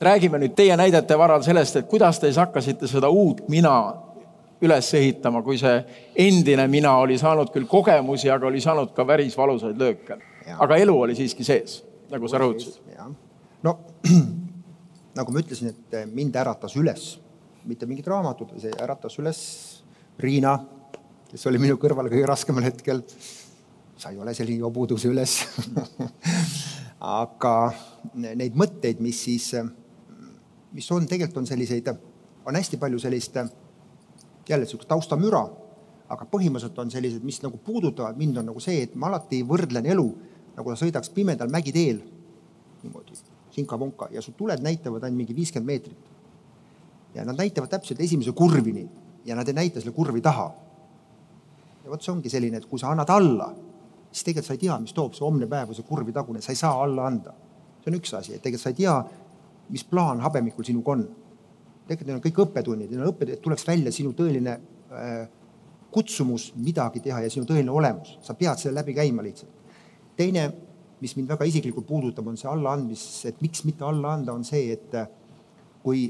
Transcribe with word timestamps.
räägime 0.00 0.38
nüüd 0.38 0.54
teie 0.56 0.76
näidete 0.76 1.18
varal 1.18 1.42
sellest, 1.42 1.76
et 1.76 1.88
kuidas 1.88 2.18
te 2.18 2.26
siis 2.26 2.40
hakkasite 2.40 2.88
seda 2.90 3.08
uut 3.08 3.44
mina 3.48 3.74
üles 4.64 4.88
ehitama, 4.96 5.42
kui 5.44 5.58
see 5.60 5.74
endine 6.26 6.66
mina 6.70 6.96
oli 7.02 7.18
saanud 7.20 7.50
küll 7.54 7.68
kogemusi, 7.70 8.30
aga 8.32 8.48
oli 8.48 8.62
saanud 8.64 8.94
ka 8.96 9.04
päris 9.06 9.36
valusaid 9.38 9.78
lööke. 9.80 10.18
aga 10.58 10.76
elu 10.76 10.94
oli 11.00 11.14
siiski 11.16 11.44
sees, 11.44 11.82
nagu 12.10 12.28
sa 12.28 12.38
rõhutasid. 12.38 12.80
no 13.62 13.78
nagu 15.18 15.32
ma 15.32 15.40
ütlesin, 15.40 15.70
et 15.70 15.98
mind 16.12 16.36
äratas 16.36 16.76
üles, 16.76 17.18
mitte 17.64 17.86
mingid 17.86 18.06
raamatud, 18.06 18.56
see 18.58 18.72
äratas 18.80 19.18
üles 19.18 19.40
Riina, 20.18 20.58
kes 21.30 21.46
oli 21.50 21.58
minu 21.58 21.76
kõrval 21.80 22.10
kõige 22.10 22.26
raskemal 22.26 22.64
hetkel. 22.64 23.02
sa 23.96 24.10
ei 24.10 24.18
ole 24.18 24.34
selline 24.34 24.58
jobu, 24.58 24.86
tõuse 24.86 25.08
üles 25.08 25.38
aga 27.20 27.54
neid 28.14 28.56
mõtteid, 28.56 29.00
mis 29.00 29.22
siis, 29.26 29.52
mis 30.74 30.90
on, 30.92 31.06
tegelikult 31.06 31.42
on 31.42 31.46
selliseid, 31.46 31.88
on 32.44 32.56
hästi 32.58 32.76
palju 32.82 32.98
sellist 32.98 33.36
jälle 34.48 34.66
sihukest 34.66 34.88
taustamüra, 34.90 35.44
aga 36.12 36.26
põhimõtteliselt 36.28 36.78
on 36.82 36.90
sellised, 36.92 37.24
mis 37.24 37.40
nagu 37.42 37.56
puudutavad 37.64 38.18
mind, 38.20 38.42
on 38.42 38.50
nagu 38.50 38.60
see, 38.60 38.82
et 38.84 38.94
ma 38.94 39.08
alati 39.08 39.40
võrdlen 39.46 39.86
elu 39.94 40.08
nagu 40.54 40.70
ta 40.70 40.78
sõidaks 40.78 41.10
pimedal 41.14 41.50
mägiteel 41.50 42.00
niimoodi 42.82 43.16
sinka-vonka 43.54 44.08
ja 44.12 44.22
su 44.22 44.34
tuled 44.36 44.62
näitavad 44.62 45.04
ainult 45.04 45.22
mingi 45.22 45.36
viiskümmend 45.36 45.66
meetrit. 45.66 46.10
ja 47.14 47.24
nad 47.24 47.38
näitavad 47.38 47.70
täpselt 47.70 48.00
esimese 48.00 48.32
kurvini 48.32 48.88
ja 49.24 49.36
nad 49.36 49.48
ei 49.48 49.54
näita 49.54 49.80
selle 49.80 49.94
kurvi 49.94 50.20
taha. 50.20 50.52
ja 51.84 51.90
vot 51.90 52.02
see 52.02 52.12
ongi 52.12 52.30
selline, 52.30 52.56
et 52.56 52.66
kui 52.66 52.78
sa 52.78 52.90
annad 52.90 53.10
alla, 53.10 53.52
siis 54.10 54.24
tegelikult 54.24 54.46
sa 54.46 54.54
ei 54.54 54.58
tea, 54.58 54.78
mis 54.80 54.92
toob 54.92 55.14
see 55.14 55.24
homne 55.24 55.46
päev 55.46 55.70
või 55.70 55.78
see 55.78 55.88
kurvi 55.88 56.12
tagune, 56.12 56.42
sa 56.42 56.52
ei 56.52 56.58
saa 56.58 56.82
alla 56.82 57.06
anda. 57.06 57.34
see 57.82 57.92
on 57.92 57.98
üks 57.98 58.14
asi, 58.18 58.34
et 58.34 58.42
tegelikult 58.42 58.62
sa 58.62 58.74
ei 58.74 58.80
tea, 58.82 58.96
mis 59.68 59.84
plaan 59.88 60.20
habemikul 60.20 60.64
sinuga 60.64 60.92
on 60.92 61.04
tegelikult 61.88 62.08
need 62.08 62.18
on 62.18 62.24
kõik 62.24 62.42
õppetunnid, 62.46 62.90
need 62.90 63.00
on 63.02 63.10
õppetunnid, 63.12 63.38
et 63.38 63.44
tuleks 63.44 63.66
välja 63.68 63.92
sinu 63.92 64.14
tõeline 64.16 64.54
äh, 64.56 65.26
kutsumus 65.94 66.50
midagi 66.56 67.02
teha 67.04 67.20
ja 67.24 67.32
sinu 67.32 67.46
tõeline 67.48 67.72
olemus, 67.72 68.16
sa 68.24 68.36
pead 68.38 68.60
selle 68.60 68.80
läbi 68.80 68.96
käima 68.96 69.24
lihtsalt. 69.24 69.52
teine, 70.16 70.46
mis 71.00 71.16
mind 71.16 71.28
väga 71.34 71.44
isiklikult 71.50 71.86
puudutab, 71.86 72.26
on 72.30 72.38
see 72.40 72.48
allaandmis, 72.48 73.04
et 73.28 73.40
miks 73.44 73.64
mitte 73.68 73.84
alla 73.84 74.14
anda, 74.14 74.32
on 74.32 74.44
see, 74.46 74.72
et 74.72 74.94
äh, 74.96 75.08
kui 75.82 76.06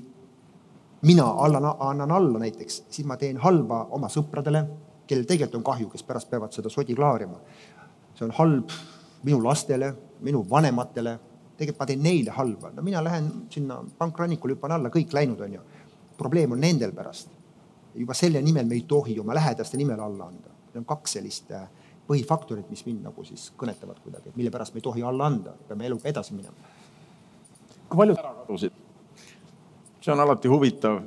mina 1.05 1.27
allan, 1.46 1.66
annan 1.80 2.12
alla 2.12 2.42
näiteks, 2.44 2.84
siis 2.89 3.06
ma 3.08 3.18
teen 3.20 3.41
halba 3.42 3.84
oma 3.96 4.08
sõpradele, 4.12 4.64
kellel 5.08 5.27
tegelikult 5.28 5.58
on 5.58 5.66
kahju, 5.66 5.91
kes 5.92 6.06
pärast 6.06 6.30
peavad 6.30 6.55
seda 6.55 6.70
sodi 6.72 6.94
klaarima. 6.94 7.41
see 8.14 8.24
on 8.24 8.36
halb 8.39 8.70
minu 9.27 9.42
lastele, 9.42 9.91
minu 10.22 10.44
vanematele 10.48 11.18
tegelikult 11.56 11.80
ma 11.80 11.86
teen 11.86 12.02
neile 12.02 12.34
halba, 12.34 12.70
no 12.74 12.83
mina 12.83 13.02
lähen 13.05 13.30
sinna 13.50 13.78
pankrannikule, 13.98 14.56
hüppan 14.56 14.74
alla, 14.77 14.91
kõik 14.94 15.14
läinud 15.14 15.41
on 15.47 15.56
ju. 15.58 15.61
probleem 16.19 16.52
on 16.52 16.61
nendel 16.61 16.92
pärast. 16.92 17.28
juba 17.94 18.14
selle 18.14 18.42
nimel 18.42 18.66
me 18.66 18.74
ei 18.74 18.84
tohi 18.88 19.19
oma 19.20 19.34
lähedaste 19.34 19.77
nimel 19.77 20.00
alla 20.00 20.24
anda. 20.27 20.50
Need 20.66 20.80
on 20.80 20.84
kaks 20.84 21.12
sellist 21.12 21.50
äh, 21.55 21.69
põhifaktorit, 22.08 22.66
mis 22.70 22.83
mind 22.86 23.05
nagu 23.06 23.24
siis 23.24 23.52
kõnetavad 23.56 24.00
kuidagi, 24.02 24.28
et 24.28 24.36
mille 24.36 24.50
pärast 24.50 24.74
me 24.74 24.78
ei 24.78 24.83
tohi 24.83 25.02
alla 25.02 25.27
anda, 25.27 25.52
peame 25.69 25.86
eluga 25.86 26.08
edasi 26.08 26.34
minema. 26.34 26.55
kui 27.89 27.96
paljud 27.96 28.18
ära 28.18 28.34
kadusid? 28.41 28.72
see 30.00 30.12
on 30.12 30.20
alati 30.20 30.48
huvitav, 30.48 31.00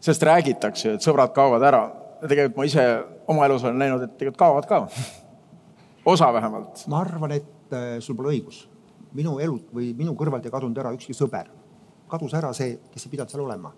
sest 0.00 0.22
räägitakse, 0.22 0.94
et 0.94 1.06
sõbrad 1.06 1.32
kaovad 1.32 1.62
ära 1.62 1.84
tegelikult 2.28 2.56
ma 2.56 2.66
ise 2.68 2.84
oma 3.30 3.46
elus 3.46 3.64
olen 3.64 3.78
näinud, 3.80 4.02
et 4.04 4.16
tegelikult 4.18 4.40
kaovad 4.40 4.68
ka. 4.68 4.82
osa 6.12 6.32
vähemalt. 6.32 6.84
ma 6.88 7.00
arvan, 7.00 7.38
et 7.38 7.76
äh, 7.76 7.96
sul 8.00 8.18
pole 8.18 8.34
õigus 8.34 8.64
minu 9.16 9.38
elult 9.42 9.72
või 9.74 9.90
minu 9.96 10.14
kõrvalt 10.18 10.46
ei 10.46 10.52
kadunud 10.52 10.78
ära 10.78 10.92
ükski 10.94 11.16
sõber. 11.16 11.50
kadus 12.10 12.32
ära 12.34 12.52
see, 12.52 12.78
kes 12.90 13.06
ei 13.06 13.10
pidanud 13.10 13.30
seal 13.30 13.44
olema. 13.44 13.72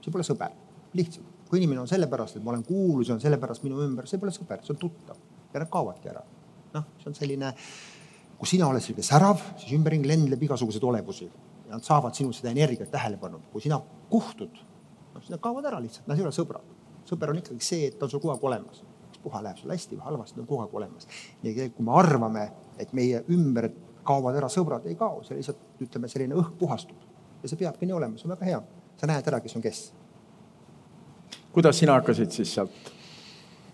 see 0.00 0.12
pole 0.12 0.24
sõber, 0.24 0.52
lihtsalt. 0.94 1.26
kui 1.48 1.58
inimene 1.58 1.80
on 1.80 1.88
sellepärast, 1.88 2.36
et 2.36 2.44
ma 2.44 2.50
olen 2.50 2.64
kuulus 2.64 3.08
ja 3.08 3.14
on 3.14 3.20
sellepärast 3.20 3.62
minu 3.62 3.80
ümber, 3.82 4.06
see 4.06 4.18
pole 4.18 4.32
sõber, 4.32 4.62
see 4.62 4.74
on 4.74 4.78
tuttav 4.78 5.16
ja 5.52 5.60
nad 5.60 5.70
kaovadki 5.70 6.08
ära. 6.08 6.22
noh, 6.74 6.84
see 6.98 7.10
on 7.10 7.14
selline, 7.14 7.54
kui 8.38 8.48
sina 8.48 8.68
oled 8.68 8.82
selline 8.82 9.02
särav, 9.04 9.40
siis 9.56 9.72
ümberringi 9.78 10.08
lendleb 10.08 10.42
igasuguseid 10.42 10.84
olevusi 10.84 11.26
ja 11.26 11.72
nad 11.72 11.84
saavad 11.84 12.14
sinu 12.14 12.32
seda 12.32 12.50
energiat, 12.50 12.90
tähelepanu. 12.90 13.40
kui 13.52 13.60
sina 13.60 13.80
kuhtud, 14.10 14.62
noh, 15.14 15.20
siis 15.20 15.30
nad 15.30 15.40
kaovad 15.40 15.64
ära 15.72 15.80
lihtsalt, 15.80 16.06
nad 16.08 16.18
ei 16.18 16.24
ole 16.24 16.32
sõbrad. 16.32 16.78
sõber 17.04 17.30
on 17.30 17.42
ikkagi 17.42 17.64
see, 17.64 17.86
et 17.88 17.98
ta 17.98 18.06
on 18.06 18.10
sul 18.10 18.20
kogu 18.20 18.34
aeg 18.34 18.44
olemas 18.44 18.84
puha 19.22 19.42
läheb 19.44 19.58
sul 19.60 19.72
hästi 19.72 19.98
või 19.98 20.06
halvasti, 20.06 20.36
ta 20.36 20.42
on 20.42 20.48
kogu 20.48 20.64
aeg 20.64 20.74
olemas. 20.74 21.06
ja 21.42 21.68
kui 21.68 21.84
me 21.84 21.92
arvame, 21.98 22.44
et 22.78 22.92
meie 22.96 23.24
ümber 23.28 23.70
kaovad 24.04 24.36
ära 24.36 24.48
sõbrad, 24.52 24.86
ei 24.88 24.96
kao, 24.98 25.22
see 25.26 25.38
lihtsalt 25.38 25.82
ütleme, 25.86 26.08
selline 26.08 26.38
õhk 26.38 26.54
puhastub 26.60 27.42
ja 27.42 27.48
see 27.48 27.60
peabki 27.60 27.88
nii 27.88 27.96
olema, 27.96 28.18
see 28.18 28.28
on 28.28 28.36
väga 28.36 28.48
hea. 28.48 28.62
sa 29.00 29.08
näed 29.08 29.28
ära, 29.32 29.40
kes 29.40 29.56
on 29.56 29.62
kes. 29.64 29.82
kuidas 31.52 31.78
sina 31.78 31.98
hakkasid 31.98 32.32
siis 32.36 32.54
sealt 32.54 32.92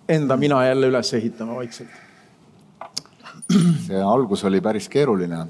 enda 0.09 0.37
mina 0.37 0.65
jälle 0.67 0.87
üles 0.87 1.15
ehitama 1.15 1.55
vaikselt? 1.55 1.89
see 3.87 4.03
algus 4.03 4.45
oli 4.45 4.61
päris 4.61 4.89
keeruline, 4.89 5.41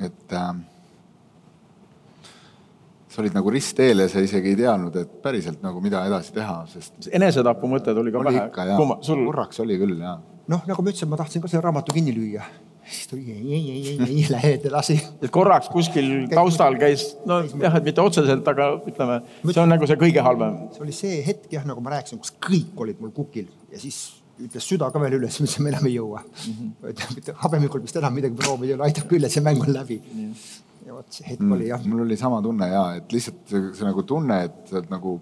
et 0.00 0.32
äh, 0.34 0.54
sa 3.08 3.22
olid 3.22 3.34
nagu 3.34 3.50
ristteel 3.50 4.04
ja 4.04 4.08
sa 4.08 4.22
isegi 4.22 4.54
ei 4.54 4.58
teadnud, 4.62 4.96
et 4.96 5.20
päriselt 5.22 5.62
nagu 5.62 5.82
mida 5.82 6.02
edasi 6.06 6.34
teha, 6.34 6.64
sest. 6.70 7.10
enesetapu 7.12 7.70
mõte 7.70 7.94
tuli 7.94 8.14
ka 8.14 8.24
pähe? 8.26 8.48
Sul... 9.06 9.24
korraks 9.26 9.62
oli 9.62 9.78
küll, 9.78 9.98
jah. 10.02 10.18
noh, 10.50 10.66
nagu 10.66 10.82
ma 10.82 10.92
ütlesin, 10.92 11.10
ma 11.10 11.20
tahtsin 11.20 11.42
ka 11.42 11.50
selle 11.50 11.66
raamatu 11.66 11.94
kinni 11.94 12.14
lüüa 12.16 12.46
siis 12.90 13.08
tuli 13.10 14.26
lähed 14.34 14.66
edasi. 14.70 14.96
et 15.22 15.30
korraks 15.32 15.68
kuskil 15.72 16.28
taustal 16.32 16.78
käis, 16.80 17.06
no 17.28 17.40
jah, 17.46 17.76
et 17.78 17.86
mitte 17.86 18.02
otseselt, 18.02 18.46
aga 18.52 18.70
ütleme, 18.90 19.20
see 19.46 19.62
on 19.62 19.70
nagu 19.72 19.88
see 19.88 20.00
kõige 20.00 20.24
halvem. 20.26 20.56
see 20.74 20.86
oli 20.86 20.96
see 20.96 21.20
hetk 21.26 21.52
jah, 21.54 21.66
nagu 21.68 21.82
ma 21.84 21.96
rääkisin, 21.96 22.22
kus 22.22 22.34
kõik 22.48 22.86
olid 22.86 23.02
mul 23.02 23.14
kukil 23.16 23.48
ja 23.70 23.80
siis 23.82 24.00
ütles 24.40 24.66
süda 24.66 24.88
ka 24.92 25.02
veel 25.02 25.18
üles, 25.18 25.36
ma 25.36 25.46
ütlesin, 25.46 25.66
me 25.66 25.72
enam 25.74 25.86
ei 25.90 25.94
jõua 25.96 26.24
mm. 26.24 26.72
-hmm. 26.80 27.36
habemikul 27.44 27.84
vist 27.84 28.00
enam 28.00 28.16
midagi 28.16 28.38
proovida 28.38 28.72
ei 28.72 28.78
ole, 28.78 28.88
aitab 28.88 29.08
küll, 29.10 29.26
et 29.26 29.34
see 29.34 29.44
mäng 29.44 29.62
on 29.62 29.72
läbi 29.74 30.00
mm. 30.00 30.24
-hmm. 30.24 30.86
ja 30.86 30.96
vot 30.96 31.18
see 31.18 31.28
hetk 31.28 31.40
mm, 31.40 31.52
oli 31.56 31.68
jah. 31.68 31.86
mul 31.86 32.04
oli 32.06 32.16
sama 32.16 32.42
tunne 32.42 32.68
ja, 32.68 32.84
et 33.00 33.12
lihtsalt 33.12 33.54
see, 33.54 33.86
nagu 33.86 34.02
tunne, 34.02 34.42
et 34.48 34.60
sa 34.70 34.80
oled 34.80 34.90
nagu 34.90 35.18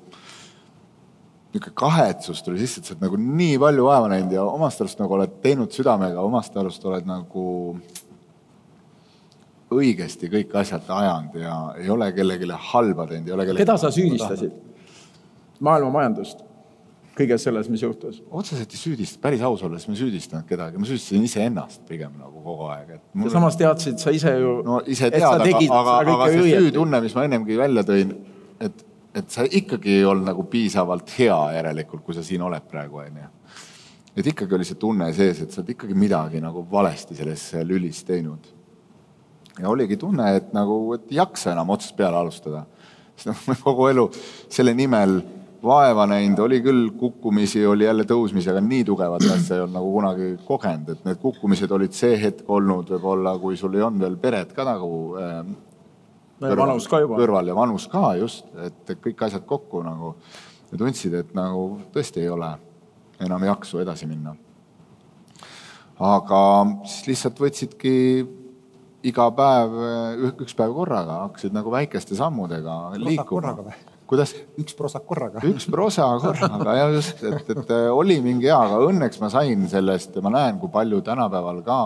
niisugune 1.49 1.75
kahetsus 1.75 2.43
tuli 2.45 2.61
sisse, 2.61 2.81
et 2.81 2.89
sa 2.89 2.95
oled 2.95 3.07
nagu 3.07 3.19
nii 3.21 3.57
palju 3.61 3.87
vaeva 3.87 4.11
näinud 4.13 4.33
ja 4.33 4.45
omast 4.45 4.83
arust 4.85 4.99
nagu 5.01 5.17
oled 5.17 5.39
teinud 5.43 5.73
südamega, 5.73 6.21
omast 6.21 6.57
arust 6.61 6.85
oled 6.85 7.09
nagu 7.09 7.45
õigesti 9.73 10.29
kõik 10.33 10.53
asjad 10.61 10.89
ajanud 10.89 11.39
ja 11.41 11.55
ei 11.81 11.89
ole 11.93 12.11
kellelegi 12.17 12.51
halba 12.73 13.07
teinud, 13.09 13.29
ei 13.29 13.37
ole 13.37 13.49
kellelegi. 13.49 13.65
keda 13.65 13.79
sa 13.81 13.91
süüdistasid? 13.93 14.53
maailma 15.61 15.91
majandust 15.91 16.45
kõiges 17.19 17.45
selles, 17.49 17.69
mis 17.73 17.83
juhtus? 17.83 18.21
otseselt 18.31 18.73
ei 18.73 18.81
süüdista, 18.81 19.21
päris 19.23 19.43
aus 19.45 19.63
olles 19.67 19.87
ma 19.89 19.97
ei 19.97 20.01
süüdistanud 20.03 20.49
kedagi, 20.49 20.81
ma 20.81 20.89
süüdistasin 20.89 21.25
iseennast 21.27 21.85
pigem 21.89 22.13
nagu 22.21 22.43
kogu 22.45 22.69
aeg, 22.75 22.93
et 22.99 23.05
mul.... 23.15 23.33
samas 23.33 23.57
teadsid 23.61 23.99
sa 24.03 24.13
ise 24.15 24.35
ju. 24.39 24.59
no 24.67 24.83
ise 24.87 25.11
tead, 25.15 25.25
aga, 25.25 25.65
aga, 25.81 25.97
aga 26.15 26.29
see 26.35 26.53
süütunne, 26.53 27.03
mis 27.05 27.17
ma 27.17 27.25
ennemgi 27.29 27.59
välja 27.59 27.85
tõin, 27.89 28.15
et 28.65 28.85
et 29.19 29.31
sa 29.33 29.45
ikkagi 29.45 29.99
ei 29.99 30.05
olnud 30.07 30.29
nagu 30.29 30.45
piisavalt 30.51 31.11
hea 31.19 31.39
järelikult, 31.59 32.05
kui 32.07 32.17
sa 32.17 32.25
siin 32.27 32.43
oled 32.47 32.67
praegu, 32.71 33.03
onju. 33.03 33.31
et 34.19 34.31
ikkagi 34.33 34.55
oli 34.59 34.67
see 34.67 34.79
tunne 34.81 35.11
sees, 35.15 35.43
et 35.43 35.55
sa 35.55 35.63
oled 35.63 35.75
ikkagi 35.75 35.97
midagi 35.99 36.43
nagu 36.43 36.65
valesti 36.71 37.17
selles 37.19 37.51
lülis 37.67 38.05
teinud. 38.07 38.47
ja 39.59 39.69
oligi 39.69 39.97
tunne, 39.97 40.35
et 40.37 40.53
nagu, 40.55 40.95
et 40.95 41.11
ei 41.11 41.19
jaksa 41.21 41.53
enam 41.53 41.75
otsast 41.75 41.97
peale 41.97 42.21
alustada. 42.21 42.67
sest 43.17 43.33
noh, 43.33 43.43
ma 43.49 43.59
kogu 43.67 43.91
elu 43.91 44.09
selle 44.49 44.75
nimel 44.75 45.21
vaeva 45.63 46.07
näinud, 46.07 46.39
oli 46.39 46.61
küll 46.63 46.91
kukkumisi, 46.99 47.65
oli 47.67 47.85
jälle 47.85 48.05
tõusmisi, 48.07 48.51
aga 48.53 48.61
nii 48.63 48.85
tugevat 48.87 49.25
asja 49.35 49.57
ei 49.57 49.65
olnud 49.65 49.79
nagu 49.81 49.95
kunagi 49.95 50.29
kogenud, 50.47 50.93
et 50.95 51.09
need 51.09 51.23
kukkumised 51.23 51.73
olid 51.75 51.97
see 51.97 52.19
hetk 52.21 52.51
olnud 52.51 52.95
võib-olla, 52.95 53.35
kui 53.43 53.59
sul 53.59 53.75
ei 53.75 53.83
olnud 53.83 54.07
veel 54.07 54.21
peret 54.23 54.55
ka 54.55 54.67
nagu 54.69 54.93
äh, 55.19 55.41
kõrval, 56.41 56.79
kõrval 57.15 57.51
ja 57.51 57.57
vanus 57.57 57.89
ka 57.91 58.13
just, 58.19 58.47
et 58.63 58.95
kõik 59.03 59.27
asjad 59.27 59.45
kokku 59.49 59.83
nagu 59.87 60.15
ja 60.71 60.79
tundsid, 60.79 61.15
et 61.19 61.35
nagu 61.37 61.79
tõesti 61.95 62.23
ei 62.23 62.31
ole 62.33 62.51
enam 63.25 63.45
jaksu 63.49 63.81
edasi 63.83 64.07
minna. 64.07 64.37
aga 65.99 66.41
siis 66.87 67.07
lihtsalt 67.09 67.41
võtsidki 67.43 67.95
iga 69.09 69.29
päev 69.35 69.79
üks 70.45 70.57
päev 70.59 70.75
korraga, 70.77 71.23
hakkasid 71.27 71.55
nagu 71.55 71.73
väikeste 71.75 72.19
sammudega 72.19 72.79
liikuma. 72.99 73.55
kuidas? 74.07 74.35
üks 74.59 74.77
prosa 74.77 75.01
korraga. 75.01 75.43
üks 75.47 75.67
prosa 75.71 76.11
korraga 76.23 76.77
ja 76.77 76.91
just, 76.95 77.23
et, 77.25 77.51
et 77.55 77.73
oli 77.91 78.21
mingi 78.25 78.51
hea, 78.51 78.59
aga 78.59 78.83
õnneks 78.87 79.21
ma 79.23 79.33
sain 79.33 79.67
sellest 79.71 80.17
ja 80.17 80.25
ma 80.25 80.35
näen, 80.35 80.61
kui 80.63 80.71
palju 80.73 81.01
tänapäeval 81.07 81.63
ka 81.67 81.81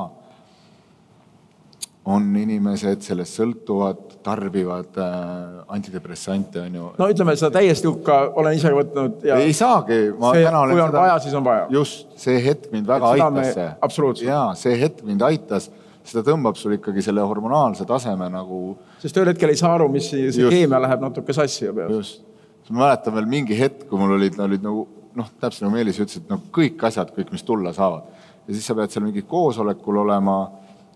on 2.10 2.24
inimesed 2.36 3.04
sellest 3.06 3.36
sõltuvad, 3.38 4.00
tarbivad 4.26 4.96
äh, 4.98 5.60
antidepressante, 5.74 6.64
on 6.66 6.78
ju. 6.78 6.88
no 6.98 7.08
ütleme, 7.12 7.34
seda 7.38 7.52
täiesti 7.58 7.86
hukka 7.86 8.16
olen 8.42 8.56
ise 8.58 8.72
võtnud 8.74 9.22
ja. 9.26 9.36
ei 9.42 9.54
saagi. 9.54 10.00
kui 10.16 10.32
on 10.32 10.72
seda... 10.74 10.98
vaja, 10.98 11.20
siis 11.22 11.36
on 11.38 11.46
vaja. 11.46 11.68
just, 11.70 12.08
see 12.18 12.40
hetk 12.42 12.72
mind 12.74 12.90
väga 12.90 13.14
aitas. 13.14 13.54
absoluutselt. 13.80 14.28
jaa, 14.30 14.50
see 14.58 14.74
hetk 14.80 15.04
mind 15.06 15.22
aitas 15.26 15.70
ta 16.10 16.24
tõmbab 16.26 16.58
sul 16.58 16.74
ikkagi 16.76 17.04
selle 17.04 17.22
hormonaalse 17.26 17.86
taseme 17.86 18.26
nagu. 18.32 18.62
sest 19.02 19.16
ühel 19.18 19.30
hetkel 19.32 19.52
ei 19.52 19.60
saa 19.60 19.76
aru, 19.76 19.86
mis 19.92 20.10
see 20.10 20.26
just, 20.26 20.42
keemia 20.42 20.80
läheb 20.82 21.04
natuke 21.04 21.34
sassi 21.36 21.68
ju 21.68 21.76
peas. 21.76 21.92
just, 21.94 22.24
ma 22.70 22.86
mäletan 22.86 23.14
veel 23.14 23.30
mingi 23.30 23.58
hetk, 23.58 23.86
kui 23.90 24.00
mul 24.00 24.16
olid, 24.16 24.38
olid 24.42 24.64
nagu 24.64 24.86
noh, 25.18 25.30
täpselt 25.40 25.66
nagu 25.66 25.76
Meelis 25.76 26.00
ütles, 26.00 26.18
et 26.22 26.30
noh, 26.30 26.40
kõik 26.54 26.82
asjad, 26.88 27.12
kõik, 27.14 27.30
mis 27.34 27.46
tulla 27.46 27.72
saavad. 27.76 28.10
ja 28.48 28.56
siis 28.56 28.66
sa 28.66 28.74
pead 28.74 28.90
seal 28.90 29.04
mingil 29.06 29.26
koosolekul 29.28 30.02
olema, 30.02 30.38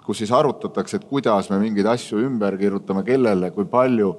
kus 0.06 0.23
siis 0.23 0.32
arutatakse, 0.35 1.00
et 1.00 1.11
kuidas 1.11 1.50
me 1.50 1.58
mingeid 1.61 1.88
asju 1.91 2.23
ümber 2.23 2.56
kirjutame, 2.61 3.03
kellele, 3.06 3.50
kui 3.55 3.67
palju 3.70 4.14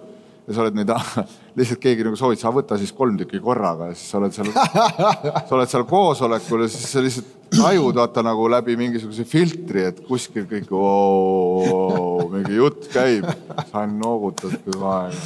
ja 0.48 0.56
sa 0.56 0.63
oled 0.63 0.78
neid, 0.80 0.92
lihtsalt 1.60 1.81
keegi 1.84 2.06
nagu 2.07 2.19
soovitab, 2.19 2.44
sa 2.45 2.54
võta 2.56 2.78
siis 2.80 2.94
kolm 2.95 3.18
tükki 3.19 3.42
korraga 3.44 3.89
ja 3.92 3.98
siis 3.98 4.12
sa 4.12 4.22
oled 4.22 4.36
seal, 4.36 4.51
sa 5.48 5.57
oled 5.57 5.72
seal 5.72 5.88
koosolekul 5.89 6.63
ja 6.63 6.69
siis 6.72 6.88
sa 6.92 7.04
lihtsalt 7.04 7.34
tajud 7.57 7.95
vaata 7.95 8.24
nagu 8.28 8.48
läbi 8.51 8.75
mingisuguse 8.80 9.24
filtri, 9.28 9.86
et 9.92 10.00
kuskil 10.07 10.48
kõik 10.50 10.72
oo, 10.75 12.28
mingi 12.33 12.60
jutt 12.60 12.90
käib. 12.92 13.28
sa 13.72 13.86
noogutad 13.88 14.56
kogu 14.66 14.88
aeg. 14.92 15.19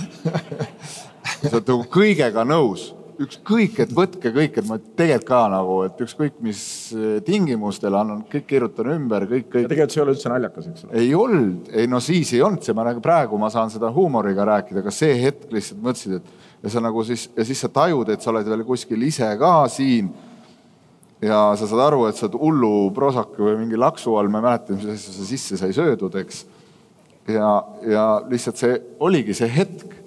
sa 1.42 1.56
oled 1.56 1.70
nagu 1.74 1.86
kõigega 1.94 2.46
nõus 2.48 2.92
ükskõik, 3.22 3.80
et 3.84 3.92
võtke 3.96 4.32
kõik, 4.34 4.58
et 4.60 4.68
ma 4.68 4.78
tegelikult 4.80 5.28
ka 5.28 5.42
nagu, 5.52 5.76
et 5.88 6.02
ükskõik 6.04 6.40
mis 6.44 6.62
eh, 6.96 7.20
tingimustel 7.26 7.96
annan, 7.98 8.24
kõik 8.30 8.48
kirjutan 8.50 8.92
ümber, 8.96 9.26
kõik, 9.30 9.48
kõik. 9.52 9.68
tegelikult 9.70 9.94
see 9.94 10.02
ei 10.02 10.06
ole 10.06 10.16
üldse 10.16 10.32
naljakas, 10.32 10.70
eks 10.72 10.86
ole. 10.88 11.02
ei 11.02 11.12
olnud, 11.18 11.72
ei 11.78 11.90
no 11.92 12.02
siis 12.04 12.34
ei 12.36 12.44
olnud 12.46 12.66
see, 12.66 12.76
ma 12.78 12.86
nagu 12.88 13.04
praegu 13.04 13.40
ma 13.42 13.52
saan 13.54 13.74
seda 13.74 13.92
huumoriga 13.94 14.46
rääkida, 14.50 14.84
aga 14.84 14.94
see 14.96 15.18
hetk 15.22 15.52
lihtsalt 15.54 15.84
mõtlesid, 15.86 16.20
et 16.20 16.64
ja 16.66 16.74
sa 16.74 16.84
nagu 16.84 17.04
siis 17.08 17.28
ja 17.38 17.46
siis 17.48 17.64
sa 17.64 17.72
tajud, 17.74 18.14
et 18.14 18.24
sa 18.24 18.32
oled 18.34 18.54
veel 18.54 18.64
kuskil 18.68 19.08
ise 19.08 19.30
ka 19.42 19.56
siin. 19.72 20.12
ja 21.22 21.42
sa 21.58 21.68
saad 21.70 21.84
aru, 21.88 22.06
et 22.10 22.18
sa 22.18 22.28
oled 22.28 22.40
hullu 22.42 22.72
proosaka 22.96 23.44
või 23.44 23.60
mingi 23.60 23.78
laksu 23.80 24.16
all, 24.18 24.32
ma 24.32 24.42
ei 24.42 24.48
mäleta, 24.48 24.78
mis 24.78 24.90
asja 24.96 25.14
sa 25.18 25.28
sisse 25.28 25.60
sai 25.60 25.74
söödud, 25.78 26.16
eks. 26.24 26.46
ja, 27.30 27.52
ja 27.86 28.08
lihtsalt 28.30 28.62
see 28.62 28.80
oligi 29.00 29.38
see 29.38 29.52
hetk. 29.52 30.00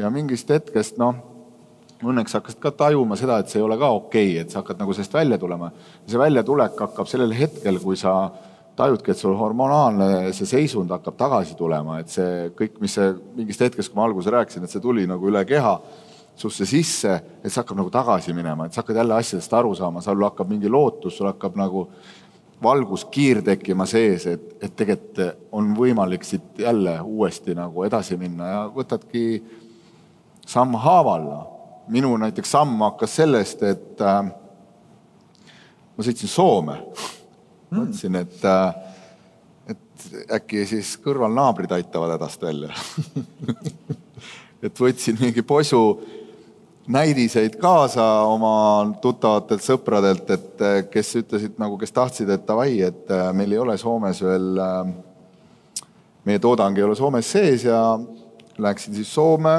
ja 0.00 0.08
mingist 0.10 0.48
hetkest 0.48 0.96
noh 0.98 1.31
õnneks 2.02 2.34
hakkasid 2.38 2.60
ka 2.62 2.72
tajuma 2.84 3.16
seda, 3.18 3.38
et 3.40 3.50
see 3.52 3.60
ei 3.60 3.66
ole 3.66 3.78
ka 3.80 3.90
okei 3.94 4.30
okay,, 4.32 4.40
et 4.42 4.52
sa 4.52 4.60
hakkad 4.62 4.80
nagu 4.82 4.94
sellest 4.96 5.14
välja 5.14 5.38
tulema. 5.38 5.70
see 6.06 6.18
väljatulek 6.18 6.80
hakkab 6.86 7.10
sellel 7.10 7.34
hetkel, 7.36 7.78
kui 7.82 7.96
sa 7.96 8.14
tajudki, 8.76 9.12
et 9.12 9.20
sul 9.20 9.36
hormonaalne 9.36 10.32
see 10.36 10.48
seisund 10.48 10.90
hakkab 10.90 11.18
tagasi 11.20 11.56
tulema, 11.58 12.00
et 12.00 12.08
see 12.12 12.48
kõik, 12.58 12.80
mis 12.80 12.96
see 12.98 13.12
mingist 13.36 13.60
hetkest, 13.66 13.92
kui 13.92 14.00
ma 14.00 14.08
alguses 14.08 14.32
rääkisin, 14.32 14.64
et 14.64 14.72
see 14.72 14.82
tuli 14.82 15.06
nagu 15.08 15.28
üle 15.28 15.44
keha 15.48 15.76
susse 16.38 16.66
sisse, 16.66 17.18
et 17.42 17.50
see 17.50 17.60
hakkab 17.60 17.78
nagu 17.78 17.92
tagasi 17.92 18.34
minema, 18.36 18.66
et 18.66 18.74
sa 18.74 18.82
hakkad 18.82 19.02
jälle 19.02 19.18
asjadest 19.18 19.54
aru 19.58 19.74
saama, 19.76 20.02
sul 20.02 20.24
hakkab 20.24 20.50
mingi 20.50 20.72
lootus, 20.72 21.18
sul 21.18 21.28
hakkab 21.28 21.58
nagu 21.60 21.86
valguskiir 22.62 23.42
tekkima 23.44 23.86
sees, 23.90 24.26
et, 24.30 24.44
et 24.62 24.74
tegelikult 24.78 25.20
on 25.52 25.72
võimalik 25.76 26.24
siit 26.24 26.62
jälle 26.62 26.98
uuesti 27.02 27.56
nagu 27.58 27.84
edasi 27.84 28.16
minna 28.16 28.48
ja 28.48 28.60
võtadki 28.72 29.24
sammhaaval 30.46 31.26
minu 31.88 32.16
näiteks 32.16 32.50
samm 32.50 32.80
hakkas 32.86 33.16
sellest, 33.16 33.62
et 33.62 34.00
äh, 34.00 34.22
ma 35.96 36.06
sõitsin 36.06 36.30
Soome. 36.30 36.78
Mm.. 37.70 37.78
mõtlesin, 37.78 38.16
et 38.20 38.44
äh,, 38.44 38.74
et 39.72 40.06
äkki 40.38 40.66
siis 40.68 40.96
kõrval 41.00 41.32
naabrid 41.34 41.72
aitavad 41.72 42.16
hädast 42.16 42.42
välja. 42.42 42.72
Et 44.62 44.78
võtsin 44.78 45.16
mingi 45.18 45.42
posu 45.42 45.80
näidiseid 46.86 47.56
kaasa 47.58 48.04
oma 48.30 48.92
tuttavatelt 49.02 49.64
sõpradelt, 49.64 50.28
et 50.30 50.62
äh, 50.62 50.76
kes 50.90 51.16
ütlesid 51.18 51.56
nagu, 51.58 51.74
kes 51.80 51.90
tahtsid, 51.94 52.30
et 52.30 52.44
davai, 52.46 52.76
et 52.86 53.10
äh, 53.10 53.32
meil 53.34 53.54
ei 53.54 53.58
ole 53.58 53.74
Soomes 53.78 54.22
veel 54.22 54.60
äh,, 54.62 54.92
meie 56.30 56.38
toodang 56.38 56.78
ei 56.78 56.86
ole 56.86 56.94
Soomes 56.94 57.30
sees 57.34 57.66
ja 57.66 57.80
läksin 58.62 58.94
siis 58.94 59.10
Soome 59.14 59.56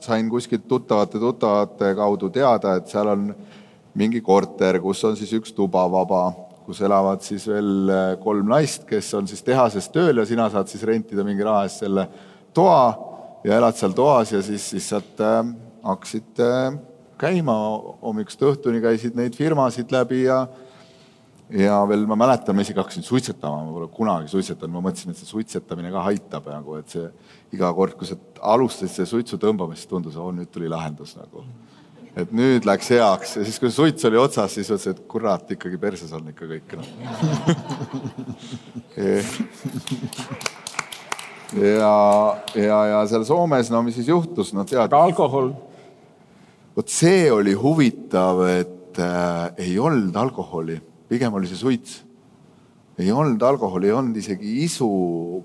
sain 0.00 0.30
kuskilt 0.30 0.66
tuttavate 0.68 1.18
tuttavate 1.18 1.94
kaudu 1.94 2.30
teada, 2.30 2.76
et 2.76 2.88
seal 2.88 3.08
on 3.12 3.30
mingi 3.96 4.20
korter, 4.20 4.80
kus 4.80 5.04
on 5.08 5.16
siis 5.16 5.32
üks 5.38 5.54
tuba 5.56 5.86
vaba, 5.90 6.28
kus 6.66 6.80
elavad 6.84 7.22
siis 7.24 7.46
veel 7.48 7.90
eh, 7.90 8.16
kolm 8.22 8.48
naist, 8.50 8.84
kes 8.88 9.12
on 9.16 9.28
siis 9.30 9.42
tehases 9.46 9.88
tööl 9.94 10.20
ja 10.20 10.26
sina 10.28 10.48
saad 10.52 10.68
siis 10.68 10.84
rentida 10.86 11.24
mingi 11.24 11.46
raha 11.46 11.64
eest 11.68 11.84
selle 11.84 12.08
toa 12.56 12.82
ja 13.46 13.56
elad 13.60 13.78
seal 13.78 13.94
toas 13.96 14.32
ja 14.34 14.42
siis 14.42 14.68
lihtsalt 14.74 15.22
äh, 15.22 15.40
hakkasid 15.86 16.42
äh, 16.42 16.76
käima. 17.20 17.56
Hommikust 18.02 18.42
õhtuni, 18.42 18.82
käisid 18.84 19.16
neid 19.18 19.36
firmasid 19.38 19.92
läbi 19.94 20.24
ja 20.26 20.44
ja 21.54 21.76
veel 21.86 22.06
ma 22.10 22.16
mäletan, 22.18 22.56
ma 22.56 22.64
isegi 22.64 22.80
hakkasin 22.80 23.04
suitsetama, 23.06 23.64
ma 23.66 23.74
pole 23.74 23.88
kunagi 23.94 24.30
suitsetanud, 24.30 24.72
ma 24.74 24.80
mõtlesin, 24.88 25.12
et 25.12 25.20
see 25.20 25.28
suitsetamine 25.30 25.92
ka 25.94 26.02
aitab 26.10 26.48
nagu, 26.50 26.74
et 26.80 26.88
see 26.90 27.06
iga 27.54 27.70
kord, 27.76 27.94
kui 27.98 28.08
sa 28.08 28.16
alustasid 28.54 28.94
seda 28.96 29.08
suitsu 29.12 29.38
tõmbamist, 29.42 29.86
tundus, 29.90 30.16
oo 30.18 30.32
nüüd 30.34 30.50
tuli 30.52 30.68
lahendus 30.72 31.14
nagu. 31.18 31.44
et 32.16 32.30
nüüd 32.32 32.64
läks 32.64 32.88
heaks 32.94 33.36
ja 33.36 33.42
siis, 33.44 33.58
kui 33.60 33.70
suits 33.70 34.04
oli 34.08 34.16
otsas, 34.16 34.54
siis 34.56 34.70
mõtlesin, 34.72 34.96
et 34.96 35.02
kurat, 35.06 35.50
ikkagi 35.52 35.78
perses 35.78 36.12
on 36.16 36.28
ikka 36.32 36.44
kõik 36.48 36.68
noh 36.80 36.88
ja, 41.60 41.92
ja, 42.56 42.78
ja 42.90 43.06
seal 43.06 43.24
Soomes, 43.28 43.70
no 43.70 43.82
mis 43.84 43.94
siis 44.00 44.08
juhtus, 44.08 44.54
no 44.56 44.64
tead. 44.64 44.92
alkohol. 44.96 45.52
vot 46.74 46.88
see 46.88 47.30
oli 47.30 47.52
huvitav, 47.52 48.42
et 48.48 48.98
äh, 48.98 49.52
ei 49.68 49.78
olnud 49.78 50.16
alkoholi 50.16 50.80
pigem 51.08 51.34
oli 51.34 51.48
see 51.50 51.56
suits. 51.60 52.02
ei 52.98 53.10
olnud 53.12 53.42
alkoholi, 53.42 53.90
ei 53.90 53.92
olnud 53.92 54.16
isegi 54.16 54.54
isu 54.64 54.86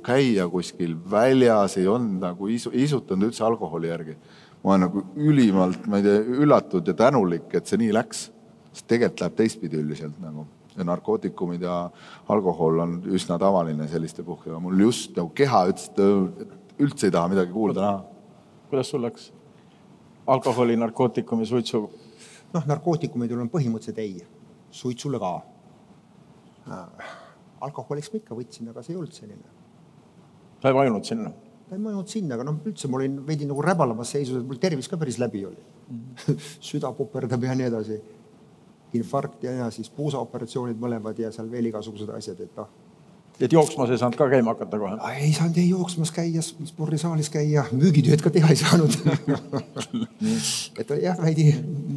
käia 0.05 0.45
kuskil 0.47 0.95
väljas, 1.11 1.75
ei 1.77 1.87
olnud 1.87 2.21
nagu 2.23 2.47
isu, 2.47 2.71
isutanud 2.73 3.27
üldse 3.27 3.43
alkoholi 3.43 3.91
järgi. 3.91 4.15
ma 4.63 4.71
olen 4.75 4.87
nagu 4.87 5.03
ülimalt, 5.15 5.85
ma 5.87 5.99
ei 5.99 6.05
tea, 6.05 6.23
üllatud 6.45 6.87
ja 6.87 6.93
tänulik, 6.93 7.51
et 7.53 7.67
see 7.67 7.81
nii 7.81 7.93
läks. 7.93 8.29
sest 8.71 8.87
tegelikult 8.87 9.25
läheb 9.25 9.37
teistpidi 9.37 9.77
üldiselt 9.81 10.19
nagu 10.23 10.47
ja 10.77 10.83
narkootikumid 10.87 11.61
ja 11.61 11.89
alkohol 12.31 12.79
on 12.79 12.95
üsna 13.11 13.37
tavaline 13.39 13.87
selliste 13.91 14.23
puhul 14.23 14.53
ja 14.53 14.59
mul 14.59 14.79
just 14.79 15.17
nagu 15.17 15.29
keha 15.35 15.65
ütles, 15.73 15.89
et 15.91 16.79
üldse 16.79 17.09
ei 17.09 17.11
taha 17.11 17.27
midagi 17.27 17.51
kuulda-näha. 17.51 18.03
kuidas 18.69 18.89
sul 18.89 19.03
läks? 19.03 19.31
alkoholi, 20.27 20.77
narkootikumi, 20.77 21.45
suitsu? 21.45 21.89
noh, 22.53 22.67
narkootikumidel 22.67 23.43
on 23.43 23.51
põhimõtteliselt 23.51 23.99
ei, 23.99 24.23
suitsule 24.71 25.19
ka 25.21 25.31
alkoholiks 27.61 28.11
ma 28.11 28.19
ikka 28.21 28.37
võtsin, 28.37 28.69
aga 28.71 28.83
see 28.85 28.93
ei 28.95 28.99
olnud 28.99 29.15
selline. 29.15 29.55
sa 30.61 30.69
ei 30.69 30.77
vajunud 30.77 31.07
sinna? 31.07 31.31
ta 31.67 31.77
ei 31.77 31.83
vajunud 31.83 32.11
sinna, 32.11 32.35
aga 32.35 32.47
noh, 32.47 32.59
üldse 32.67 32.89
ma 32.91 32.99
olin 32.99 33.19
veidi 33.27 33.47
nagu 33.49 33.63
räbalamas 33.65 34.13
seisus, 34.15 34.41
et 34.41 34.47
mul 34.47 34.59
tervis 34.61 34.89
ka 34.91 34.99
päris 35.01 35.19
läbi 35.21 35.45
oli 35.45 35.61
mm. 35.61 36.01
-hmm. 36.15 36.49
süda 36.69 36.93
puperdab 36.97 37.43
ja 37.43 37.55
nii 37.55 37.69
edasi. 37.71 38.01
infarkt 38.93 39.43
ja, 39.43 39.51
ja 39.51 39.71
siis 39.71 39.89
puusaoperatsioonid 39.89 40.79
mõlemad 40.79 41.19
ja 41.19 41.31
seal 41.31 41.51
veel 41.51 41.65
igasugused 41.65 42.09
asjad, 42.09 42.39
et 42.41 42.57
noh 42.57 42.80
et 43.45 43.53
jooksmas 43.55 43.91
ei 43.91 43.99
saanud 44.01 44.17
ka 44.19 44.27
käima 44.31 44.53
hakata 44.55 44.79
kohe? 44.79 44.97
ei 45.17 45.33
saanud 45.33 45.57
ei 45.57 45.69
jooksmas 45.69 46.13
käia, 46.15 46.43
spordisaalis 46.43 47.29
käia, 47.33 47.65
müügitööd 47.71 48.23
ka 48.23 48.31
teha 48.33 48.53
ei 48.53 48.59
saanud 48.59 48.95
et 50.81 50.95
jah, 51.01 51.19
veidi 51.21 51.51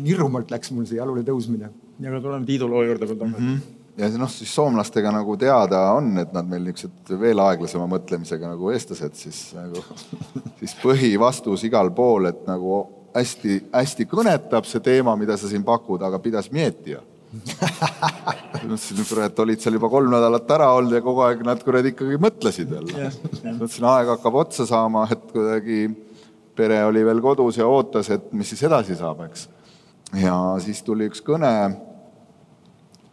nirumalt 0.05 0.53
läks 0.55 0.75
mul 0.75 0.89
see 0.89 1.01
jalule 1.01 1.25
tõusmine. 1.27 1.71
ja 2.01 2.13
aga 2.13 2.21
tuleme 2.25 2.49
Tiidu 2.49 2.69
loo 2.71 2.85
juurde 2.87 3.09
veel 3.09 3.21
tagasi 3.21 3.41
mm. 3.43 3.55
-hmm 3.55 3.81
ja 3.95 4.09
noh, 4.19 4.31
siis 4.31 4.51
soomlastega 4.55 5.13
nagu 5.15 5.37
teada 5.39 5.81
on, 5.95 6.17
et 6.19 6.33
nad 6.35 6.49
meil 6.51 6.65
niisugused 6.67 7.15
veel 7.21 7.39
aeglasema 7.39 7.87
mõtlemisega 7.87 8.51
nagu 8.51 8.73
eestlased, 8.75 9.15
siis 9.15 9.41
nagu, 9.55 9.85
siis 10.61 10.75
põhivastus 10.83 11.63
igal 11.69 11.93
pool, 11.95 12.27
et 12.27 12.43
nagu 12.49 12.81
hästi-hästi 13.15 14.09
kõnetab 14.11 14.67
see 14.67 14.83
teema, 14.83 15.15
mida 15.17 15.37
sa 15.39 15.47
siin 15.51 15.63
pakud, 15.63 16.03
aga 16.03 16.19
pidas 16.19 16.51
mietija 16.51 17.05
mõtlesin, 18.69 19.01
kurat, 19.09 19.39
olid 19.45 19.63
seal 19.63 19.77
juba 19.79 19.91
kolm 19.93 20.13
nädalat 20.13 20.51
ära 20.57 20.71
olnud 20.77 20.97
ja 20.97 21.03
kogu 21.05 21.25
aeg 21.27 21.45
nad 21.47 21.63
kuradi 21.65 21.93
ikkagi 21.95 22.19
mõtlesid 22.23 22.71
veel. 22.71 22.91
mõtlesin, 22.91 23.89
aeg 23.95 24.13
hakkab 24.15 24.39
otsa 24.45 24.67
saama, 24.69 25.07
et 25.13 25.25
kuidagi 25.33 25.81
pere 26.55 26.85
oli 26.87 27.03
veel 27.07 27.23
kodus 27.25 27.59
ja 27.59 27.67
ootas, 27.71 28.11
et 28.15 28.31
mis 28.37 28.53
siis 28.53 28.63
edasi 28.69 28.97
saab, 28.99 29.25
eks. 29.27 29.49
ja 30.23 30.37
siis 30.63 30.83
tuli 30.87 31.09
üks 31.11 31.23
kõne 31.25 31.51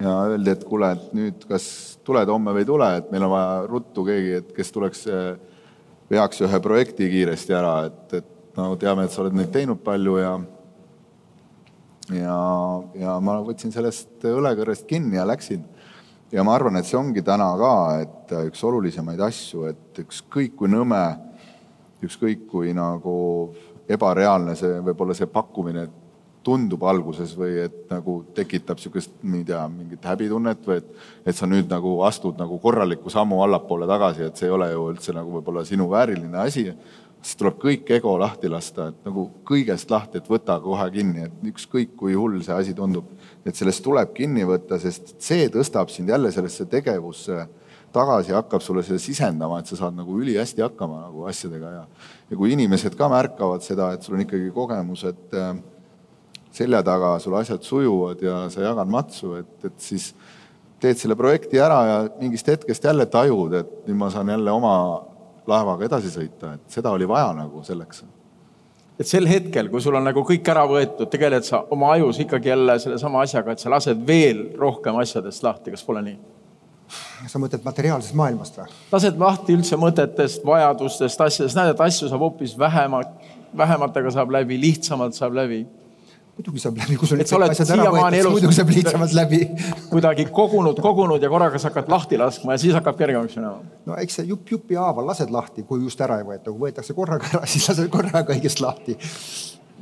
ja 0.02 0.18
öeldi, 0.32 0.54
et 0.54 0.66
kuule, 0.68 0.92
et 0.96 1.16
nüüd 1.18 1.46
kas 1.50 1.66
tuled 2.06 2.30
homme 2.30 2.54
või 2.56 2.66
ei 2.66 2.70
tule, 2.70 2.90
et 2.98 3.12
meil 3.14 3.26
on 3.28 3.34
vaja 3.34 3.58
ruttu 3.70 4.06
keegi, 4.06 4.34
et 4.42 4.54
kes 4.56 4.74
tuleks, 4.74 5.06
veaks 6.12 6.42
ühe 6.46 6.62
projekti 6.64 7.10
kiiresti 7.12 7.56
ära, 7.56 7.76
et, 7.90 8.22
et 8.22 8.58
no 8.58 8.74
teame, 8.82 9.06
et 9.06 9.14
sa 9.14 9.24
oled 9.24 9.38
neid 9.38 9.52
teinud 9.54 9.82
palju 9.86 10.18
ja 10.20 10.34
ja, 12.10 12.38
ja 12.98 13.18
ma 13.24 13.38
võtsin 13.46 13.74
sellest 13.74 14.26
õlekõrrest 14.26 14.88
kinni 14.90 15.20
ja 15.20 15.28
läksin. 15.28 15.64
ja 16.32 16.44
ma 16.48 16.56
arvan, 16.56 16.80
et 16.80 16.88
see 16.88 16.98
ongi 16.98 17.22
täna 17.22 17.52
ka, 17.60 17.74
et 18.02 18.36
üks 18.48 18.64
olulisemaid 18.64 19.20
asju, 19.22 19.66
et 19.70 20.04
ükskõik 20.06 20.56
kui 20.56 20.72
nõme, 20.72 21.04
ükskõik 22.02 22.48
kui 22.50 22.74
nagu 22.74 23.16
ebareaalne 23.92 24.56
see 24.56 24.80
võib 24.86 25.04
olla 25.04 25.18
see 25.18 25.28
pakkumine, 25.28 25.90
tundub 26.42 26.82
alguses 26.90 27.36
või 27.38 27.60
et 27.68 27.76
nagu 27.92 28.22
tekitab 28.34 28.80
niisugust, 28.80 29.14
ma 29.22 29.38
ei 29.38 29.46
tea, 29.46 29.62
mingit 29.70 30.06
häbitunnet 30.10 30.64
või 30.66 30.80
et, 30.80 30.88
et 31.30 31.38
sa 31.38 31.46
nüüd 31.50 31.70
nagu 31.70 32.00
astud 32.08 32.40
nagu 32.42 32.58
korraliku 32.64 33.14
sammu 33.14 33.44
allapoole 33.46 33.86
tagasi, 33.90 34.26
et 34.26 34.42
see 34.42 34.50
ei 34.50 34.56
ole 34.56 34.72
ju 34.72 34.88
üldse 34.90 35.14
nagu 35.14 35.36
võib-olla 35.38 35.62
sinu 35.68 35.86
vääriline 35.92 36.42
asi, 36.42 36.66
siis 37.22 37.38
tuleb 37.38 37.58
kõik 37.62 37.90
ego 37.98 38.16
lahti 38.20 38.50
lasta, 38.50 38.90
et 38.90 39.08
nagu 39.08 39.28
kõigest 39.48 39.92
lahti, 39.94 40.20
et 40.20 40.30
võta 40.30 40.58
kohe 40.64 40.88
kinni, 40.94 41.28
et 41.28 41.50
ükskõik 41.52 41.96
kui 42.00 42.16
hull 42.18 42.42
see 42.46 42.56
asi 42.56 42.74
tundub, 42.78 43.12
et 43.46 43.58
sellest 43.58 43.84
tuleb 43.86 44.14
kinni 44.18 44.46
võtta, 44.48 44.80
sest 44.82 45.16
see 45.22 45.50
tõstab 45.54 45.94
sind 45.94 46.10
jälle 46.10 46.32
sellesse 46.34 46.66
tegevusse 46.72 47.46
tagasi, 47.94 48.34
hakkab 48.34 48.64
sulle 48.64 48.84
seda 48.88 49.00
sisendama, 49.04 49.60
et 49.60 49.70
sa 49.70 49.78
saad 49.78 49.98
nagu 49.98 50.16
ülihästi 50.22 50.64
hakkama 50.64 51.04
nagu 51.06 51.28
asjadega 51.30 51.76
ja 51.76 51.86
ja 52.32 52.38
kui 52.40 52.54
inimesed 52.56 52.96
ka 52.96 53.10
märkavad 53.12 53.64
seda, 53.66 53.92
et 53.94 54.06
sul 54.06 54.16
on 54.16 54.24
ikkagi 54.24 54.52
kogemus, 54.56 55.04
et 55.10 55.36
äh, 55.36 55.56
selja 56.56 56.82
taga 56.84 57.18
sul 57.20 57.36
asjad 57.40 57.64
sujuvad 57.68 58.24
ja 58.24 58.46
sa 58.50 58.64
jagad 58.64 58.92
matsu, 58.92 59.36
et, 59.42 59.52
et 59.68 59.84
siis 59.84 60.14
teed 60.82 60.98
selle 60.98 61.18
projekti 61.20 61.60
ära 61.62 61.80
ja 61.86 61.98
mingist 62.20 62.48
hetkest 62.48 62.88
jälle 62.88 63.06
tajud, 63.12 63.54
et 63.60 63.74
nüüd 63.88 64.00
ma 64.00 64.10
saan 64.14 64.32
jälle 64.34 64.52
oma 64.56 64.74
laevaga 65.52 65.88
edasi 65.88 66.12
sõita, 66.14 66.56
et 66.58 66.76
seda 66.80 66.94
oli 66.96 67.08
vaja 67.10 67.32
nagu 67.38 67.64
selleks. 67.68 68.04
et 69.00 69.08
sel 69.08 69.26
hetkel, 69.26 69.70
kui 69.70 69.82
sul 69.82 69.96
on 69.98 70.06
nagu 70.06 70.24
kõik 70.28 70.48
ära 70.54 70.66
võetud, 70.70 71.10
tegeled 71.10 71.46
sa 71.48 71.64
oma 71.74 71.94
ajus 71.96 72.20
ikkagi 72.22 72.52
jälle 72.52 72.78
sellesama 72.80 73.24
asjaga, 73.26 73.52
et 73.52 73.64
sa 73.64 73.72
lased 73.74 74.06
veel 74.08 74.52
rohkem 74.60 75.00
asjadest 75.02 75.44
lahti, 75.44 75.74
kas 75.74 75.84
pole 75.84 76.04
nii? 76.06 76.20
sa 77.32 77.40
mõtled 77.40 77.64
materiaalsest 77.66 78.16
maailmast 78.20 78.58
või? 78.60 78.80
lased 78.92 79.20
lahti 79.20 79.58
üldse 79.58 79.78
mõtetest, 79.80 80.46
vajadustest, 80.46 81.22
asjadest, 81.28 81.58
näed, 81.58 81.76
et 81.76 81.86
asju 81.88 82.10
saab 82.12 82.26
hoopis 82.26 82.58
vähemalt, 82.60 83.14
vähematega 83.58 84.12
saab 84.14 84.34
läbi, 84.38 84.60
lihtsamalt 84.62 85.18
saab 85.18 85.38
läbi 85.40 85.64
muidugi 86.42 86.62
saab 86.64 86.80
läbi, 86.82 86.98
kui 86.98 87.10
sul 87.10 87.20
need 87.22 87.30
asjad 87.30 87.74
ära 87.76 87.92
võetakse, 87.94 88.32
muidugi 88.34 88.58
saab 88.58 88.72
lihtsamalt 88.74 89.14
läbi 89.16 89.40
kuidagi 89.92 90.26
kogunud, 90.34 90.80
kogunud 90.82 91.22
ja 91.22 91.30
korraga 91.32 91.62
sa 91.62 91.70
hakkad 91.70 91.92
lahti 91.92 92.18
laskma 92.22 92.56
ja 92.56 92.62
siis 92.64 92.74
hakkab 92.78 92.98
kergemaks 92.98 93.38
minema. 93.38 93.62
no 93.86 93.98
eks 94.02 94.20
see 94.20 94.30
jupp 94.32 94.50
jupi 94.56 94.80
haaval 94.80 95.06
lased 95.12 95.30
lahti, 95.34 95.66
kui 95.68 95.84
just 95.86 96.02
ära 96.02 96.18
ei 96.22 96.28
võeta, 96.28 96.50
kui 96.50 96.66
võetakse 96.66 96.98
korraga 96.98 97.30
ära, 97.30 97.44
siis 97.52 97.68
lased 97.70 97.92
korraga 97.94 98.24
kõigest 98.32 98.64
lahti. 98.64 98.98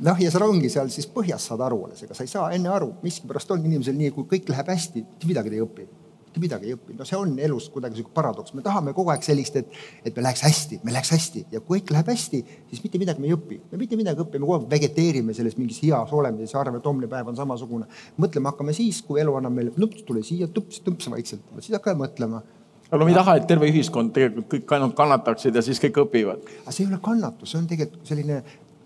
noh, 0.04 0.20
ja 0.20 0.32
seal 0.32 0.44
ongi 0.48 0.72
seal 0.72 0.92
siis 0.92 1.08
põhjas 1.14 1.48
saad 1.48 1.64
aru 1.64 1.86
alles, 1.88 2.04
ega 2.04 2.18
sa 2.18 2.26
ei 2.26 2.34
saa 2.34 2.50
enne 2.56 2.72
aru, 2.74 2.92
miskipärast 3.06 3.56
on 3.56 3.64
inimesel 3.64 3.96
nii, 3.96 4.12
kui 4.16 4.28
kõik 4.36 4.52
läheb 4.52 4.74
hästi, 4.74 5.06
mitte 5.06 5.32
midagi 5.32 5.56
ei 5.56 5.64
õpi 5.64 5.88
mitte 6.30 6.42
midagi 6.44 6.68
ei 6.68 6.76
õppinud, 6.76 7.00
no 7.02 7.06
see 7.08 7.18
on 7.18 7.32
elus 7.42 7.66
kuidagi 7.74 7.98
sihuke 7.98 8.14
paradoks, 8.14 8.54
me 8.54 8.62
tahame 8.62 8.92
kogu 8.94 9.10
aeg 9.10 9.24
sellist, 9.26 9.56
et, 9.58 9.72
et 10.06 10.14
me 10.14 10.22
läheks 10.22 10.44
hästi, 10.46 10.78
meil 10.84 10.94
läheks 10.94 11.10
hästi 11.16 11.42
ja 11.50 11.60
kui 11.60 11.80
kõik 11.80 11.90
läheb 11.96 12.12
hästi, 12.12 12.40
siis 12.70 12.84
mitte 12.84 13.00
midagi 13.02 13.22
me 13.22 13.26
ei 13.30 13.34
õpi. 13.34 13.58
me 13.72 13.80
mitte 13.80 13.98
midagi 13.98 14.22
õpime, 14.22 14.44
kogu 14.44 14.60
aeg 14.60 14.68
vegeteerime 14.70 15.34
selles 15.34 15.58
mingis 15.58 15.80
heas 15.82 16.14
olemises, 16.14 16.54
arvame, 16.54 16.78
et 16.78 16.86
homne 16.86 17.10
päev 17.10 17.32
on 17.32 17.38
samasugune. 17.38 17.90
mõtlema 18.20 18.54
hakkame 18.54 18.76
siis, 18.76 19.02
kui 19.02 19.20
elu 19.20 19.34
annab 19.40 19.56
meile 19.56 19.74
nups, 19.76 20.04
tule 20.06 20.22
siia, 20.22 20.46
tups, 20.46 20.80
tups 20.86 21.10
vaikselt, 21.10 21.42
siis 21.58 21.74
hakkame 21.74 22.06
mõtlema 22.06 22.44
aga 22.90 23.04
me 23.04 23.10
ei 23.10 23.18
taha, 23.18 23.36
et 23.38 23.46
terve 23.50 23.68
ühiskond 23.70 24.14
tegelikult 24.14 24.48
kõik 24.54 24.72
ainult 24.76 24.96
kannataksid 24.98 25.54
ja 25.54 25.62
siis 25.66 25.82
kõik 25.82 26.02
õpivad. 26.04 26.46
aga 26.62 26.74
see 26.74 26.86
ei 26.86 26.92
ole 26.92 27.02
kannatus, 27.02 27.52
see 27.52 27.60
on 27.60 27.68
tegelikult 27.70 28.06
selline 28.06 28.42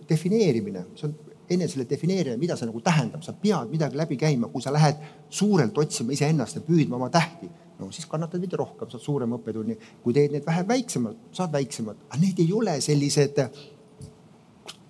defineerimine, 0.08 0.84
see 0.96 1.08
on 1.08 1.14
enesele 1.50 1.84
defineerida, 1.88 2.36
mida 2.40 2.56
see 2.56 2.68
nagu 2.68 2.80
tähendab, 2.84 3.22
sa 3.24 3.34
pead 3.36 3.70
midagi 3.72 3.98
läbi 3.98 4.16
käima, 4.20 4.48
kui 4.52 4.62
sa 4.64 4.72
lähed 4.72 5.00
suurelt 5.30 5.76
otsima 5.78 6.14
iseennast 6.14 6.60
ja 6.60 6.64
püüdma 6.64 6.96
oma 6.96 7.10
tähti, 7.12 7.50
no 7.78 7.90
siis 7.92 8.06
kannatad 8.10 8.42
veidi 8.42 8.58
rohkem, 8.58 8.88
saad 8.90 9.02
suurema 9.02 9.38
õppetunni. 9.38 9.76
kui 10.02 10.14
teed 10.16 10.32
need 10.32 10.46
vähe 10.46 10.64
väiksemad, 10.68 11.16
saad 11.36 11.52
väiksemad, 11.52 12.04
aga 12.08 12.20
need 12.22 12.40
ei 12.40 12.52
ole 12.52 12.80
sellised. 12.80 13.40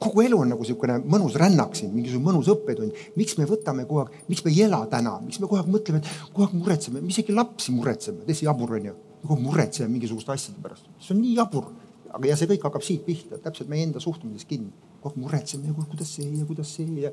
kogu 0.05 0.21
elu 0.21 0.37
on 0.37 0.51
nagu 0.53 0.61
niisugune 0.61 0.99
mõnus 1.09 1.37
rännak 1.41 1.77
siin, 1.79 1.95
mingisugune 1.95 2.31
mõnus 2.31 2.51
õppetund. 2.53 2.93
miks 3.17 3.39
me 3.39 3.49
võtame 3.49 3.87
kogu 3.89 4.05
aeg, 4.05 4.21
miks 4.29 4.45
me 4.45 4.53
ei 4.53 4.63
ela 4.63 4.85
täna, 4.87 5.19
miks 5.21 5.41
me 5.41 5.49
kogu 5.49 5.63
aeg 5.63 5.71
mõtleme, 5.73 6.03
et 6.03 6.33
kogu 6.33 6.47
aeg 6.47 6.55
muretseme, 6.61 7.01
me 7.01 7.09
isegi 7.09 7.33
lapsi 7.33 7.73
muretseme, 7.73 8.25
täiesti 8.25 8.47
jabur 8.47 8.77
on 8.79 8.91
ju. 8.91 8.95
kogu 9.23 9.35
aeg 9.35 9.47
muretseme 9.49 9.89
mingisuguste 9.89 10.33
asjade 10.33 10.61
pärast, 10.63 10.87
see 11.01 11.15
on 11.17 11.23
nii 11.23 11.37
jabur. 11.37 11.73
aga, 12.13 12.27
ja 12.29 12.37
see 12.37 12.47
kõik 12.47 12.69
hakkab 12.69 12.83
siit 12.83 13.07
pihta, 13.07 13.39
täpselt 13.39 13.69
meie 13.69 13.83
enda 13.83 14.01
suhtumises 14.01 14.45
kinni 14.45 14.71
kogu 15.05 15.13
aeg 15.13 15.25
muretseme, 15.25 15.75
kuidas 15.91 16.15
see 16.17 16.31
ja 16.33 16.47
kuidas 16.49 16.71
see 16.77 17.03
ja, 17.03 17.11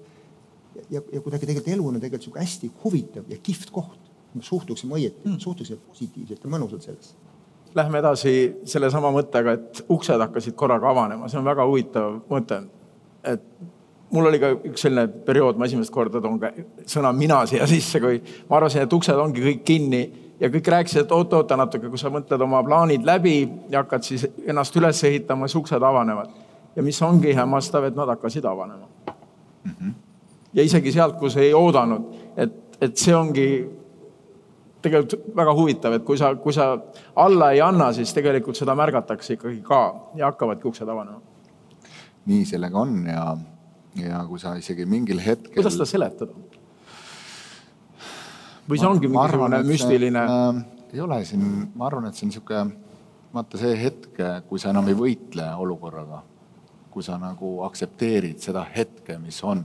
ja, 0.89 1.01
ja 1.01 1.19
kuidagi 1.21 1.45
tegelikult 1.45 1.73
elu 1.73 1.87
on 1.87 1.99
tegelikult 1.99 2.27
sihuke 2.27 2.43
hästi 2.43 2.71
huvitav 2.83 3.27
ja 3.29 3.37
kihvt 3.43 3.73
koht. 3.75 3.99
suhtuksime 4.39 4.95
õieti 4.95 5.27
mm., 5.27 5.39
suhtuksime 5.43 5.79
positiivselt 5.87 6.43
ja 6.43 6.49
mõnusalt 6.49 6.85
sellesse. 6.87 7.15
Lähme 7.75 7.99
edasi 7.99 8.31
sellesama 8.67 9.11
mõttega, 9.11 9.57
et 9.57 9.81
uksed 9.91 10.19
hakkasid 10.23 10.55
korraga 10.55 10.87
avanema, 10.91 11.27
see 11.27 11.39
on 11.39 11.47
väga 11.47 11.65
huvitav 11.67 12.21
mõte. 12.29 12.61
et 13.23 13.43
mul 14.11 14.27
oli 14.27 14.39
ka 14.39 14.53
üks 14.55 14.85
selline 14.85 15.07
periood, 15.27 15.59
ma 15.59 15.67
esimest 15.67 15.91
korda 15.91 16.21
toon 16.23 16.39
ka 16.39 16.51
sõna 16.87 17.11
mina 17.15 17.41
siia 17.47 17.67
sisse, 17.67 17.99
kui 17.99 18.21
ma 18.49 18.59
arvasin, 18.59 18.87
et 18.87 18.93
uksed 18.93 19.19
ongi 19.19 19.43
kõik 19.43 19.65
kinni 19.67 20.01
ja 20.39 20.49
kõik 20.49 20.71
rääkisid, 20.75 21.03
et 21.03 21.11
oot-oota 21.11 21.59
natuke, 21.59 21.91
kui 21.91 21.99
sa 21.99 22.11
mõtled 22.13 22.47
oma 22.47 22.63
plaanid 22.63 23.03
läbi 23.07 23.35
ja 23.69 23.83
hakkad 23.83 24.07
siis 24.07 24.25
ennast 24.45 24.79
üles 24.79 25.03
ehitama, 25.07 25.47
siis 25.47 25.59
uksed 25.59 25.83
avanevad 25.91 26.31
ja 26.75 26.83
mis 26.83 27.01
ongi 27.01 27.33
hämmastav, 27.33 27.83
et 27.83 27.95
nad 27.95 28.07
hakkasid 28.07 28.45
avanema 28.45 28.87
mm. 29.63 29.71
-hmm. 29.71 29.93
ja 30.53 30.63
isegi 30.63 30.91
sealt, 30.91 31.17
kus 31.19 31.37
ei 31.37 31.53
oodanud, 31.53 32.13
et, 32.37 32.77
et 32.81 32.97
see 32.97 33.15
ongi 33.15 33.47
tegelikult 34.81 35.35
väga 35.35 35.53
huvitav, 35.53 35.93
et 35.93 36.03
kui 36.03 36.17
sa, 36.17 36.35
kui 36.35 36.53
sa 36.53 36.77
alla 37.15 37.51
ei 37.51 37.61
anna, 37.61 37.91
siis 37.93 38.13
tegelikult 38.13 38.55
seda 38.57 38.75
märgatakse 38.75 39.33
ikkagi 39.33 39.61
ka 39.61 39.81
ja 40.15 40.25
hakkavadki 40.25 40.67
uksed 40.67 40.89
avanema. 40.89 41.21
nii 42.25 42.45
sellega 42.45 42.79
on 42.79 43.05
ja, 43.07 43.37
ja 43.95 44.25
kui 44.27 44.39
sa 44.39 44.55
isegi 44.55 44.85
mingil 44.85 45.19
hetkel. 45.25 45.53
kuidas 45.53 45.73
seda 45.73 45.85
seletada? 45.85 46.33
või 48.69 48.79
see 48.79 48.87
ongi 48.87 49.07
mingisugune 49.07 49.63
müstiline? 49.63 50.19
Äh, 50.19 50.63
ei 50.93 51.01
ole 51.01 51.25
siin, 51.25 51.71
ma 51.75 51.85
arvan, 51.85 52.05
et 52.07 52.15
see 52.15 52.25
on 52.25 52.33
niisugune, 52.33 52.75
vaata 53.33 53.57
see 53.57 53.77
hetk, 53.83 54.21
kui 54.47 54.59
sa 54.59 54.69
enam 54.69 54.87
ei 54.87 54.97
võitle 54.97 55.47
olukorraga 55.57 56.23
kui 56.91 57.03
sa 57.03 57.17
nagu 57.21 57.61
aktsepteerid 57.67 58.41
seda 58.43 58.65
hetke, 58.75 59.17
mis 59.21 59.39
on, 59.47 59.63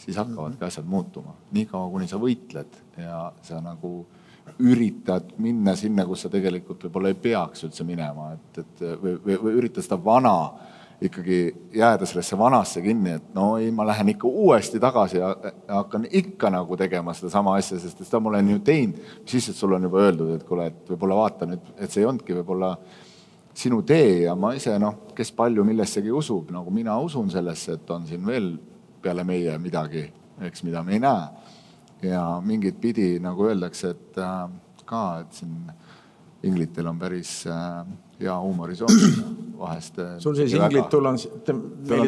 siis 0.00 0.16
hakkavadki 0.16 0.64
asjad 0.64 0.86
muutuma. 0.88 1.34
niikaua, 1.52 1.90
kuni 1.90 2.08
sa 2.08 2.20
võitled 2.20 2.78
ja 3.00 3.26
sa 3.42 3.60
nagu 3.64 3.98
üritad 4.62 5.34
minna 5.42 5.74
sinna, 5.76 6.06
kus 6.06 6.24
sa 6.24 6.30
tegelikult 6.32 6.86
võib-olla 6.86 7.10
ei 7.12 7.18
peaks 7.20 7.66
üldse 7.66 7.84
minema, 7.84 8.32
et, 8.36 8.62
et 8.62 8.82
või, 9.02 9.16
või, 9.24 9.38
või 9.42 9.54
üritad 9.60 9.84
seda 9.84 9.98
vana 10.02 10.36
ikkagi 11.02 11.40
jääda 11.76 12.06
sellesse 12.08 12.38
vanasse 12.38 12.80
kinni, 12.80 13.18
et 13.18 13.34
no 13.36 13.56
ei, 13.60 13.68
ma 13.74 13.84
lähen 13.86 14.14
ikka 14.14 14.28
uuesti 14.28 14.80
tagasi 14.80 15.18
ja, 15.18 15.34
ja 15.44 15.80
hakkan 15.82 16.06
ikka 16.08 16.50
nagu 16.54 16.76
tegema 16.80 17.12
sedasama 17.14 17.56
asja, 17.58 17.76
sest 17.80 18.00
seda 18.04 18.20
ma 18.20 18.32
olen 18.32 18.54
ju 18.54 18.62
teinud. 18.64 19.02
mis 19.20 19.34
siis, 19.34 19.50
et 19.50 19.58
sulle 19.58 19.76
on 19.76 19.84
juba 19.88 20.06
öeldud, 20.06 20.32
et 20.38 20.46
kuule, 20.48 20.70
et 20.72 20.94
võib-olla 20.94 21.18
vaata 21.20 21.50
nüüd, 21.50 21.68
et 21.76 21.92
see 21.92 22.00
ei 22.00 22.08
olnudki 22.08 22.38
võib-olla 22.38 22.72
sinu 23.56 23.80
tee 23.88 24.26
ja 24.26 24.34
ma 24.36 24.52
ise 24.56 24.76
noh, 24.80 25.06
kes 25.16 25.32
palju 25.36 25.64
millessegi 25.64 26.12
usub, 26.12 26.50
nagu 26.54 26.72
mina 26.74 26.98
usun 27.02 27.30
sellesse, 27.32 27.78
et 27.78 27.90
on 27.90 28.06
siin 28.08 28.24
veel 28.26 28.52
peale 29.02 29.24
meie 29.24 29.56
midagi, 29.62 30.04
eks, 30.48 30.64
mida 30.66 30.82
me 30.84 30.96
ei 30.96 31.02
näe. 31.02 31.52
ja 32.04 32.22
mingit 32.44 32.76
pidi 32.80 33.16
nagu 33.24 33.46
öeldakse, 33.48 33.94
et 33.96 34.18
äh, 34.20 34.48
ka, 34.84 35.04
et 35.24 35.38
siin 35.38 35.54
inglitel 36.44 36.86
on 36.90 36.98
päris 37.00 37.30
äh, 37.48 37.86
hea 38.20 38.34
huumorisoon 38.40 38.92
vahest. 39.62 39.98
Äh, 39.98 40.18
sul 40.20 40.36
siis 40.36 40.52
inglitul 40.52 41.08
on, 41.08 41.16
on 41.16 41.62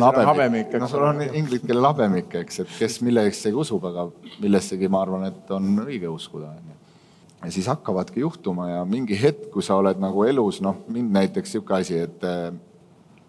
habemik, 0.04 0.28
habemik, 0.32 0.74
eks. 0.74 0.82
no 0.84 0.90
sul 0.92 1.06
on 1.08 1.22
inglid, 1.32 1.64
kellel 1.64 1.88
habemik, 1.88 2.36
eks, 2.42 2.60
et 2.66 2.74
kes 2.76 3.00
millessegi 3.08 3.56
usub, 3.56 3.88
aga 3.88 4.10
millessegi 4.44 4.92
ma 4.92 5.00
arvan, 5.06 5.30
et 5.32 5.56
on 5.56 5.86
õige 5.86 6.12
uskuda, 6.12 6.52
onju 6.60 6.76
ja 7.44 7.50
siis 7.52 7.66
hakkavadki 7.66 8.20
juhtuma 8.20 8.70
ja 8.70 8.84
mingi 8.84 9.22
hetk, 9.22 9.50
kui 9.52 9.62
sa 9.62 9.78
oled 9.78 10.00
nagu 10.02 10.24
elus, 10.26 10.60
noh, 10.64 10.82
mind 10.88 11.12
näiteks 11.14 11.54
niisugune 11.54 11.80
asi, 11.80 11.98
et 11.98 12.24
äh, 12.24 12.52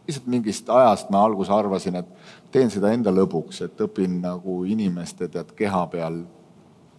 lihtsalt 0.08 0.28
mingist 0.28 0.70
ajast 0.70 1.10
ma 1.14 1.24
alguses 1.26 1.54
arvasin, 1.54 2.00
et 2.02 2.08
teen 2.52 2.72
seda 2.74 2.92
enda 2.94 3.14
lõbuks, 3.14 3.62
et 3.66 3.82
õpin 3.86 4.20
nagu 4.24 4.64
inimeste 4.66 5.30
tead 5.30 5.54
keha 5.58 5.86
peal 5.92 6.24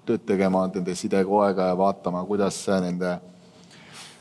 tööd 0.07 0.23
tegema, 0.27 0.65
nende 0.71 0.95
sidekoega 0.95 1.73
ja 1.73 1.79
vaatama, 1.79 2.23
kuidas 2.29 2.63
nende, 2.83 3.17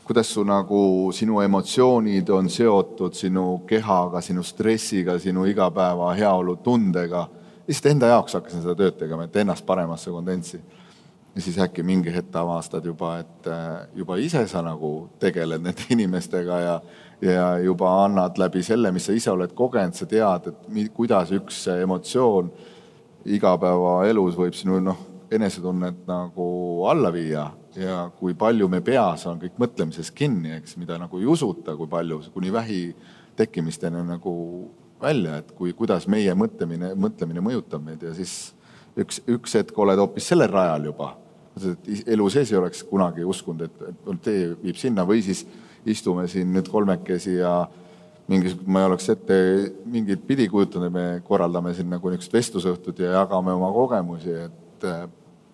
kuidas 0.08 0.34
su 0.34 0.44
nagu 0.44 0.82
sinu 1.14 1.40
emotsioonid 1.46 2.30
on 2.34 2.50
seotud 2.50 3.14
sinu 3.14 3.62
kehaga, 3.70 4.22
sinu 4.26 4.44
stressiga, 4.44 5.20
sinu 5.20 5.46
igapäeva 5.46 6.14
heaolutundega. 6.18 7.28
lihtsalt 7.68 7.92
enda 7.92 8.08
jaoks 8.08 8.34
hakkasin 8.34 8.66
seda 8.66 8.76
tööd 8.76 8.98
tegema, 8.98 9.30
et 9.30 9.36
ennast 9.36 9.66
paremasse 9.66 10.10
kondentsi 10.10 10.58
ja 11.36 11.42
siis 11.42 11.60
äkki 11.62 11.84
mingi 11.86 12.14
hetk 12.14 12.36
avastad 12.36 12.86
juba, 12.86 13.18
et 13.24 13.48
äh, 13.48 13.88
juba 13.96 14.18
ise 14.18 14.46
sa 14.48 14.64
nagu 14.66 15.10
tegeled 15.22 15.64
nende 15.64 15.86
inimestega 15.96 16.60
ja, 16.64 16.80
ja 17.22 17.46
juba 17.64 17.92
annad 18.06 18.40
läbi 18.42 18.64
selle, 18.66 18.92
mis 18.96 19.10
sa 19.10 19.16
ise 19.16 19.32
oled 19.32 19.54
kogenud, 19.58 19.96
sa 19.96 20.10
tead, 20.10 20.50
et 20.52 20.68
mi, 20.74 20.88
kuidas 20.94 21.32
üks 21.36 21.66
emotsioon 21.76 22.52
igapäevaelus 23.30 24.38
võib 24.40 24.58
sinu 24.58 24.80
noh, 24.84 25.06
enesetunnet 25.32 26.06
nagu 26.10 26.50
alla 26.90 27.12
viia. 27.14 27.50
Ja 27.78 28.08
kui 28.18 28.34
palju 28.34 28.66
me 28.72 28.80
peas 28.82 29.28
on 29.30 29.38
kõik 29.40 29.60
mõtlemises 29.62 30.10
kinni, 30.16 30.56
eks, 30.58 30.74
mida 30.82 30.98
nagu 31.00 31.20
ei 31.20 31.28
usuta, 31.30 31.76
kui 31.78 31.88
palju, 31.88 32.24
kuni 32.34 32.52
vähi 32.52 32.80
tekkimisteni 33.38 34.02
nagu 34.08 34.34
välja, 35.02 35.38
et 35.40 35.52
kui, 35.56 35.72
kuidas 35.78 36.08
meie 36.12 36.34
mõtlemine, 36.36 36.92
mõtlemine 37.00 37.44
mõjutab 37.46 37.86
meid 37.86 38.04
ja 38.04 38.12
siis 38.18 38.34
üks, 39.04 39.22
üks 39.30 39.56
hetk 39.60 39.78
oled 39.80 40.00
hoopis 40.02 40.30
sellel 40.32 40.52
rajal 40.52 40.90
juba. 40.92 41.16
elu 42.08 42.30
sees 42.32 42.52
ei 42.54 42.58
oleks 42.58 42.86
kunagi 42.88 43.26
uskunud, 43.28 43.66
et, 43.66 43.82
et 43.92 44.22
tee 44.24 44.46
viib 44.62 44.78
sinna 44.80 45.04
või 45.08 45.20
siis 45.26 45.44
istume 45.90 46.28
siin 46.32 46.54
nüüd 46.54 46.70
kolmekesi 46.72 47.34
ja 47.40 47.68
mingisugune, 48.30 48.72
ma 48.72 48.84
ei 48.84 48.88
oleks 48.92 49.10
ette 49.12 49.40
mingit 49.90 50.24
pidi 50.28 50.48
kujutanud, 50.52 50.94
me 50.94 51.06
korraldame 51.28 51.74
siin 51.76 51.90
nagu 51.92 52.12
niisugust 52.12 52.36
vestlusõhtut 52.36 53.02
ja 53.04 53.18
jagame 53.18 53.56
oma 53.58 53.72
kogemusi, 53.76 54.36
et 54.46 54.88
äh, 54.88 55.04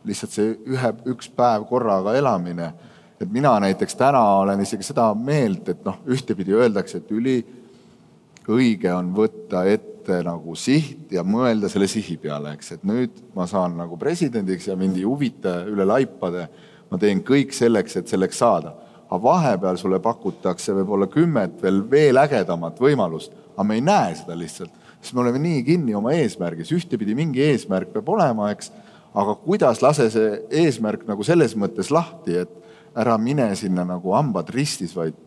lihtsalt 0.06 0.36
see 0.36 0.52
ühe, 0.76 0.92
üks 1.16 1.32
päev 1.34 1.66
korraga 1.70 2.14
elamine. 2.18 2.74
et 3.20 3.32
mina 3.32 3.54
näiteks 3.64 3.96
täna 3.96 4.22
olen 4.42 4.60
isegi 4.62 4.84
seda 4.84 5.08
meelt, 5.16 5.70
et 5.72 5.86
noh, 5.88 6.02
ühtepidi 6.12 6.54
öeldakse, 6.54 7.00
et 7.00 7.12
üliõige 7.16 8.92
on 8.94 9.14
võtta 9.16 9.64
ette 9.72 9.95
nagu 10.26 10.56
siht 10.60 11.12
ja 11.14 11.24
mõelda 11.26 11.70
selle 11.72 11.88
sihi 11.90 12.18
peale, 12.22 12.54
eks, 12.56 12.72
et 12.78 12.86
nüüd 12.88 13.18
ma 13.36 13.48
saan 13.50 13.78
nagu 13.80 13.98
presidendiks 14.00 14.70
ja 14.70 14.76
mind 14.80 15.00
ei 15.00 15.06
huvita 15.08 15.62
üle 15.70 15.88
laipade. 15.88 16.48
ma 16.86 17.00
teen 17.02 17.24
kõik 17.26 17.50
selleks, 17.52 17.96
et 17.98 18.08
selleks 18.08 18.38
saada. 18.38 18.76
Aga 19.10 19.18
vahepeal 19.24 19.78
sulle 19.78 19.98
pakutakse 20.00 20.72
võib-olla 20.72 21.08
kümmet 21.10 21.58
veel 21.62 21.82
veel 21.90 22.18
ägedamat 22.18 22.78
võimalust, 22.80 23.32
aga 23.56 23.64
me 23.64 23.76
ei 23.76 23.82
näe 23.82 24.16
seda 24.16 24.38
lihtsalt, 24.38 24.72
sest 25.02 25.14
me 25.14 25.24
oleme 25.24 25.42
nii 25.42 25.64
kinni 25.66 25.96
oma 25.98 26.14
eesmärgis, 26.14 26.72
ühtepidi 26.72 27.16
mingi 27.18 27.42
eesmärk 27.42 27.90
peab 27.94 28.10
olema, 28.10 28.52
eks, 28.54 28.72
aga 29.16 29.36
kuidas 29.42 29.82
lase 29.82 30.12
see 30.14 30.40
eesmärk 30.62 31.08
nagu 31.10 31.26
selles 31.26 31.58
mõttes 31.58 31.90
lahti, 31.92 32.38
et 32.46 32.54
ära 32.96 33.18
mine 33.18 33.50
sinna 33.58 33.84
nagu 33.88 34.14
hambad 34.16 34.50
ristis, 34.54 34.94
vaid 34.96 35.18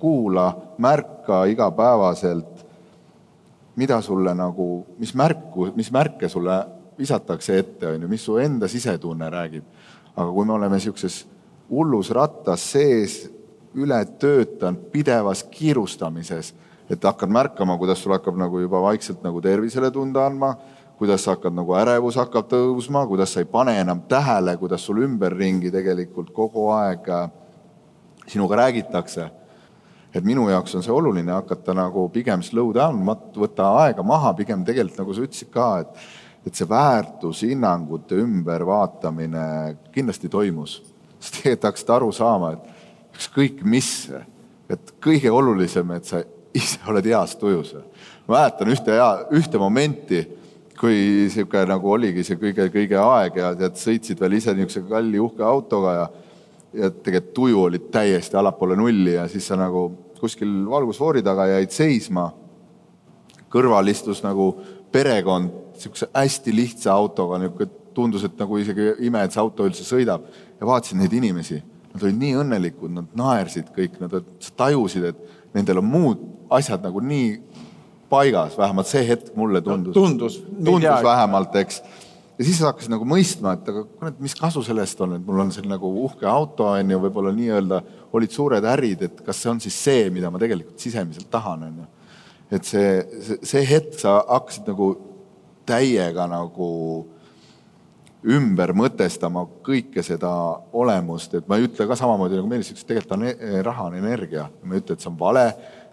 kuula, 0.00 0.52
märka 0.78 1.44
igapäevaselt, 1.50 2.64
mida 3.80 4.00
sulle 4.04 4.34
nagu, 4.36 4.68
mis 5.00 5.14
märku, 5.16 5.70
mis 5.76 5.88
märke 5.94 6.28
sulle 6.28 6.60
visatakse 7.00 7.58
ette, 7.58 7.88
on 7.88 8.04
ju, 8.04 8.08
mis 8.08 8.24
su 8.24 8.36
enda 8.40 8.68
sisetunne 8.68 9.30
räägib. 9.32 9.64
aga 10.16 10.32
kui 10.34 10.44
me 10.44 10.52
oleme 10.52 10.76
niisuguses 10.76 11.22
hullus 11.70 12.10
rattas 12.10 12.64
sees, 12.72 13.30
ületöötanud, 13.78 14.90
pidevas 14.90 15.44
kiirustamises, 15.46 16.52
et 16.90 17.04
hakkad 17.06 17.30
märkama, 17.30 17.76
kuidas 17.78 18.02
sul 18.02 18.12
hakkab 18.16 18.36
nagu 18.36 18.58
juba 18.58 18.82
vaikselt 18.82 19.22
nagu 19.22 19.40
tervisele 19.40 19.92
tunda 19.94 20.26
andma, 20.26 20.56
kuidas 20.98 21.22
sa 21.24 21.36
hakkad 21.36 21.54
nagu 21.54 21.76
ärevus 21.78 22.18
hakkab 22.18 22.50
tõusma, 22.50 23.06
kuidas 23.08 23.32
sa 23.32 23.40
ei 23.40 23.48
pane 23.48 23.76
enam 23.80 24.02
tähele, 24.10 24.56
kuidas 24.60 24.82
sul 24.84 25.04
ümberringi 25.06 25.70
tegelikult 25.72 26.34
kogu 26.36 26.66
aeg 26.74 27.06
äh, 27.08 27.30
sinuga 28.26 28.58
räägitakse. 28.64 29.30
Et 30.14 30.24
minu 30.24 30.48
jaoks 30.50 30.74
on 30.74 30.82
see 30.82 30.94
oluline 30.94 31.32
hakata 31.32 31.74
nagu 31.76 32.08
pigem 32.12 32.42
slow 32.42 32.72
down, 32.74 33.02
võtta 33.36 33.72
aega 33.84 34.02
maha, 34.02 34.34
pigem 34.38 34.64
tegelikult 34.66 35.02
nagu 35.04 35.14
sa 35.14 35.26
ütlesid 35.26 35.52
ka, 35.54 35.70
et 35.84 36.08
et 36.40 36.56
see 36.56 36.64
väärtushinnangute 36.64 38.16
ümbervaatamine 38.16 39.42
kindlasti 39.92 40.30
toimus 40.32 40.78
siis 41.20 41.32
tegelikult 41.36 41.68
hakkasid 41.68 41.94
aru 41.94 42.10
saama, 42.12 42.52
et 42.56 43.16
ükskõik 43.18 43.62
mis, 43.68 43.92
et 44.70 44.92
kõige 45.02 45.32
olulisem, 45.34 45.90
et 45.96 46.08
sa 46.08 46.22
ise 46.56 46.80
oled 46.90 47.06
heas 47.06 47.36
tujus. 47.40 47.74
ma 48.26 48.38
mäletan 48.38 48.72
ühte 48.72 48.96
hea, 48.96 49.10
ühte 49.36 49.58
momenti, 49.58 50.24
kui 50.80 51.28
sihuke 51.28 51.66
nagu 51.68 51.90
oligi 51.92 52.24
see 52.24 52.38
kõige-kõige 52.40 52.96
aeg 52.96 53.36
ja 53.36 53.52
tead, 53.58 53.76
sõitsid 53.76 54.20
veel 54.20 54.38
ise 54.38 54.54
niisuguse 54.56 54.88
kalli 54.88 55.20
uhke 55.20 55.44
autoga 55.44 55.92
ja 55.98 56.06
ja 56.74 56.90
tegelikult 56.90 57.34
tuju 57.34 57.62
oli 57.62 57.78
täiesti 57.92 58.36
allapoole 58.36 58.76
nulli 58.76 59.14
ja 59.14 59.28
siis 59.28 59.46
sa 59.46 59.56
nagu 59.58 59.88
kuskil 60.20 60.66
valgusfoori 60.70 61.22
taga 61.22 61.46
jäid 61.46 61.72
seisma. 61.74 62.30
kõrval 63.50 63.88
istus 63.90 64.22
nagu 64.22 64.52
perekond 64.92 65.50
niisuguse 65.74 66.06
hästi 66.14 66.52
lihtsa 66.54 66.92
autoga, 66.92 67.38
niisugune 67.38 67.70
tundus, 67.94 68.24
et 68.24 68.38
nagu 68.38 68.58
isegi 68.60 68.92
ime, 69.06 69.24
et 69.24 69.34
see 69.34 69.40
auto 69.42 69.66
üldse 69.66 69.82
sõidab 69.82 70.26
ja 70.60 70.66
vaatasin 70.68 71.00
neid 71.02 71.14
inimesi, 71.16 71.58
nad 71.90 72.04
olid 72.04 72.20
nii 72.20 72.36
õnnelikud, 72.44 72.92
nad 72.94 73.16
naersid 73.18 73.72
kõik, 73.74 73.96
nad, 74.02 74.14
tajusid, 74.56 75.08
et 75.10 75.56
nendel 75.56 75.80
on 75.82 75.88
muud 75.90 76.22
asjad 76.54 76.84
nagu 76.84 77.02
nii 77.02 77.32
paigas, 78.10 78.54
vähemalt 78.58 78.90
see 78.90 79.02
hetk 79.08 79.34
mulle 79.38 79.62
tundus 79.64 79.96
no,. 79.96 80.02
tundus. 80.02 80.38
tundus 80.64 81.04
vähemalt, 81.06 81.56
eks. 81.62 81.82
Ja 82.40 82.44
siis 82.46 82.56
sa 82.56 82.70
hakkasid 82.70 82.88
nagu 82.88 83.04
mõistma, 83.04 83.52
et 83.58 83.66
aga 83.68 83.82
kurat, 83.84 84.20
mis 84.24 84.32
kasu 84.38 84.62
sellest 84.64 85.00
on, 85.04 85.18
et 85.18 85.24
mul 85.26 85.42
on 85.42 85.50
selline 85.52 85.74
nagu 85.74 85.90
uhke 86.06 86.24
auto, 86.24 86.70
on 86.72 86.94
ju, 86.94 87.00
võib-olla 87.02 87.34
nii-öelda 87.36 87.80
olid 88.16 88.32
suured 88.32 88.64
ärid, 88.64 89.04
et 89.04 89.20
kas 89.26 89.42
see 89.42 89.50
on 89.52 89.60
siis 89.60 89.76
see, 89.76 90.06
mida 90.14 90.30
ma 90.32 90.40
tegelikult 90.40 90.80
sisemiselt 90.80 91.28
tahan, 91.32 91.66
on 91.68 91.82
ju. 91.82 91.88
et 92.56 92.64
see, 92.64 92.88
see, 93.26 93.38
see 93.52 93.64
hetk 93.68 94.00
sa 94.00 94.16
hakkasid 94.24 94.72
nagu 94.72 94.88
täiega 95.68 96.24
nagu 96.32 96.70
ümber 98.24 98.72
mõtestama 98.76 99.44
kõike 99.64 100.00
seda 100.04 100.32
olemust, 100.72 101.36
et 101.36 101.46
ma 101.48 101.60
ei 101.60 101.68
ütle 101.68 101.84
ka 101.88 101.96
samamoodi 101.96 102.40
nagu 102.40 102.48
Meelis 102.48 102.72
ütles, 102.72 102.88
tegelikult 102.88 103.18
on 103.18 103.28
e-, 103.28 103.62
raha 103.68 103.90
on 103.92 104.00
energia, 104.00 104.48
ma 104.64 104.76
ei 104.76 104.82
ütle, 104.84 104.96
et 104.96 105.04
see 105.04 105.12
on 105.12 105.20
vale, 105.20 105.44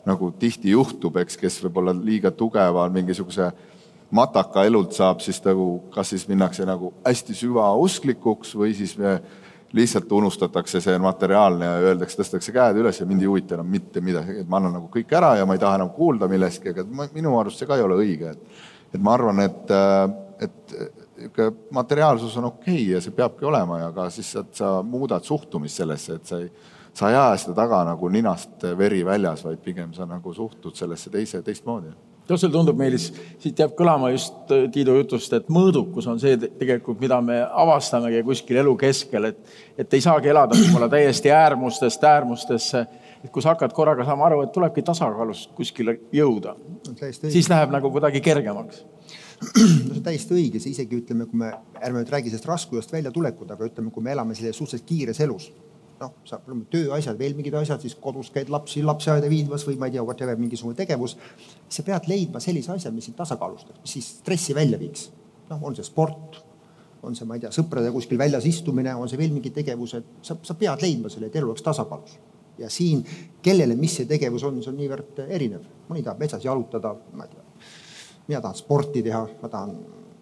nagu 0.08 0.32
tihti 0.40 0.72
juhtub, 0.72 1.20
eks, 1.20 1.36
kes 1.40 1.60
võib-olla 1.66 1.92
liiga 1.92 2.32
tugeva 2.32 2.88
mingisuguse 2.92 3.52
mataka 4.12 4.64
elult 4.68 4.96
saab, 4.96 5.20
siis 5.24 5.40
nagu 5.46 5.68
kas 5.94 6.14
siis 6.14 6.28
minnakse 6.30 6.66
nagu 6.68 6.94
hästi 7.06 7.36
süvausklikuks 7.36 8.56
või 8.56 8.74
siis 8.78 8.96
me 9.00 9.18
lihtsalt 9.76 10.12
unustatakse 10.16 10.80
see 10.82 10.96
materiaalne 11.04 11.68
ja 11.68 11.90
öeldakse, 11.90 12.16
tõstetakse 12.22 12.54
käed 12.56 12.80
üles 12.80 13.02
ja 13.02 13.08
mind 13.08 13.26
ei 13.26 13.28
huvita 13.28 13.58
enam 13.58 13.68
mitte 13.72 14.02
midagi, 14.02 14.40
et 14.42 14.48
ma 14.48 14.62
annan 14.62 14.78
nagu 14.80 14.88
kõik 14.94 15.12
ära 15.18 15.34
ja 15.36 15.46
ma 15.46 15.58
ei 15.58 15.64
taha 15.64 15.82
enam 15.82 15.92
kuulda 15.96 16.30
millestki, 16.32 16.72
aga 16.72 16.86
minu 17.16 17.36
arust 17.40 17.60
see 17.60 17.68
ka 17.68 17.76
ei 17.76 17.84
ole 17.84 18.00
õige, 18.00 18.32
et 18.32 18.66
et 18.96 19.04
ma 19.04 19.18
arvan, 19.18 19.42
et, 19.44 19.72
et 20.40 20.76
niisugune 21.18 21.50
materiaalsus 21.76 22.38
on 22.40 22.46
okei 22.54 22.78
okay 22.78 22.94
ja 22.94 23.02
see 23.04 23.12
peabki 23.12 23.46
olema 23.46 23.82
ja 23.82 23.92
ka 23.92 24.08
siis, 24.14 24.30
et 24.40 24.54
sa 24.56 24.78
muudad 24.86 25.26
suhtumist 25.28 25.82
sellesse, 25.82 26.16
et 26.16 26.30
sa 26.30 26.40
ei, 26.40 26.48
sa 26.96 27.10
ei 27.12 27.18
aja 27.20 27.40
seda 27.42 27.56
taga 27.58 27.82
nagu 27.90 28.10
ninast 28.14 28.64
veri 28.78 29.04
väljas, 29.06 29.44
vaid 29.44 29.60
pigem 29.66 29.92
sa 29.98 30.08
nagu 30.08 30.34
suhtud 30.34 30.78
sellesse 30.78 31.12
teise, 31.12 31.42
teistmoodi 31.44 31.92
sulle 32.36 32.54
tundub, 32.54 32.78
Meelis, 32.80 33.08
siit 33.40 33.60
jääb 33.60 33.76
kõlama 33.78 34.12
just 34.12 34.52
äh, 34.52 34.66
Tiidu 34.74 34.98
jutust, 34.98 35.34
et 35.38 35.48
mõõdukus 35.54 36.08
on 36.12 36.20
see 36.20 36.36
tegelikult, 36.44 37.00
mida 37.00 37.20
me 37.24 37.40
avastamegi 37.48 38.24
kuskil 38.28 38.60
elu 38.64 38.76
keskel, 38.80 39.30
et, 39.32 39.40
et 39.80 39.96
ei 39.96 40.04
saagi 40.04 40.34
elada 40.34 40.58
võib-olla 40.58 40.90
täiesti 40.92 41.32
äärmustest 41.32 42.04
äärmustesse. 42.04 42.86
et 43.24 43.32
kui 43.34 43.42
sa 43.42 43.56
hakkad 43.56 43.74
korraga 43.74 44.06
saama 44.06 44.28
aru, 44.28 44.42
et 44.44 44.52
tulebki 44.54 44.84
tasakaalust 44.86 45.56
kuskile 45.56 45.98
jõuda, 46.14 46.56
siis 47.30 47.50
läheb 47.50 47.72
nagu 47.74 47.92
kuidagi 47.92 48.22
kergemaks 48.22 48.84
no 49.38 49.94
see 49.94 50.00
on 50.00 50.04
täiesti 50.06 50.36
õige, 50.36 50.62
see 50.62 50.74
isegi 50.74 50.98
ütleme, 51.02 51.28
kui 51.30 51.40
me, 51.42 51.52
ärme 51.78 52.02
nüüd 52.02 52.12
räägi 52.12 52.32
sellest 52.32 52.48
raskusest 52.50 52.94
väljatulekut, 52.94 53.52
aga 53.54 53.70
ütleme, 53.70 53.92
kui 53.94 54.04
me 54.04 54.14
elame 54.16 54.36
sellises 54.36 54.58
suhteliselt 54.58 54.88
kiires 54.90 55.22
elus, 55.26 55.52
noh, 56.02 56.14
sa, 56.28 56.40
tööasjad, 56.72 57.18
veel 57.20 57.36
mingid 57.38 57.56
asjad, 57.60 57.82
siis 57.84 57.96
kodus 58.02 58.30
käid 58.34 58.52
lapsi 58.54 58.84
lapseaeda 58.86 59.30
viimas 59.32 59.66
või 59.68 59.78
ma 59.80 59.90
ei 59.90 59.96
tea, 59.96 60.04
whatever, 60.06 60.38
mingisugune 60.40 60.78
tegevus. 60.78 61.18
sa 61.70 61.84
pead 61.84 62.10
leidma 62.10 62.42
sellise 62.44 62.72
asja, 62.76 62.92
mis 62.92 63.10
sind 63.10 63.18
tasakaalustab, 63.18 63.82
mis 63.82 63.98
siis 63.98 64.12
stressi 64.22 64.56
välja 64.56 64.80
viiks. 64.80 65.10
noh, 65.50 65.64
on 65.64 65.76
see 65.76 65.86
sport, 65.88 66.42
on 67.04 67.16
see, 67.16 67.26
ma 67.26 67.38
ei 67.38 67.46
tea, 67.46 67.52
sõpradega 67.56 67.94
kuskil 67.96 68.20
väljas 68.20 68.46
istumine, 68.46 68.96
on 68.96 69.10
see 69.10 69.20
veel 69.20 69.32
mingid 69.32 69.56
tegevused, 69.56 70.18
sa, 70.22 70.36
sa 70.44 70.56
pead 70.60 70.84
leidma 70.84 71.10
selle, 71.10 71.32
et 71.32 71.36
elu 71.40 71.50
oleks 71.52 71.64
tasakaalus 71.66 72.18
ja 72.58 72.70
siin, 72.70 73.04
kellele, 73.42 73.76
mis 73.78 73.96
see 74.00 74.08
tegevus 74.10 74.44
on, 74.48 74.62
see 74.64 74.72
on 74.72 74.80
niivõrd 74.80 75.20
erinev. 75.28 75.66
mõni 75.90 76.04
tahab 76.04 76.20
metsas 76.20 76.46
jalutada, 76.46 76.96
ma 77.14 77.28
ei 77.28 77.36
tea, 77.36 77.70
mina 78.28 78.42
tahan 78.42 78.58
sporti 78.58 79.04
teha, 79.06 79.22
ma 79.42 79.50
tahan 79.50 79.76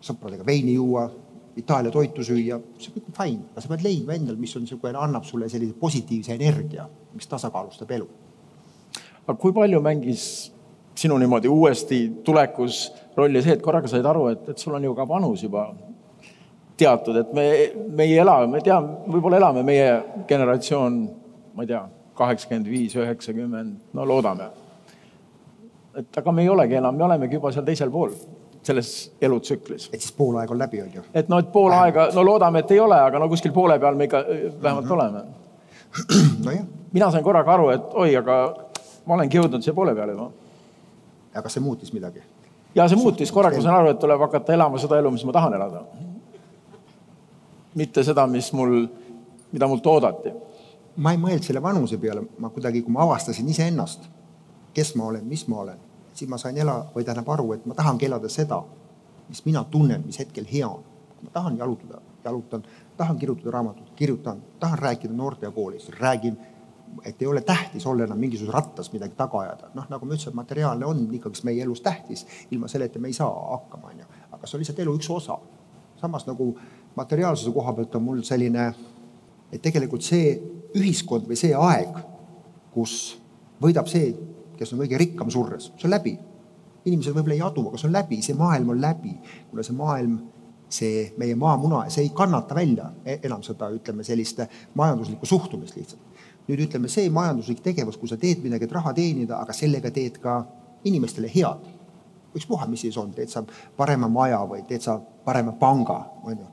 sõpradega 0.03 0.45
veini 0.45 0.75
juua, 0.75 1.07
Itaalia 1.55 1.91
toitu 1.91 2.23
süüa, 2.25 2.57
see 2.81 2.91
kõik 2.91 3.07
on 3.09 3.15
fine, 3.15 3.45
aga 3.53 3.63
sa 3.63 3.69
pead 3.71 3.85
leidma 3.85 4.15
endal, 4.17 4.35
mis 4.39 4.51
on 4.57 4.65
niisugune, 4.65 4.97
annab 4.99 5.23
sulle 5.23 5.47
sellise 5.51 5.77
positiivse 5.79 6.35
energia, 6.35 6.83
mis 7.15 7.29
tasakaalustab 7.31 7.93
elu. 7.95 8.07
aga 9.25 9.37
kui 9.41 9.53
palju 9.55 9.79
mängis 9.81 10.25
sinu 10.95 11.17
niimoodi 11.17 11.47
uuesti 11.47 11.99
tulekus 12.23 12.91
rolli 13.15 13.41
see, 13.41 13.55
et 13.55 13.63
korraga 13.63 13.87
said 13.87 14.05
aru, 14.05 14.27
et, 14.33 14.49
et 14.51 14.59
sul 14.59 14.75
on 14.75 14.83
ju 14.83 14.93
ka 14.95 15.07
vanus 15.07 15.43
juba 15.43 15.69
teatud, 16.77 17.15
et 17.23 17.33
me, 17.33 17.47
me 17.87 18.03
ei 18.03 18.19
ela, 18.19 18.41
me 18.47 18.59
teame, 18.61 18.99
võib-olla 19.07 19.39
elame 19.39 19.63
meie 19.63 19.89
generatsioon, 20.27 20.99
ma 21.55 21.63
ei 21.63 21.71
tea, 21.71 21.81
kaheksakümmend 22.19 22.67
viis, 22.67 22.99
üheksakümmend, 22.99 23.79
no 23.95 24.05
loodame 24.07 24.51
et 25.95 26.17
aga 26.19 26.31
me 26.31 26.43
ei 26.43 26.49
olegi 26.51 26.77
enam, 26.79 26.95
me 26.95 27.07
olemegi 27.07 27.39
juba 27.39 27.51
seal 27.55 27.65
teisel 27.67 27.91
pool 27.91 28.11
selles 28.65 29.11
elutsüklis. 29.21 29.89
et 29.93 30.01
siis 30.01 30.11
pool 30.11 30.35
aega 30.41 30.53
on 30.53 30.59
läbi, 30.59 30.81
on 30.81 30.93
ju? 30.93 31.03
et 31.13 31.29
noh, 31.29 31.39
et 31.39 31.51
pool 31.51 31.69
vähemalt. 31.69 31.97
aega, 31.97 32.15
no 32.15 32.25
loodame, 32.25 32.59
et 32.59 32.71
ei 32.71 32.79
ole, 32.79 32.99
aga 33.01 33.19
no 33.19 33.29
kuskil 33.29 33.53
poole 33.53 33.79
peal 33.79 33.95
me 33.95 34.07
ikka 34.09 34.19
äh, 34.19 34.45
vähemalt 34.61 34.85
mm 34.85 34.91
-hmm. 34.91 34.93
oleme 34.93 35.23
nojah. 36.45 36.65
mina 36.93 37.11
sain 37.11 37.23
korraga 37.23 37.53
aru, 37.53 37.69
et 37.69 37.93
oi, 37.93 38.15
aga 38.15 38.55
ma 39.05 39.13
olengi 39.13 39.37
jõudnud 39.37 39.61
siia 39.61 39.73
poole 39.73 39.95
peale 39.95 40.11
juba. 40.11 40.31
ja 41.35 41.41
kas 41.41 41.53
see 41.53 41.63
muutis 41.63 41.93
midagi? 41.93 42.23
ja 42.75 42.87
see 42.87 42.97
muutis, 42.97 43.31
korraga 43.31 43.61
sain 43.61 43.75
aru, 43.75 43.89
et 43.89 43.99
tuleb 43.99 44.19
hakata 44.19 44.53
elama 44.53 44.77
seda 44.77 44.99
elu, 44.99 45.11
mis 45.11 45.25
ma 45.25 45.31
tahan 45.31 45.53
elada. 45.53 45.83
mitte 47.75 48.03
seda, 48.03 48.27
mis 48.27 48.53
mul, 48.53 48.87
mida 49.51 49.67
mult 49.67 49.87
oodati. 49.87 50.33
ma 50.95 51.11
ei 51.11 51.17
mõelnud 51.17 51.43
selle 51.43 51.61
vanuse 51.61 51.97
peale, 51.97 52.21
ma 52.39 52.49
kuidagi, 52.49 52.81
kui 52.81 52.93
ma 52.93 53.03
avastasin 53.03 53.49
iseennast 53.49 54.09
kes 54.75 54.95
ma 54.95 55.07
olen, 55.07 55.25
mis 55.25 55.47
ma 55.47 55.61
olen, 55.63 55.79
siis 56.15 56.29
ma 56.31 56.39
sain 56.41 56.57
ela 56.57 56.79
või 56.95 57.03
tähendab 57.03 57.29
aru, 57.29 57.51
et 57.53 57.65
ma 57.65 57.75
tahangi 57.77 58.07
elada 58.07 58.29
seda, 58.31 58.61
mis 59.29 59.43
mina 59.45 59.63
tunnen, 59.71 60.03
mis 60.05 60.19
hetkel 60.19 60.47
hea 60.51 60.67
on. 60.67 60.83
ma 61.21 61.29
tahan 61.33 61.57
jalutada, 61.57 62.01
jalutan, 62.23 62.63
tahan 62.97 63.17
kirjutada 63.17 63.51
raamatut, 63.51 63.93
kirjutan, 63.95 64.41
tahan 64.59 64.79
rääkida 64.79 65.13
noorte 65.13 65.45
ja 65.45 65.51
koolis, 65.51 65.89
räägin 65.89 66.37
et 67.05 67.21
ei 67.21 67.27
ole 67.27 67.41
tähtis 67.41 67.85
olla 67.85 68.03
enam 68.03 68.19
mingisuguses 68.19 68.53
rattas 68.53 68.91
midagi 68.93 69.13
taga 69.17 69.39
ajada. 69.39 69.69
noh, 69.73 69.85
nagu 69.89 70.05
ma 70.05 70.13
ütlesin, 70.13 70.35
materiaalne 70.35 70.85
on 70.85 71.07
ikkagi 71.13 71.43
meie 71.43 71.63
elus 71.63 71.81
tähtis, 71.81 72.25
ilma 72.51 72.67
selleta 72.67 72.99
me 72.99 73.07
ei 73.07 73.13
saa 73.13 73.49
hakkama, 73.51 73.87
on 73.87 73.99
ju. 73.99 74.05
aga 74.31 74.47
see 74.47 74.57
on 74.57 74.63
lihtsalt 74.63 74.79
elu 74.79 74.95
üks 74.95 75.09
osa. 75.09 75.37
samas 76.01 76.27
nagu 76.27 76.57
materiaalsuse 76.95 77.51
koha 77.51 77.73
pealt 77.73 77.95
on 77.95 78.03
mul 78.03 78.21
selline, 78.23 78.73
et 79.51 79.61
tegelikult 79.61 80.01
see 80.01 80.35
ühiskond 80.75 81.27
või 81.27 81.39
see 81.39 81.55
aeg, 81.55 81.97
kus 82.73 83.17
võidab 83.61 83.87
see, 83.91 84.13
kes 84.59 84.73
on 84.73 84.81
kõige 84.83 84.99
rikkam 85.01 85.31
surres, 85.33 85.71
see 85.75 85.89
on 85.89 85.95
läbi. 85.97 86.17
inimesed 86.85 87.15
võib-olla 87.15 87.33
ei 87.33 87.41
adu, 87.41 87.67
aga 87.67 87.77
see 87.81 87.87
on 87.87 87.93
läbi, 87.95 88.21
see 88.21 88.35
maailm 88.37 88.69
on 88.69 88.81
läbi, 88.81 89.15
kuna 89.49 89.63
see 89.65 89.75
maailm 89.75 90.17
see 90.69 91.05
meie 91.17 91.35
maamuna, 91.37 91.85
see 91.89 92.03
ei 92.05 92.11
kannata 92.13 92.55
välja 92.55 92.91
e-, 93.05 93.19
enam 93.25 93.41
seda, 93.45 93.69
ütleme 93.73 94.03
sellist 94.03 94.41
majanduslikku 94.77 95.25
suhtumist 95.25 95.77
lihtsalt 95.77 96.15
nüüd 96.47 96.65
ütleme, 96.67 96.89
see 96.91 97.09
majanduslik 97.13 97.61
tegevus, 97.65 97.97
kui 97.97 98.09
sa 98.09 98.17
teed 98.21 98.43
midagi, 98.45 98.67
et 98.67 98.75
raha 98.75 98.93
teenida, 98.97 99.39
aga 99.41 99.53
sellega 99.55 99.91
teed 99.93 100.19
ka 100.21 100.43
inimestele 100.85 101.31
head. 101.31 101.71
ükspuha, 102.35 102.65
mis 102.67 102.81
siis 102.83 102.97
on, 102.99 103.13
teed 103.15 103.31
sa 103.31 103.45
parema 103.77 104.09
maja 104.11 104.41
või 104.43 104.65
teed 104.67 104.83
sa 104.83 104.97
parema 104.99 105.53
panga, 105.55 106.01
on 106.23 106.35
ju. 106.35 106.47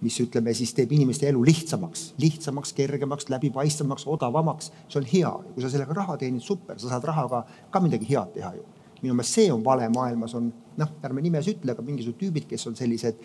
Mis 0.00 0.18
ütleme 0.22 0.54
siis 0.54 0.72
teeb 0.76 0.92
inimeste 0.94 1.28
elu 1.28 1.40
lihtsamaks, 1.44 2.12
lihtsamaks, 2.22 2.72
kergemaks, 2.76 3.28
läbipaistvamaks, 3.32 4.06
odavamaks, 4.06 4.72
see 4.88 5.00
on 5.00 5.08
hea. 5.12 5.32
kui 5.54 5.64
sa 5.64 5.70
sellega 5.72 5.96
raha 5.96 6.16
teenid, 6.20 6.42
super, 6.44 6.78
sa 6.78 6.92
saad 6.92 7.04
rahaga 7.08 7.44
ka 7.70 7.82
midagi 7.82 8.08
head 8.12 8.34
teha 8.34 8.54
ju. 8.56 8.64
minu 9.02 9.14
meelest 9.14 9.34
see 9.38 9.52
on 9.52 9.62
vale 9.64 9.88
maailmas 9.94 10.34
on, 10.34 10.52
noh, 10.76 10.96
ärme 11.06 11.22
nimes 11.22 11.46
ütle, 11.50 11.70
aga 11.72 11.82
mingisugused 11.82 12.18
tüübid, 12.18 12.48
kes 12.50 12.66
on 12.66 12.74
sellised 12.76 13.20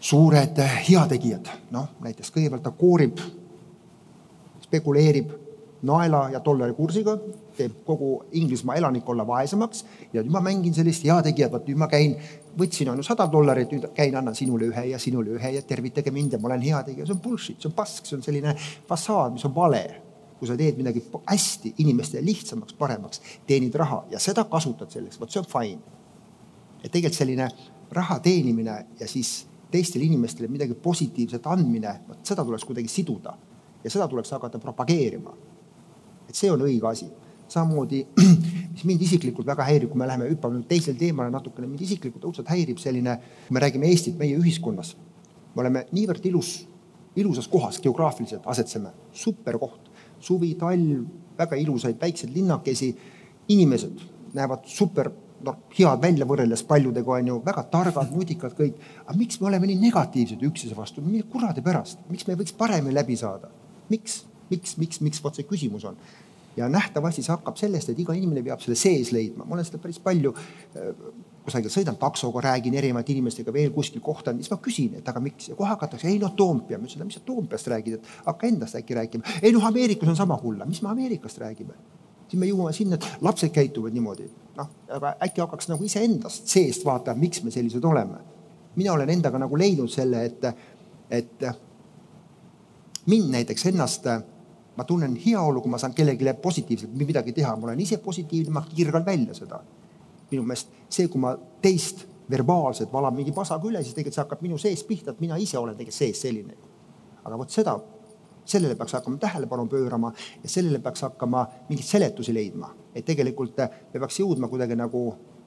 suured 0.00 0.60
heategijad, 0.88 1.50
noh 1.74 1.88
näiteks 2.04 2.30
kõigepealt 2.34 2.62
ta 2.62 2.70
koorib 2.70 3.18
spekuleerib 4.66 5.32
naela 5.86 6.26
ja 6.32 6.40
dollari 6.44 6.74
kursiga, 6.74 7.16
teeb 7.56 7.82
kogu 7.86 8.24
Inglismaa 8.36 8.76
elanikkonna 8.80 9.26
vaesemaks. 9.26 9.84
Ja 10.12 10.22
nüüd 10.22 10.32
ma 10.34 10.42
mängin 10.44 10.74
sellist 10.74 11.04
heategijat, 11.06 11.52
vot 11.52 11.68
nüüd 11.68 11.80
ma 11.80 11.88
käin, 11.90 12.16
võtsin 12.58 12.88
ju 12.90 13.04
sada 13.04 13.26
dollarit, 13.32 13.72
nüüd 13.72 13.88
käin, 13.94 14.16
annan 14.16 14.34
sinule 14.34 14.70
ühe 14.70 14.84
ja 14.90 14.98
sinule 14.98 15.36
ühe 15.36 15.52
ja 15.56 15.62
tervitage 15.62 16.10
mind 16.10 16.36
ja 16.36 16.40
ma 16.40 16.50
olen 16.50 16.64
heategija, 16.64 17.06
see 17.06 17.16
on 17.16 17.22
bullshit, 17.22 17.60
see 17.60 17.70
on 17.70 17.76
pask, 17.76 18.06
see 18.08 18.16
on 18.16 18.24
selline 18.24 18.54
fassaad, 18.88 19.36
mis 19.36 19.44
on 19.48 19.54
vale. 19.54 19.84
kui 20.36 20.44
sa 20.44 20.52
teed 20.52 20.76
midagi 20.76 21.00
hästi 21.24 21.70
inimestele 21.80 22.20
lihtsamaks, 22.26 22.74
paremaks, 22.76 23.22
teenid 23.48 23.74
raha 23.74 24.02
ja 24.10 24.18
seda 24.20 24.42
kasutad 24.44 24.90
selleks, 24.92 25.16
vot 25.20 25.32
see 25.32 25.40
on 25.40 25.46
fine. 25.48 25.80
et 26.82 26.90
tegelikult 26.90 27.16
selline 27.16 27.48
raha 27.90 28.18
teenimine 28.20 28.74
ja 29.00 29.08
siis 29.08 29.46
teistele 29.70 30.04
inimestele 30.04 30.48
midagi 30.48 30.74
positiivset 30.74 31.46
andmine, 31.46 32.00
vot 32.08 32.20
seda 32.26 32.44
tuleks 32.44 32.64
kuidagi 32.64 32.88
siduda 32.88 33.32
ja 33.84 33.90
seda 33.90 34.08
tuleks 34.08 34.30
hakata 34.30 34.58
propageerima. 34.58 35.32
et 36.28 36.34
see 36.34 36.50
on 36.50 36.60
õige 36.60 36.86
asi. 36.90 37.08
samamoodi, 37.48 38.06
mis 38.86 38.94
mind 38.94 39.02
isiklikult 39.02 39.46
väga 39.46 39.66
häirib, 39.66 39.90
kui 39.90 39.98
me 39.98 40.06
läheme, 40.06 40.28
hüppame 40.30 40.60
nüüd 40.60 40.68
teisele 40.70 40.98
teemale 40.98 41.32
natukene, 41.34 41.66
mind 41.66 41.82
isiklikult 41.82 42.24
õudselt 42.28 42.48
häirib 42.52 42.78
selline, 42.78 43.18
kui 43.48 43.56
me 43.56 43.62
räägime 43.64 43.90
Eestit, 43.90 44.16
meie 44.18 44.38
ühiskonnas. 44.38 44.94
me 45.56 45.62
oleme 45.62 45.86
niivõrd 45.96 46.24
ilus, 46.28 46.66
ilusas 47.16 47.48
kohas 47.48 47.80
geograafiliselt 47.80 48.46
asetseme, 48.46 48.90
super 49.12 49.58
koht, 49.58 49.90
suvi, 50.20 50.54
talv, 50.54 51.06
väga 51.38 51.56
ilusaid 51.56 51.96
väikseid 52.00 52.34
linnakesi, 52.34 52.94
inimesed 53.48 54.02
näevad 54.36 54.66
super 54.68 55.10
noh, 55.44 55.56
head 55.78 56.02
välja 56.02 56.26
võrreldes 56.28 56.62
paljudega, 56.68 57.18
on 57.18 57.32
ju, 57.32 57.38
väga 57.44 57.64
targad, 57.72 58.12
nutikad 58.12 58.54
kõik. 58.58 58.76
aga 59.06 59.16
miks 59.18 59.40
me 59.40 59.48
oleme 59.48 59.66
nii 59.66 59.80
negatiivsed 59.80 60.42
üksteise 60.42 60.76
vastu, 60.76 61.02
kuradi 61.32 61.62
pärast, 61.62 61.98
miks 62.10 62.26
me 62.26 62.34
ei 62.34 62.42
võiks 62.44 62.56
paremini 62.56 62.94
läbi 62.94 63.16
saada? 63.16 63.50
miks, 63.88 64.24
miks, 64.50 64.76
miks, 64.76 65.00
miks, 65.00 65.22
vot 65.22 65.34
see 65.34 65.46
küsimus 65.46 65.84
on. 65.88 65.96
Ja 66.56 66.68
nähtavasti 66.72 67.22
see 67.22 67.34
hakkab 67.34 67.58
sellest, 67.60 67.92
et 67.92 67.98
iga 68.00 68.14
inimene 68.16 68.42
peab 68.46 68.62
selle 68.64 68.78
sees 68.78 69.12
leidma, 69.12 69.44
ma 69.44 69.56
olen 69.56 69.66
seda 69.68 69.80
päris 69.82 69.98
palju 70.02 70.32
äh, 70.36 70.92
kusagil 71.46 71.70
sõidan 71.70 71.98
taksoga, 72.00 72.42
räägin 72.48 72.74
erinevate 72.78 73.14
inimestega 73.14 73.52
veel 73.54 73.70
kuskil 73.74 74.02
kohtan, 74.04 74.40
siis 74.40 74.50
ma 74.50 74.58
küsin, 74.62 74.96
et 74.98 75.08
aga 75.08 75.22
miks 75.22 75.50
ja 75.52 75.58
kohe 75.58 75.68
hakatakse, 75.70 76.08
ei 76.10 76.18
noh, 76.22 76.32
Toompea, 76.36 76.78
ma 76.78 76.88
ütlesin, 76.88 77.06
mis 77.06 77.18
sa 77.18 77.22
Toompeast 77.26 77.70
räägid, 77.70 78.00
et 78.00 78.26
hakka 78.26 78.48
endast 78.50 78.78
äkki 78.78 78.96
rääkima. 78.98 79.36
ei 79.42 79.52
noh, 79.54 79.66
Ameerikas 79.66 80.10
on 80.10 80.18
sama 80.18 80.38
hull, 80.42 80.64
mis 80.66 80.82
me 80.82 80.90
Ameerikast 80.94 81.38
räägime? 81.42 81.78
siis 82.26 82.40
me 82.40 82.48
jõuame 82.48 82.72
sinna, 82.74 82.98
et 82.98 83.22
lapsed 83.22 83.52
käituvad 83.54 83.94
niimoodi, 83.94 84.26
noh, 84.56 84.70
aga 84.96 85.12
äkki 85.22 85.44
hakkaks 85.44 85.70
nagu 85.70 85.84
iseendast 85.86 86.50
seest 86.50 86.82
vaatama, 86.84 87.22
miks 87.22 87.44
me 87.44 87.54
sellised 87.54 87.84
oleme. 87.84 88.18
mina 88.76 88.92
olen 88.92 89.10
endaga 89.10 89.38
nagu 89.38 89.56
leidnud 89.56 89.88
selle, 89.88 90.24
et, 90.26 90.42
et 91.10 91.46
mind 93.06 93.30
näiteks 93.30 93.66
ennast, 93.70 94.08
ma 94.76 94.84
tunnen 94.84 95.16
heaolu, 95.16 95.62
kui 95.62 95.70
ma 95.70 95.78
saan 95.78 95.94
kellelegi 95.96 96.34
positiivselt 96.42 96.92
midagi 96.96 97.32
teha, 97.32 97.54
ma 97.56 97.70
olen 97.70 97.80
ise 97.80 97.98
positiivne, 97.98 98.52
ma 98.52 98.64
kirgan 98.68 99.04
välja 99.06 99.34
seda. 99.34 99.60
minu 100.30 100.42
meelest 100.42 100.72
see, 100.90 101.06
kui 101.08 101.20
ma 101.22 101.36
teist 101.62 102.06
verbaalselt 102.30 102.90
valan 102.92 103.14
mingi 103.14 103.30
pasaga 103.32 103.68
üle, 103.68 103.82
siis 103.82 103.94
tegelikult 103.94 104.16
see 104.16 104.22
hakkab 104.24 104.40
minu 104.42 104.58
sees 104.58 104.82
pihta, 104.84 105.12
et 105.12 105.20
mina 105.22 105.36
ise 105.38 105.58
olen 105.58 105.76
tegelikult 105.76 105.98
sees 105.98 106.20
selline. 106.20 106.56
aga 107.24 107.38
vot 107.38 107.50
seda, 107.50 107.76
sellele 108.44 108.74
peaks 108.74 108.92
hakkama 108.92 109.16
tähelepanu 109.22 109.66
pöörama 109.66 110.12
ja 110.42 110.48
sellele 110.48 110.78
peaks 110.78 111.02
hakkama 111.02 111.46
mingeid 111.68 111.86
seletusi 111.86 112.34
leidma, 112.34 112.74
et 112.94 113.04
tegelikult 113.04 113.56
me 113.58 114.00
peaks 114.00 114.20
jõudma 114.20 114.48
kuidagi 114.48 114.76
nagu 114.76 115.06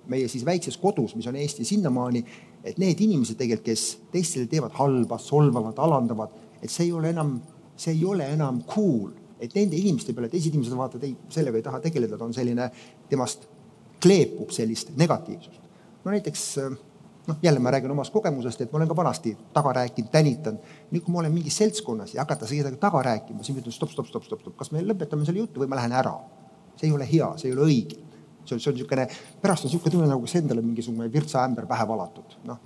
meie 0.10 0.28
siis 0.28 0.46
väikses 0.46 0.78
kodus, 0.78 1.16
mis 1.16 1.28
on 1.28 1.36
Eesti 1.36 1.66
sinnamaani, 1.66 2.24
et 2.64 2.80
need 2.82 3.00
inimesed 3.00 3.38
tegelikult, 3.38 3.66
kes 3.66 4.12
teistele 4.12 4.48
teevad 4.50 4.74
halba, 4.80 5.20
solvavad, 5.22 5.78
alandavad 5.78 6.34
et 6.62 6.72
see 6.72 6.88
ei 6.88 6.94
ole 6.94 7.12
enam, 7.14 7.38
see 7.80 7.96
ei 7.96 8.06
ole 8.06 8.28
enam 8.34 8.62
cool, 8.68 9.12
et 9.40 9.56
nende 9.56 9.78
inimeste 9.80 10.14
peale 10.14 10.30
teised 10.30 10.54
inimesed 10.54 10.76
vaatavad, 10.78 11.08
ei, 11.08 11.16
sellega 11.32 11.58
ei 11.58 11.66
taha 11.66 11.80
tegeleda, 11.84 12.18
ta 12.18 12.28
on 12.28 12.36
selline, 12.36 12.70
temast 13.10 13.48
kleepub 14.04 14.52
sellist 14.56 14.94
negatiivsust. 14.98 15.62
no 16.04 16.12
näiteks 16.12 16.46
noh, 17.30 17.38
jälle 17.44 17.60
ma 17.60 17.72
räägin 17.72 17.92
omast 17.92 18.14
kogemusest, 18.14 18.62
et 18.62 18.72
ma 18.72 18.78
olen 18.78 18.88
ka 18.88 18.96
vanasti 18.96 19.38
taga 19.54 19.74
rääkinud, 19.74 20.12
tänitanud. 20.12 20.60
nüüd, 20.92 21.04
kui 21.06 21.14
ma 21.14 21.20
olen 21.20 21.34
mingis 21.34 21.58
seltskonnas 21.58 22.14
ja 22.14 22.22
hakata 22.22 22.46
kedagi 22.50 22.78
taga 22.82 23.02
rääkima, 23.06 23.44
siis 23.44 23.56
ma 23.56 23.64
ütlen 23.64 23.76
stopp, 23.76 23.92
stopp, 23.92 24.08
stopp, 24.08 24.26
stopp, 24.26 24.42
stopp, 24.42 24.58
kas 24.58 24.72
me 24.72 24.84
lõpetame 24.84 25.26
selle 25.28 25.44
jutu 25.46 25.62
või 25.62 25.70
ma 25.70 25.80
lähen 25.82 25.94
ära. 25.94 26.16
see 26.80 26.88
ei 26.88 26.96
ole 26.96 27.06
hea, 27.12 27.28
see 27.38 27.50
ei 27.50 27.56
ole 27.58 27.66
õige. 27.68 27.98
see 28.46 28.56
on, 28.56 28.60
see 28.60 28.72
on 28.72 28.76
niisugune, 28.78 29.08
pärast 29.42 29.66
on 29.66 29.70
niisugune 29.70 29.92
tunne, 29.92 30.08
nagu 30.08 30.22
kas 30.26 30.36
endale 30.36 30.62
mingisugune 30.62 31.12
virtsaämber 31.14 31.66
pähe 31.68 31.88
valatud, 31.88 32.38
noh. 32.50 32.60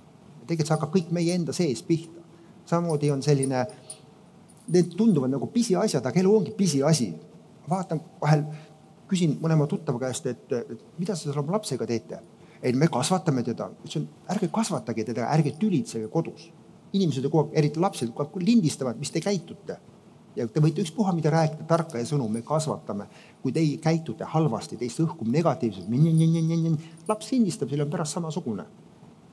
tegelikult 0.46 0.68
see 0.68 0.76
hakkab 0.76 0.94
kõik 0.94 1.10
meie 1.12 1.34
enda 1.34 1.52
sees 1.52 1.82
pihta. 1.82 2.20
samamoodi 2.66 3.10
on 3.10 3.22
selline 3.22 3.66
need 4.68 4.94
tunduvad 4.96 5.32
nagu 5.32 5.48
pisiasjad, 5.52 6.04
aga 6.06 6.20
elu 6.20 6.36
ongi 6.36 6.54
pisiasi. 6.56 7.12
vaatan 7.68 8.00
vahel, 8.20 8.44
küsin 9.08 9.38
mõlema 9.40 9.66
tuttava 9.68 9.98
käest, 10.02 10.26
et, 10.26 10.52
et 10.52 10.80
mida 10.98 11.16
sa 11.16 11.28
seal 11.28 11.40
oma 11.40 11.56
lapsega 11.56 11.86
teete? 11.88 12.20
ei, 12.64 12.72
me 12.72 12.88
kasvatame 12.88 13.42
teda. 13.44 13.70
ütlesin, 13.84 14.06
ärge 14.32 14.48
kasvatage 14.52 15.04
teda, 15.04 15.28
ärge 15.32 15.52
tülitsege 15.60 16.08
kodus. 16.08 16.50
inimesed 16.94 17.24
ju 17.26 17.30
kogu 17.30 17.48
aeg, 17.48 17.56
eriti 17.58 17.80
lapsed, 17.82 18.12
kogu 18.14 18.38
aeg 18.38 18.46
lindistavad, 18.46 18.98
mis 18.98 19.10
te 19.10 19.20
käitute. 19.20 19.76
ja 20.36 20.46
te 20.48 20.60
võite 20.60 20.82
ükspuha 20.82 21.12
mida 21.14 21.30
rääkida, 21.30 21.66
tarka 21.68 21.98
ja 21.98 22.06
sõnu, 22.08 22.28
me 22.28 22.42
kasvatame. 22.42 23.06
kui 23.42 23.52
teie 23.52 23.76
käitute 23.78 24.24
halvasti, 24.24 24.76
teist 24.76 25.00
õhkub 25.00 25.28
negatiivselt, 25.28 25.90
laps 27.08 27.32
lindistab, 27.32 27.68
seal 27.68 27.84
on 27.84 27.90
pärast 27.90 28.16
samasugune. 28.16 28.64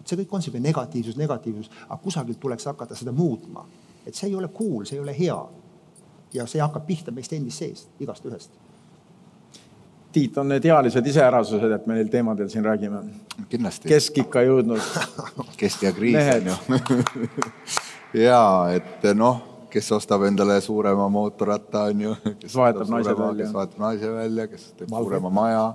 see 0.06 0.18
kõik 0.18 0.34
on 0.34 0.40
niisugune 0.40 0.68
negatiivsus, 0.68 1.16
negatiivsus, 1.18 1.70
aga 1.88 2.02
kusagilt 2.04 2.40
tuleks 2.40 2.66
hakata 2.66 2.96
seda 2.96 3.12
muutma 3.12 3.66
et 4.06 4.16
see 4.16 4.30
ei 4.30 4.36
ole 4.36 4.50
cool, 4.56 4.86
see 4.86 4.98
ei 4.98 5.04
ole 5.04 5.16
hea. 5.18 5.40
ja 6.34 6.46
see 6.48 6.62
hakkab 6.64 6.86
pihta 6.88 7.12
meist 7.12 7.34
endist 7.36 7.60
seest, 7.60 7.90
igast 8.00 8.26
ühest. 8.26 8.54
Tiit, 10.12 10.38
on 10.38 10.48
need 10.48 10.64
ealised 10.68 11.08
iseärasused, 11.08 11.72
et 11.72 11.88
me 11.88 11.96
neil 11.96 12.08
teemadel 12.12 12.50
siin 12.52 12.64
räägime? 12.66 13.02
kindlasti. 13.50 13.90
keskikka 13.92 14.44
jõudnud 14.48 14.82
keskea-kriis 15.62 16.32
on 16.36 16.50
ju 16.52 16.80
ja 18.28 18.42
et 18.76 19.08
noh, 19.16 19.68
kes 19.72 19.92
ostab 19.96 20.24
endale 20.28 20.60
suurema 20.62 21.08
mootorratta, 21.12 21.86
on 21.92 22.06
ju. 22.08 22.16
kes 22.40 22.56
vahetab 22.56 22.92
naise 22.96 23.18
välja. 23.18 23.46
kes 23.46 23.54
vahetab 23.54 23.84
naise 23.86 24.14
välja, 24.16 24.48
kes 24.48 24.66
teeb 24.78 24.92
Malge. 24.92 25.10
suurema 25.10 25.34
maja. 25.36 25.66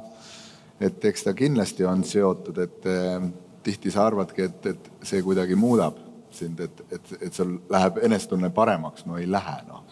et 0.81 1.05
eks 1.05 1.29
ta 1.29 1.37
kindlasti 1.37 1.85
on 1.85 2.05
seotud, 2.05 2.65
et 2.65 2.91
eh, 2.93 3.29
tihti 3.65 3.93
sa 3.93 4.07
arvadki, 4.07 4.49
et, 4.51 4.73
et 4.73 4.91
see 5.05 5.23
kuidagi 5.25 5.57
muudab 5.57 6.06
sind, 6.37 6.61
et, 6.61 6.83
et, 6.92 7.12
et 7.29 7.35
sul 7.35 7.57
läheb 7.72 8.01
enesetunne 8.07 8.51
paremaks, 8.55 9.07
no 9.09 9.18
ei 9.20 9.29
lähe 9.31 9.57
noh. 9.68 9.83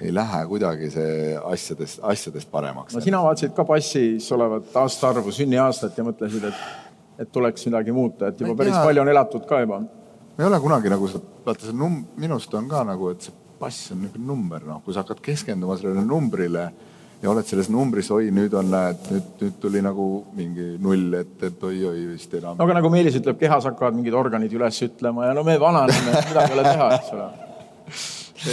ei 0.00 0.12
lähe 0.14 0.44
kuidagi 0.46 0.90
see 0.94 1.32
asjadest, 1.36 2.00
asjadest 2.02 2.50
paremaks. 2.50 2.94
no 2.94 3.02
sina 3.04 3.22
vaatasid 3.24 3.54
ka 3.56 3.64
passis 3.68 4.28
olevat 4.32 4.76
aastaarvu, 4.82 5.34
sünniaastat 5.34 5.98
ja 5.98 6.06
mõtlesid, 6.06 6.48
et, 6.50 6.62
et 7.24 7.32
tuleks 7.32 7.66
midagi 7.70 7.94
muuta, 7.94 8.32
et 8.32 8.40
juba 8.40 8.56
päris 8.58 8.76
tea. 8.76 8.84
palju 8.90 9.04
on 9.04 9.12
elatud 9.14 9.48
ka 9.48 9.62
juba. 9.64 9.82
ma 9.82 10.44
ei 10.44 10.50
ole 10.50 10.60
kunagi 10.62 10.94
nagu 10.94 11.10
seda, 11.10 11.36
vaata 11.46 11.70
see 11.70 11.76
num-, 11.76 12.04
minust 12.16 12.54
on 12.54 12.70
ka 12.70 12.84
nagu, 12.86 13.12
et 13.14 13.28
see 13.28 13.34
pass 13.58 13.90
on 13.92 14.04
niisugune 14.04 14.26
number, 14.26 14.62
noh, 14.66 14.82
kui 14.84 14.94
sa 14.94 15.02
hakkad 15.02 15.20
keskenduma 15.24 15.76
sellele 15.78 16.04
numbrile 16.06 16.68
ja 17.22 17.30
oled 17.32 17.46
selles 17.48 17.68
numbris, 17.72 18.10
oi, 18.14 18.28
nüüd 18.34 18.54
on, 18.58 18.68
näed, 18.70 19.08
nüüd, 19.10 19.30
nüüd 19.42 19.56
tuli 19.62 19.82
nagu 19.82 20.06
mingi 20.38 20.70
null, 20.82 21.10
et, 21.18 21.34
et 21.48 21.64
oi-oi 21.66 22.04
vist 22.12 22.36
enam. 22.38 22.54
no 22.58 22.66
aga 22.66 22.78
nagu 22.78 22.92
Meelis 22.94 23.18
ütleb, 23.18 23.40
kehas 23.40 23.66
hakkavad 23.66 23.96
mingid 23.98 24.14
organid 24.18 24.54
üles 24.54 24.78
ütlema 24.86 25.26
ja 25.26 25.34
no 25.36 25.44
me 25.46 25.58
vananeme, 25.60 26.14
midagi 26.30 26.54
ei 26.54 26.58
ole 26.58 26.68
teha, 26.68 26.88
eks 26.98 27.10
ole. 27.16 27.28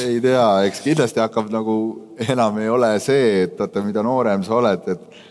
ei 0.02 0.18
tea, 0.24 0.48
eks 0.72 0.82
kindlasti 0.88 1.22
hakkab 1.22 1.54
nagu, 1.54 1.78
enam 2.26 2.60
ei 2.64 2.74
ole 2.74 2.92
see, 3.04 3.46
et 3.46 3.56
vaata, 3.62 3.86
mida 3.86 4.06
noorem 4.06 4.46
sa 4.48 4.58
oled, 4.58 4.92
et 4.96 5.24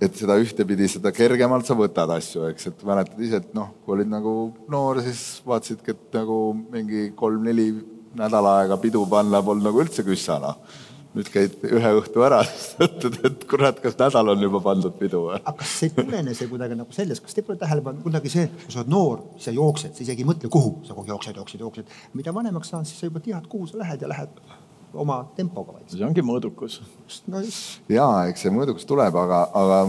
et 0.00 0.14
seda 0.16 0.38
ühtepidi, 0.40 0.86
seda 0.88 1.10
kergemalt 1.12 1.68
sa 1.68 1.74
võtad 1.76 2.08
asju, 2.14 2.46
eks, 2.48 2.70
et 2.70 2.84
mäletad 2.88 3.18
ise, 3.20 3.42
et 3.42 3.50
noh, 3.52 3.74
kui 3.84 3.98
olid 3.98 4.08
nagu 4.08 4.30
noor, 4.72 5.02
siis 5.04 5.42
vaatasidki, 5.44 5.92
et 5.92 6.16
nagu 6.16 6.38
mingi 6.72 7.10
kolm-neli 7.18 7.74
nädal 8.16 8.48
aega 8.48 8.78
pidu 8.80 9.04
panna 9.10 9.42
polnud 9.44 9.68
nagu 9.68 9.82
üldse 9.84 10.00
küssa, 10.06 10.38
noh 10.40 10.88
nüüd 11.16 11.30
käid 11.32 11.56
ühe 11.66 11.90
õhtu 11.98 12.22
ära, 12.22 12.38
siis 12.46 12.76
mõtled, 12.78 13.18
et 13.26 13.44
kurat, 13.50 13.80
kas 13.82 13.96
nädal 13.98 14.30
on 14.34 14.44
juba 14.44 14.60
pandud 14.62 14.94
pidu 14.98 15.24
või? 15.26 15.40
aga 15.40 15.56
kas 15.58 15.72
ei 15.86 15.92
tulene 15.96 16.34
see 16.38 16.50
kuidagi 16.50 16.78
nagu 16.78 16.94
sellest, 16.94 17.24
kas 17.24 17.34
te 17.34 17.44
pole 17.46 17.58
tähele 17.58 17.82
pannud 17.86 18.04
kuidagi 18.06 18.30
see, 18.30 18.46
kui 18.62 18.70
sa 18.70 18.82
oled 18.82 18.92
noor, 18.94 19.24
sa 19.42 19.54
jooksed, 19.54 19.96
sa 19.96 20.04
isegi 20.06 20.22
ei 20.22 20.28
mõtle, 20.28 20.50
kuhu, 20.52 20.76
sa 20.86 20.94
kogu 20.94 21.08
aeg 21.08 21.14
jooksed, 21.14 21.40
jooksed, 21.42 21.64
jooksed. 21.66 21.96
mida 22.18 22.34
vanemaks 22.34 22.70
saad, 22.70 22.86
siis 22.86 23.02
sa 23.02 23.10
juba 23.10 23.22
tead, 23.24 23.48
kuhu 23.50 23.66
sa 23.70 23.80
lähed 23.82 24.06
ja 24.06 24.10
lähed 24.12 24.38
oma 24.94 25.24
tempoga 25.36 25.74
vaikselt. 25.74 25.96
see 25.98 26.06
ongi 26.06 26.22
mõõdukus. 26.26 26.78
no 27.30 27.42
ja 27.90 28.06
eks 28.30 28.46
see 28.46 28.54
mõõdukus 28.54 28.86
tuleb, 28.86 29.18
aga, 29.18 29.42
aga 29.50 29.80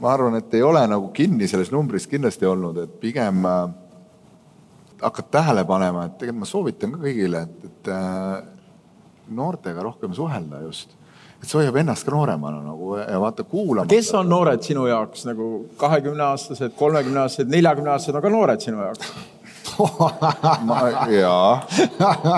ma 0.00 0.12
arvan, 0.12 0.36
et 0.40 0.54
ei 0.54 0.64
ole 0.64 0.82
nagu 0.90 1.08
kinni 1.16 1.48
selles 1.48 1.72
numbris 1.72 2.08
kindlasti 2.10 2.48
olnud, 2.48 2.82
et 2.84 2.98
pigem 3.00 3.44
äh, 3.48 3.62
hakkad 5.00 5.30
tähele 5.38 5.64
panema, 5.68 6.06
et 6.06 6.18
tegelikult 6.20 6.44
ma 6.44 6.50
soovitan 6.50 6.94
ka 6.96 7.02
kõigile, 7.04 7.42
et, 7.48 7.64
et 7.70 7.90
äh, 7.92 8.55
noortega 9.28 9.82
rohkem 9.82 10.14
suhelda 10.14 10.62
just. 10.64 10.94
et 11.42 11.48
see 11.48 11.60
hoiab 11.60 11.76
ennast 11.82 12.06
ka 12.06 12.14
nooremana 12.14 12.62
nagu 12.64 12.96
ja 12.98 13.20
vaata 13.20 13.44
kuulama. 13.44 13.88
kes 13.90 14.12
on 14.18 14.28
noored 14.28 14.62
sinu 14.64 14.86
jaoks 14.90 15.26
nagu 15.28 15.48
kahekümneaastased, 15.80 16.76
kolmekümneaastased, 16.78 17.50
neljakümneaastased 17.52 18.18
on 18.18 18.26
ka 18.26 18.36
noored 18.36 18.62
sinu 18.64 18.84
jaoks? 18.84 19.16
jaa, 21.20 21.66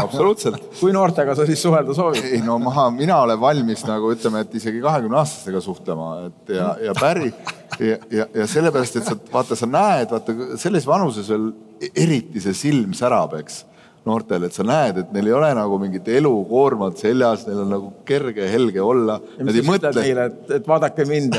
absoluutselt. 0.03 0.63
kui 0.81 0.93
noortega 0.93 1.35
sa 1.39 1.47
siis 1.47 1.63
suhelda 1.63 1.95
soovid? 1.95 2.25
ei 2.33 2.41
no 2.43 2.59
ma, 2.63 2.89
mina 2.95 3.21
olen 3.23 3.41
valmis 3.41 3.85
nagu 3.87 4.11
ütleme, 4.15 4.43
et 4.47 4.59
isegi 4.59 4.81
kahekümne 4.83 5.21
aastastega 5.21 5.61
suhtlema, 5.63 6.11
et 6.29 6.55
ja, 6.57 6.73
ja 6.89 6.97
päri 6.99 7.31
ja, 7.79 7.97
ja, 8.11 8.27
ja 8.35 8.47
sellepärast, 8.51 8.99
et 8.99 9.09
sa 9.09 9.17
vaata, 9.33 9.59
sa 9.59 9.69
näed, 9.71 10.11
vaata 10.11 10.59
selles 10.61 10.87
vanuses 10.89 11.29
veel 11.31 11.51
eriti 11.95 12.43
see 12.43 12.57
silm 12.57 12.97
särab, 12.97 13.37
eks 13.39 13.63
noortel, 14.07 14.47
et 14.47 14.55
sa 14.57 14.65
näed, 14.67 15.01
et 15.03 15.11
neil 15.15 15.29
ei 15.31 15.35
ole 15.37 15.49
nagu 15.57 15.79
mingit 15.81 16.07
elukoormat 16.19 17.01
seljas, 17.01 17.45
neil 17.49 17.63
on 17.65 17.73
nagu 17.73 17.91
kerge, 18.09 18.47
helge 18.51 18.83
olla. 18.83 19.19
Nad 19.41 19.57
ei 19.57 19.65
mõtle. 19.67 20.05
et, 20.25 20.39
et 20.59 20.69
vaadake 20.69 21.07
mind 21.09 21.37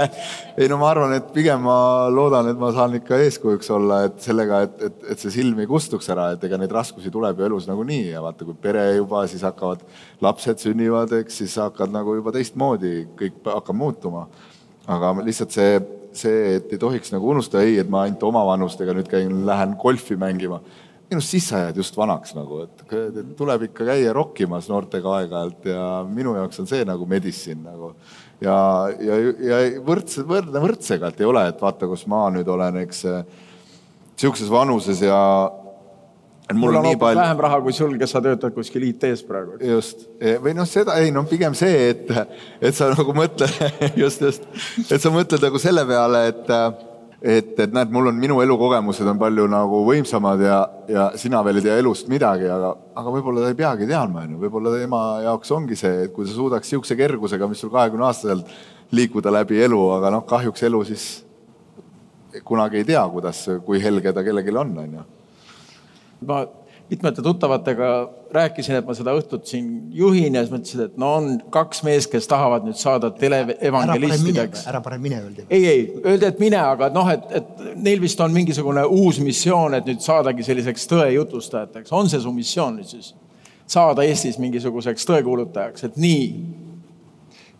ei 0.60 0.68
no 0.70 0.78
ma 0.80 0.90
arvan, 0.92 1.16
et 1.18 1.28
pigem 1.34 1.64
ma 1.66 1.78
loodan, 2.12 2.50
et 2.52 2.60
ma 2.60 2.70
saan 2.76 2.96
ikka 3.00 3.18
eeskujuks 3.24 3.70
olla, 3.76 4.02
et 4.08 4.20
sellega, 4.24 4.62
et, 4.68 4.78
et, 4.88 5.02
et 5.14 5.24
see 5.24 5.34
silm 5.38 5.60
ei 5.62 5.70
kustuks 5.70 6.08
ära, 6.12 6.30
et 6.36 6.46
ega 6.48 6.60
neid 6.60 6.72
raskusi 6.74 7.12
tuleb 7.12 7.42
ju 7.42 7.48
elus 7.50 7.68
nagunii 7.70 8.12
ja 8.14 8.24
vaata, 8.24 8.46
kui 8.48 8.56
pere 8.62 8.86
juba, 8.96 9.26
siis 9.30 9.44
hakkavad 9.46 9.84
lapsed 10.24 10.62
sünnivad, 10.62 11.12
eks 11.20 11.42
siis 11.42 11.58
hakkad 11.60 11.92
nagu 11.94 12.16
juba 12.18 12.34
teistmoodi, 12.36 12.96
kõik 13.18 13.42
hakkab 13.50 13.78
muutuma. 13.78 14.26
aga 14.86 15.12
lihtsalt 15.26 15.50
see, 15.50 15.78
see, 16.14 16.42
et 16.60 16.72
ei 16.72 16.78
tohiks 16.78 17.10
nagu 17.10 17.32
unustada, 17.32 17.64
ei, 17.66 17.80
et 17.82 17.88
ma 17.90 18.04
ainult 18.06 18.22
oma 18.28 18.44
vanustega 18.46 18.94
nüüd 18.94 19.08
käin, 19.10 19.40
lähen 19.48 19.74
golfi 19.80 20.16
mängima 20.16 20.60
minust 21.10 21.30
siis 21.30 21.46
sa 21.48 21.62
jääd 21.64 21.76
just 21.78 21.96
vanaks 21.96 22.34
nagu, 22.34 22.64
et 22.66 23.34
tuleb 23.38 23.68
ikka 23.68 23.86
käia 23.86 24.14
rokkimas 24.16 24.70
noortega 24.70 25.20
aeg-ajalt 25.20 25.68
ja 25.70 25.82
minu 26.08 26.34
jaoks 26.38 26.62
on 26.62 26.70
see 26.70 26.86
nagu 26.88 27.06
medicine 27.06 27.62
nagu. 27.62 27.92
ja, 28.42 28.56
ja, 29.00 29.18
ja 29.50 29.60
võrdse, 29.86 30.24
võrdne 30.26 30.62
võrdsega, 30.62 31.12
et 31.12 31.22
ei 31.22 31.28
ole, 31.28 31.46
et 31.50 31.62
vaata, 31.62 31.88
kus 31.90 32.06
ma 32.10 32.26
nüüd 32.34 32.50
olen, 32.50 32.82
eks 32.82 33.04
sihukeses 34.16 34.50
vanuses 34.50 35.04
ja. 35.04 35.20
mul, 36.52 36.60
mul 36.64 36.80
on, 36.80 36.88
nii 36.88 36.98
palju. 37.00 37.20
vähem 37.22 37.44
raha 37.46 37.62
kui 37.62 37.76
sul, 37.76 37.94
kes 38.00 38.16
sa 38.16 38.24
töötad 38.24 38.54
kuskil 38.56 38.88
IT-s 38.90 39.22
praegu. 39.28 39.60
just, 39.62 40.08
või 40.42 40.56
noh, 40.58 40.66
seda 40.66 40.98
ei 41.02 41.14
noh, 41.14 41.28
pigem 41.30 41.54
see, 41.54 41.92
et, 41.92 42.10
et 42.60 42.74
sa 42.74 42.90
nagu 42.96 43.14
mõtled 43.14 43.62
just, 44.02 44.26
just, 44.26 44.50
et 44.90 44.98
sa 44.98 45.14
mõtled 45.14 45.46
nagu 45.46 45.62
selle 45.62 45.86
peale, 45.86 46.26
et 46.34 46.54
et, 47.22 47.52
et 47.58 47.72
näed, 47.72 47.92
mul 47.92 48.10
on, 48.10 48.18
minu 48.20 48.38
elukogemused 48.44 49.08
on 49.08 49.18
palju 49.20 49.46
nagu 49.50 49.82
võimsamad 49.86 50.42
ja, 50.44 50.58
ja 50.90 51.06
sina 51.18 51.42
veel 51.46 51.60
ei 51.60 51.66
tea 51.66 51.76
elust 51.80 52.10
midagi, 52.12 52.48
aga, 52.52 52.74
aga 52.96 53.14
võib-olla 53.14 53.44
ta 53.44 53.52
ei 53.52 53.58
peagi 53.58 53.88
teadma, 53.88 54.24
onju. 54.26 54.40
võib-olla 54.44 54.74
tema 54.76 55.02
jaoks 55.24 55.52
ongi 55.56 55.78
see, 55.78 56.06
et 56.06 56.14
kui 56.14 56.28
sa 56.28 56.36
suudaks 56.36 56.72
sihukese 56.72 56.98
kergusega, 56.98 57.48
mis 57.50 57.62
sul 57.64 57.72
kahekümne 57.74 58.08
aastaselt 58.08 58.50
liikuda 58.94 59.32
läbi 59.34 59.62
elu, 59.64 59.80
aga 59.96 60.12
noh, 60.18 60.26
kahjuks 60.28 60.66
elu 60.68 60.82
siis 60.90 61.06
kunagi 62.46 62.82
ei 62.82 62.86
tea, 62.86 63.02
kuidas, 63.08 63.46
kui 63.64 63.80
helge 63.82 64.12
ta 64.12 64.24
kellelgi 64.24 64.54
on, 64.54 64.76
onju. 64.84 65.06
ma 66.28 66.44
mitmete 66.90 67.22
tuttavatega 67.22 67.88
rääkisin, 68.30 68.76
et 68.78 68.86
ma 68.86 68.94
seda 68.94 69.14
õhtut 69.18 69.46
siin 69.50 69.66
juhin 69.94 70.34
ja 70.34 70.42
siis 70.44 70.52
mõtlesin, 70.54 70.82
et 70.86 70.98
no 71.00 71.12
on 71.18 71.28
kaks 71.50 71.82
meest, 71.86 72.10
kes 72.12 72.28
tahavad 72.30 72.66
nüüd 72.66 72.78
saada 72.78 73.10
teleevangelistideks. 73.10 74.66
ära 74.70 74.80
pane 74.84 74.98
mine, 75.02 75.20
öeldi. 75.24 75.46
ei, 75.50 75.66
ei, 75.66 75.84
öeldi, 76.04 76.28
et 76.30 76.38
mine, 76.42 76.60
aga 76.62 76.90
noh, 76.94 77.10
et, 77.10 77.26
et 77.40 77.64
neil 77.74 78.02
vist 78.02 78.20
on 78.22 78.34
mingisugune 78.34 78.84
uus 78.86 79.18
missioon, 79.22 79.74
et 79.78 79.88
nüüd 79.88 80.04
saadagi 80.04 80.46
selliseks 80.46 80.86
tõe 80.92 81.08
jutustajateks. 81.16 81.92
on 81.92 82.10
see 82.12 82.22
su 82.22 82.32
missioon 82.32 82.78
nüüd 82.80 82.90
siis? 82.94 83.14
saada 83.66 84.04
Eestis 84.06 84.38
mingisuguseks 84.38 85.08
tõekuulutajaks, 85.10 85.88
et 85.88 85.98
nii? 85.98 86.26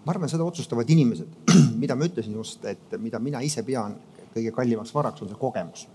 ma 0.06 0.14
arvan, 0.14 0.30
seda 0.30 0.46
otsustavad 0.46 0.90
inimesed, 0.90 1.32
mida 1.82 1.98
ma 1.98 2.06
ütlesin 2.06 2.38
just, 2.38 2.62
et 2.64 2.94
mida 3.02 3.18
mina 3.18 3.42
ise 3.42 3.66
pean 3.66 3.98
kõige 4.36 4.52
kallimaks 4.54 4.94
varaks, 4.94 5.24
on 5.24 5.32
see 5.32 5.40
kogemus, 5.40 5.88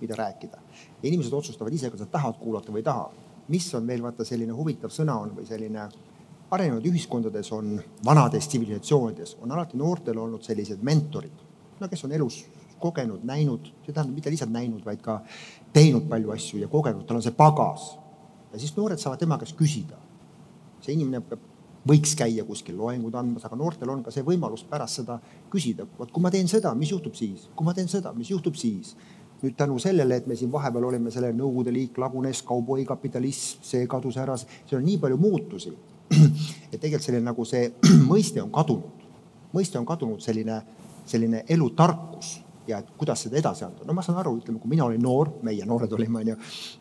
mida 0.00 0.16
rääkida 0.18 0.60
inimesed 1.02 1.32
otsustavad 1.32 1.72
ise, 1.72 1.90
kas 1.90 2.04
nad 2.04 2.12
tahavad 2.12 2.38
kuulata 2.40 2.72
või 2.72 2.82
ei 2.82 2.90
taha. 2.90 3.10
mis 3.48 3.74
on 3.74 3.86
veel 3.86 4.02
vaata 4.02 4.24
selline 4.24 4.52
huvitav 4.52 4.92
sõna 4.92 5.16
on 5.22 5.30
või 5.36 5.46
selline 5.48 5.88
arenenud 6.50 6.84
ühiskondades 6.84 7.50
on, 7.52 7.78
vanades 8.04 8.48
tsivilisatsioonides 8.48 9.36
on 9.42 9.52
alati 9.52 9.76
noortel 9.76 10.18
olnud 10.18 10.44
sellised 10.44 10.82
mentorid, 10.82 11.44
no 11.80 11.88
kes 11.88 12.04
on 12.04 12.12
elus 12.12 12.42
kogenud, 12.80 13.24
näinud, 13.26 13.72
see 13.84 13.92
tähendab 13.92 14.14
mitte 14.14 14.30
lihtsalt 14.30 14.52
näinud, 14.54 14.84
vaid 14.86 15.00
ka 15.02 15.20
teinud 15.74 16.06
palju 16.08 16.32
asju 16.34 16.62
ja 16.62 16.68
kogenud, 16.70 17.04
tal 17.06 17.18
on 17.18 17.24
see 17.24 17.34
pagas. 17.36 17.96
ja 18.52 18.58
siis 18.58 18.76
noored 18.76 18.98
saavad 18.98 19.18
tema 19.18 19.38
käest 19.38 19.56
küsida. 19.58 19.98
see 20.80 20.94
inimene 20.94 21.20
peab, 21.20 21.40
võiks 21.88 22.14
käia 22.16 22.44
kuskil 22.44 22.76
loengud 22.76 23.14
andmas, 23.14 23.44
aga 23.44 23.56
noortel 23.56 23.90
on 23.90 24.02
ka 24.02 24.12
see 24.14 24.22
võimalus 24.22 24.64
pärast 24.68 25.00
seda 25.00 25.18
küsida, 25.50 25.86
vot 25.98 26.10
kui 26.12 26.22
ma 26.22 26.30
teen 26.30 26.48
seda, 26.48 26.74
mis 26.74 26.92
juhtub 26.92 27.14
siis, 27.14 27.48
kui 27.56 27.66
ma 27.66 27.74
teen 27.74 27.88
seda, 27.88 28.12
mis 28.12 28.30
juhtub 28.30 28.56
siis 28.56 28.94
nüüd 29.42 29.54
tänu 29.56 29.78
sellele, 29.78 30.16
et 30.16 30.26
me 30.26 30.36
siin 30.36 30.50
vahepeal 30.52 30.88
olime, 30.88 31.12
selle 31.14 31.30
Nõukogude 31.36 31.72
Liik 31.74 31.98
lagunes, 32.00 32.42
kauboikapitalism, 32.46 33.62
see 33.62 33.86
kadus 33.90 34.18
ära, 34.18 34.36
seal 34.38 34.80
on 34.80 34.86
nii 34.88 34.98
palju 35.02 35.20
muutusi. 35.20 35.74
et 36.72 36.78
tegelikult 36.80 37.04
selline 37.04 37.28
nagu 37.28 37.46
see 37.46 37.68
mõiste 38.12 38.42
on 38.42 38.50
kadunud, 38.54 39.06
mõiste 39.54 39.78
on 39.80 39.86
kadunud 39.88 40.24
selline, 40.24 40.60
selline 41.08 41.44
elutarkus 41.48 42.38
ja 42.68 42.82
et 42.82 42.88
kuidas 43.00 43.22
seda 43.24 43.38
edasi 43.40 43.64
anda. 43.64 43.84
no 43.86 43.94
ma 43.96 44.02
saan 44.04 44.18
aru, 44.20 44.34
ütleme, 44.42 44.60
kui 44.60 44.72
mina 44.74 44.84
olin 44.84 45.00
noor, 45.02 45.30
meie 45.46 45.64
noored 45.68 45.92
olime, 45.96 46.20
onju, 46.20 46.36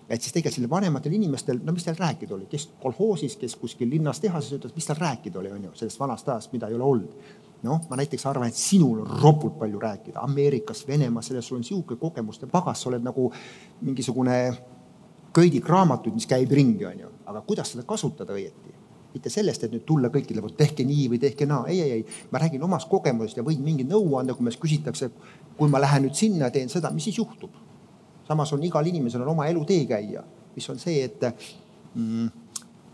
et 0.10 0.22
siis 0.24 0.34
tegelikult 0.36 0.58
sellisel 0.58 0.72
vanematel 0.74 1.16
inimestel, 1.16 1.62
no 1.64 1.76
mis 1.76 1.86
teil 1.88 2.00
rääkida 2.00 2.36
oli, 2.36 2.48
kes 2.52 2.70
kolhoosis, 2.82 3.38
kes 3.40 3.56
kuskil 3.60 3.90
linnas 3.92 4.20
tehases 4.24 4.56
töötas, 4.56 4.76
mis 4.76 4.88
tal 4.90 5.00
rääkida 5.00 5.40
oli, 5.40 5.54
onju, 5.56 5.76
sellest 5.80 6.00
vanast 6.02 6.28
ajast, 6.28 6.52
mida 6.56 6.68
ei 6.68 6.76
ole 6.76 6.90
olnud 6.90 7.46
noh, 7.64 7.84
ma 7.90 7.98
näiteks 8.00 8.26
arvan, 8.30 8.52
et 8.52 8.58
sinul 8.58 9.02
on 9.04 9.20
ropult 9.22 9.58
palju 9.60 9.80
rääkida 9.82 10.22
Ameerikast, 10.24 10.88
Venemaast, 10.88 11.32
sellest 11.32 11.50
sul 11.50 11.58
on 11.58 11.66
sihuke 11.68 11.98
kogemuste 12.02 12.50
pagas, 12.52 12.82
sa 12.82 12.92
oled 12.92 13.06
nagu 13.06 13.32
mingisugune 13.82 14.38
köidik 15.34 15.70
raamatuid, 15.70 16.16
mis 16.18 16.28
käib 16.30 16.52
ringi, 16.52 16.86
onju. 16.86 17.14
aga 17.28 17.42
kuidas 17.48 17.74
seda 17.74 17.86
kasutada 17.88 18.36
õieti? 18.38 18.76
mitte 19.18 19.32
sellest, 19.34 19.64
et 19.66 19.72
nüüd 19.74 19.86
tulla 19.88 20.12
kõikidele, 20.14 20.44
vot 20.44 20.58
tehke 20.58 20.86
nii 20.86 21.08
või 21.10 21.20
tehke 21.22 21.48
naa, 21.50 21.64
ei, 21.72 21.80
ei, 21.82 21.92
ei, 21.96 22.26
ma 22.30 22.42
räägin 22.44 22.64
omast 22.68 22.90
kogemusest 22.92 23.40
ja 23.40 23.46
võin 23.46 23.64
mingi 23.66 23.86
nõu 23.88 24.18
anda, 24.20 24.36
kui 24.38 24.46
meist 24.46 24.62
küsitakse, 24.62 25.10
kui 25.58 25.72
ma 25.74 25.82
lähen 25.82 26.06
nüüd 26.06 26.18
sinna 26.18 26.52
teen 26.54 26.70
seda, 26.70 26.92
mis 26.94 27.08
siis 27.10 27.18
juhtub? 27.22 27.56
samas 28.28 28.52
on 28.52 28.64
igal 28.68 28.84
inimesel 28.84 29.22
on 29.24 29.32
oma 29.32 29.46
elutee 29.48 29.86
käia, 29.88 30.22
mis 30.56 30.66
on 30.70 30.80
see, 30.82 31.00
et 31.08 31.22
mm, 31.24 32.47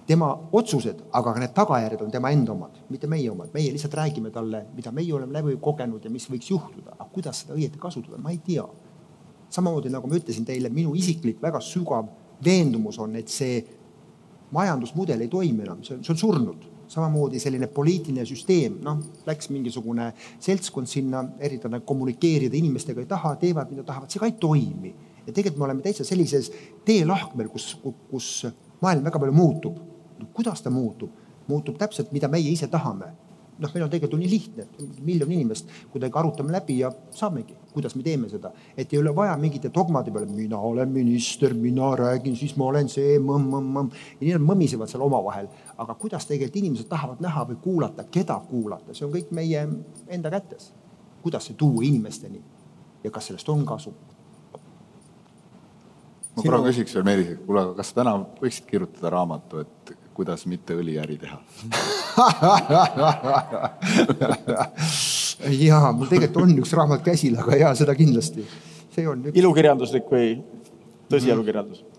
tema 0.08 0.50
otsused, 0.52 1.04
aga 1.16 1.34
ka 1.34 1.42
need 1.42 1.54
tagajärjed 1.56 2.02
on 2.04 2.12
tema 2.12 2.32
enda 2.34 2.52
omad, 2.52 2.80
mitte 2.92 3.08
meie 3.08 3.30
omad. 3.32 3.52
meie 3.54 3.72
lihtsalt 3.72 3.94
räägime 3.96 4.32
talle, 4.32 4.66
mida 4.76 4.92
meie 4.92 5.14
oleme 5.14 5.34
läbi 5.34 5.56
kogenud 5.62 6.04
ja 6.04 6.12
mis 6.12 6.28
võiks 6.32 6.50
juhtuda, 6.52 6.98
aga 6.98 7.08
kuidas 7.14 7.44
seda 7.44 7.56
õieti 7.56 7.80
kasutada, 7.80 8.18
ma 8.18 8.32
ei 8.32 8.42
tea. 8.44 8.66
samamoodi 9.50 9.90
nagu 9.94 10.08
ma 10.10 10.18
ütlesin 10.18 10.46
teile, 10.46 10.70
minu 10.70 10.96
isiklik 10.96 11.42
väga 11.42 11.62
sügav 11.62 12.10
veendumus 12.44 13.00
on, 13.00 13.16
et 13.16 13.30
see 13.30 13.64
majandusmudel 14.52 15.22
ei 15.22 15.28
toimi 15.30 15.64
enam, 15.64 15.84
see 15.84 15.96
on, 15.96 16.04
see 16.04 16.14
on 16.14 16.18
surnud. 16.18 16.70
samamoodi 16.94 17.40
selline 17.40 17.68
poliitiline 17.74 18.26
süsteem, 18.28 18.76
noh, 18.84 19.00
läks 19.26 19.48
mingisugune 19.50 20.12
seltskond 20.40 20.88
sinna, 20.88 21.24
üritada 21.42 21.80
kommunikeerida 21.80 22.58
inimestega 22.60 23.02
ei 23.02 23.08
taha, 23.10 23.32
teevad, 23.42 23.72
mida 23.72 23.86
tahavad, 23.88 24.12
see 24.12 24.20
ka 24.20 24.28
ei 24.28 24.36
toimi. 24.38 24.94
ja 25.26 25.32
tegelikult 25.32 25.62
me 25.62 25.66
oleme 25.70 25.82
täitsa 25.82 26.04
sellises 26.04 26.52
teelahkmel, 26.86 27.48
kus, 27.48 27.78
kus 28.12 28.46
maailm 28.82 29.08
väga 29.08 29.20
palju 29.24 29.34
muutub 29.34 29.93
kuidas 30.34 30.62
ta 30.62 30.70
muutub? 30.70 31.12
muutub 31.48 31.78
täpselt, 31.78 32.12
mida 32.12 32.28
meie 32.32 32.52
ise 32.52 32.68
tahame. 32.72 33.14
noh, 33.60 33.70
meil 33.70 33.84
on 33.86 33.90
tegelikult 33.92 34.18
nii 34.18 34.30
lihtne, 34.32 34.64
miljon 35.06 35.32
inimest, 35.32 35.68
kuidagi 35.94 36.18
arutame 36.18 36.52
läbi 36.56 36.80
ja 36.80 36.90
saamegi, 37.14 37.54
kuidas 37.74 37.94
me 37.96 38.04
teeme 38.04 38.30
seda. 38.30 38.52
et 38.78 38.94
ei 38.94 39.00
ole 39.00 39.16
vaja 39.16 39.36
mingite 39.38 39.70
dogmade 39.74 40.12
peale, 40.12 40.26
mina 40.26 40.58
olen 40.58 40.90
minister, 40.90 41.54
mina 41.54 41.96
räägin, 41.96 42.36
siis 42.36 42.56
ma 42.58 42.66
olen 42.66 42.90
see 42.90 43.20
mõmm-mõmm-mõmm. 43.20 43.92
ja 44.20 44.26
nii 44.26 44.34
nad 44.38 44.48
mõmisevad 44.48 44.90
seal 44.90 45.06
omavahel. 45.06 45.48
aga 45.78 45.94
kuidas 45.94 46.26
tegelikult 46.26 46.64
inimesed 46.64 46.90
tahavad 46.90 47.22
näha 47.22 47.46
või 47.52 47.60
kuulata, 47.62 48.04
keda 48.04 48.40
kuulata, 48.50 48.94
see 48.94 49.06
on 49.06 49.14
kõik 49.14 49.32
meie 49.32 49.68
enda 50.08 50.32
kätes. 50.32 50.72
kuidas 51.22 51.46
see 51.46 51.56
tuua 51.60 51.84
inimesteni 51.84 52.42
ja 53.04 53.12
kas 53.12 53.28
sellest 53.28 53.50
on 53.50 53.66
kasu 53.66 53.94
ma 56.36 56.42
korra 56.42 56.64
küsiks 56.66 56.96
veel 56.96 57.06
Meelis, 57.06 57.36
et 57.36 57.46
kuule, 57.46 57.68
aga 57.68 57.76
kas 57.78 57.94
täna 57.94 58.16
võiksid 58.42 58.66
kirjutada 58.70 59.12
raamatu, 59.14 59.62
et 59.62 59.94
kuidas 60.14 60.46
mitte 60.50 60.74
õliäri 60.78 61.18
teha 61.22 61.38
ja 65.66 65.78
mul 65.92 66.08
tegelikult 66.12 66.44
on 66.44 66.52
üks 66.62 66.72
raamat 66.78 67.02
käsil, 67.06 67.34
aga 67.40 67.52
ja 67.60 67.70
seda 67.78 67.94
kindlasti. 67.98 68.42
see 68.94 69.06
on 69.10 69.18
üks.... 69.28 69.36
ilukirjanduslik 69.42 70.06
või 70.12 70.28
tõsielukirjandus 71.12 71.80
mm.? 71.82 71.90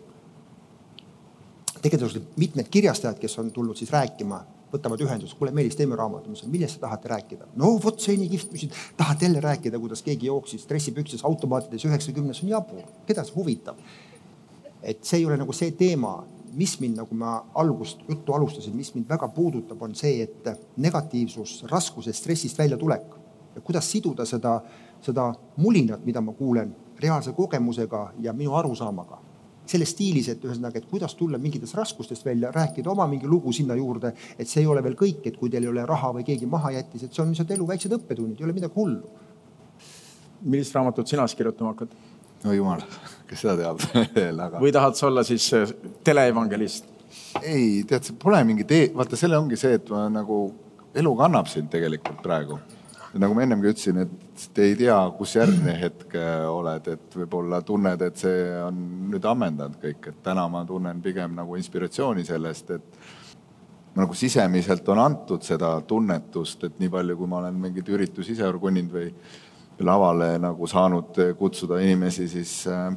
tegelikult 1.85 2.17
on 2.17 2.27
mitmed 2.41 2.69
kirjastajad, 2.73 3.19
kes 3.21 3.39
on 3.43 3.51
tulnud 3.53 3.77
siis 3.77 3.91
rääkima, 3.93 4.41
võtavad 4.73 5.03
ühendust, 5.05 5.37
kuule 5.39 5.53
Meelis, 5.55 5.77
teeme 5.79 5.97
raamatu, 5.99 6.31
ma 6.31 6.37
ütlesin, 6.37 6.53
millest 6.53 6.79
te 6.79 6.85
tahate 6.87 7.11
rääkida? 7.13 7.51
no 7.61 7.75
vot, 7.83 8.01
see 8.01 8.17
nii 8.21 8.31
kihvt, 8.33 8.53
küsin, 8.55 8.73
tahate 8.99 9.29
jälle 9.29 9.43
rääkida, 9.45 9.81
kuidas 9.83 10.03
keegi 10.07 10.31
jooksis 10.31 10.65
dressipüksis 10.71 11.25
automaatides 11.29 11.85
üheksakümnes, 11.89 12.43
on 12.45 12.55
jabur, 12.55 12.87
keda 13.09 13.27
see 13.27 13.37
huvitab? 13.37 13.81
et 14.85 15.05
see 15.05 15.23
ei 15.23 15.29
ole 15.29 15.37
nagu 15.41 15.53
see 15.57 15.73
teema, 15.77 16.17
mis 16.57 16.79
mind, 16.81 16.99
nagu 17.01 17.17
ma 17.19 17.35
algust, 17.61 18.05
juttu 18.09 18.35
alustasin, 18.37 18.77
mis 18.77 18.93
mind 18.95 19.09
väga 19.09 19.29
puudutab, 19.35 19.83
on 19.83 19.95
see, 19.99 20.23
et 20.23 20.49
negatiivsus, 20.77 21.63
raskusest, 21.71 22.23
stressist 22.23 22.59
väljatulek 22.59 23.21
ja 23.55 23.61
kuidas 23.61 23.91
siduda 23.91 24.27
seda, 24.27 24.59
seda 25.03 25.29
mulinat, 25.57 26.05
mida 26.07 26.21
ma 26.25 26.33
kuulen, 26.33 26.75
reaalse 27.01 27.33
kogemusega 27.33 28.09
ja 28.23 28.33
minu 28.33 28.55
arusaamaga. 28.55 29.21
selles 29.65 29.95
stiilis, 29.95 30.27
et 30.29 30.43
ühesõnaga, 30.45 30.77
et 30.77 30.85
kuidas 30.85 31.15
tulla 31.17 31.39
mingitest 31.41 31.73
raskustest 31.79 32.27
välja, 32.27 32.51
rääkida 32.53 32.91
oma 32.93 33.07
mingi 33.09 33.25
lugu 33.25 33.53
sinna 33.53 33.73
juurde, 33.75 34.11
et 34.39 34.49
see 34.49 34.61
ei 34.61 34.67
ole 34.69 34.83
veel 34.85 34.93
kõik, 34.93 35.23
et 35.25 35.39
kui 35.41 35.49
teil 35.49 35.65
ei 35.65 35.71
ole 35.71 35.87
raha 35.89 36.11
või 36.13 36.25
keegi 36.27 36.45
maha 36.45 36.75
jättis, 36.75 37.07
et 37.07 37.17
see 37.17 37.23
on 37.23 37.31
lihtsalt 37.33 37.55
elu 37.57 37.69
väiksed 37.71 37.95
õppetunnid, 37.97 38.37
ei 38.37 38.45
ole 38.45 38.53
midagi 38.53 38.77
hullu. 38.77 39.09
millist 40.43 40.75
raamatut 40.75 41.09
sina 41.09 41.25
siis 41.27 41.39
kirjutama 41.39 41.73
hakkad? 41.73 41.97
No 42.45 42.55
jumal, 42.55 42.83
kes 43.29 43.45
seda 43.45 43.57
teab 43.59 43.83
veel, 44.17 44.41
aga. 44.41 44.61
või 44.63 44.73
tahad 44.75 44.99
sa 44.99 45.09
olla 45.09 45.25
siis 45.27 45.47
äh, 45.57 45.73
teleevangelist? 46.07 46.91
ei, 47.43 47.83
tead, 47.89 48.05
see 48.07 48.21
pole 48.21 48.41
mingi 48.47 48.67
tee, 48.69 48.89
vaata, 48.95 49.19
selle 49.19 49.39
ongi 49.41 49.59
see, 49.59 49.79
et 49.81 49.91
ma 49.93 50.07
nagu, 50.13 50.47
elu 50.95 51.15
kannab 51.19 51.51
sind 51.51 51.71
tegelikult 51.73 52.23
praegu. 52.23 52.61
nagu 53.15 53.35
ma 53.37 53.45
ennemgi 53.47 53.71
ütlesin, 53.71 54.01
et 54.05 54.61
ei 54.63 54.77
tea, 54.79 54.97
kus 55.19 55.37
järgmine 55.39 55.77
hetk 55.85 56.17
äh, 56.19 56.47
oled, 56.51 56.93
et 56.95 57.19
võib-olla 57.23 57.63
tunned, 57.67 58.07
et 58.07 58.25
see 58.25 58.47
on 58.63 58.81
nüüd 59.13 59.29
ammendanud 59.31 59.81
kõik, 59.83 60.11
et 60.11 60.23
täna 60.27 60.47
ma 60.51 60.65
tunnen 60.69 61.03
pigem 61.03 61.37
nagu 61.39 61.59
inspiratsiooni 61.61 62.27
sellest, 62.27 62.75
et 62.75 63.05
nagu 63.95 64.15
sisemiselt 64.19 64.89
on 64.91 64.99
antud 64.99 65.45
seda 65.47 65.77
tunnetust, 65.87 66.67
et 66.67 66.81
nii 66.83 66.91
palju, 66.91 67.17
kui 67.19 67.31
ma 67.31 67.39
olen 67.45 67.59
mingeid 67.63 67.91
üritusi 67.95 68.35
ise 68.35 68.47
orgunninud 68.49 68.95
või 68.95 69.13
lavale 69.81 70.35
nagu 70.39 70.67
saanud 70.71 71.19
kutsuda 71.39 71.81
inimesi, 71.83 72.29
siis 72.29 72.67
äh, 72.71 72.89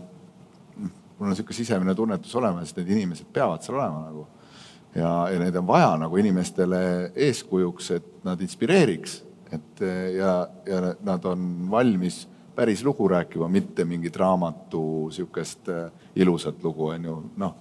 mul 0.78 1.26
on 1.26 1.34
niisugune 1.34 1.58
sisemine 1.58 1.96
tunnetus 1.96 2.36
olemas, 2.36 2.72
et 2.72 2.82
need 2.82 2.96
inimesed 2.98 3.30
peavad 3.34 3.66
seal 3.66 3.80
olema 3.80 4.06
nagu. 4.06 4.28
ja, 4.96 5.12
ja 5.34 5.40
neid 5.40 5.56
on 5.56 5.68
vaja 5.68 5.92
nagu 5.98 6.18
inimestele 6.18 7.12
eeskujuks, 7.16 7.92
et 7.92 8.10
nad 8.26 8.42
inspireeriks, 8.42 9.22
et 9.52 9.86
ja, 10.18 10.40
ja 10.66 10.96
nad 11.06 11.26
on 11.26 11.70
valmis 11.72 12.26
päris 12.58 12.84
lugu 12.86 13.08
rääkima, 13.08 13.48
mitte 13.48 13.86
mingit 13.86 14.16
raamatu 14.18 14.82
niisugust 15.08 15.70
äh, 15.70 15.92
ilusat 16.16 16.64
lugu, 16.64 16.92
on 16.94 17.06
ju, 17.06 17.22
noh 17.38 17.56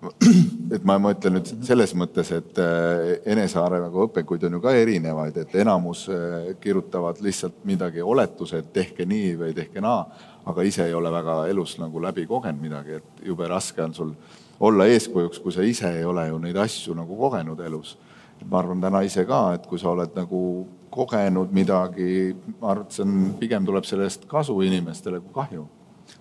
et 0.74 0.84
ma, 0.86 0.96
ma 0.96 1.12
ütlen 1.12 1.34
nüüd 1.36 1.48
selles 1.66 1.92
mõttes, 1.98 2.30
et 2.32 2.58
äh, 2.62 3.18
enesearengu 3.34 4.06
õpikuid 4.06 4.46
on 4.48 4.56
ju 4.56 4.60
ka 4.64 4.72
erinevaid, 4.78 5.36
et 5.42 5.56
enamus 5.60 6.06
äh, 6.12 6.52
kirjutavad 6.60 7.20
lihtsalt 7.24 7.58
midagi, 7.68 8.00
oletuse, 8.00 8.62
et 8.62 8.70
tehke 8.72 9.04
nii 9.08 9.34
või 9.42 9.52
tehke 9.56 9.82
naa, 9.84 10.06
aga 10.48 10.64
ise 10.64 10.86
ei 10.88 10.94
ole 10.96 11.12
väga 11.12 11.42
elus 11.50 11.76
nagu 11.82 12.00
läbi 12.00 12.24
kogenud 12.28 12.64
midagi, 12.64 13.00
et 13.00 13.26
jube 13.28 13.48
raske 13.50 13.84
on 13.84 13.96
sul 13.96 14.14
olla 14.60 14.86
eeskujuks, 14.88 15.42
kui 15.44 15.52
sa 15.52 15.66
ise 15.68 15.90
ei 15.98 16.06
ole 16.08 16.30
ju 16.30 16.38
neid 16.40 16.56
asju 16.60 16.96
nagu 16.96 17.18
kogenud 17.18 17.60
elus. 17.64 17.98
ma 18.48 18.56
arvan 18.62 18.80
täna 18.80 19.02
ise 19.04 19.26
ka, 19.28 19.40
et 19.52 19.66
kui 19.68 19.78
sa 19.78 19.90
oled 19.90 20.14
nagu 20.16 20.38
kogenud 20.90 21.52
midagi, 21.52 22.32
ma 22.56 22.72
arvan, 22.72 22.86
et 22.88 22.96
see 22.96 23.04
on, 23.04 23.18
pigem 23.36 23.68
tuleb 23.68 23.84
sellest 23.84 24.24
kasu 24.30 24.56
inimestele 24.64 25.20
kui 25.20 25.34
kahju 25.34 25.66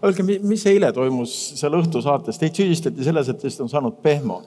Öelge, 0.04 0.23
mis 0.23 0.65
eile 0.69 0.93
toimus 0.95 1.34
seal 1.60 1.75
õhtusaates, 1.75 2.38
teid 2.39 2.56
süüdistati 2.56 3.04
selles, 3.04 3.28
et 3.32 3.41
teist 3.41 3.60
on 3.60 3.71
saanud 3.71 3.97
pehmo 4.04 4.39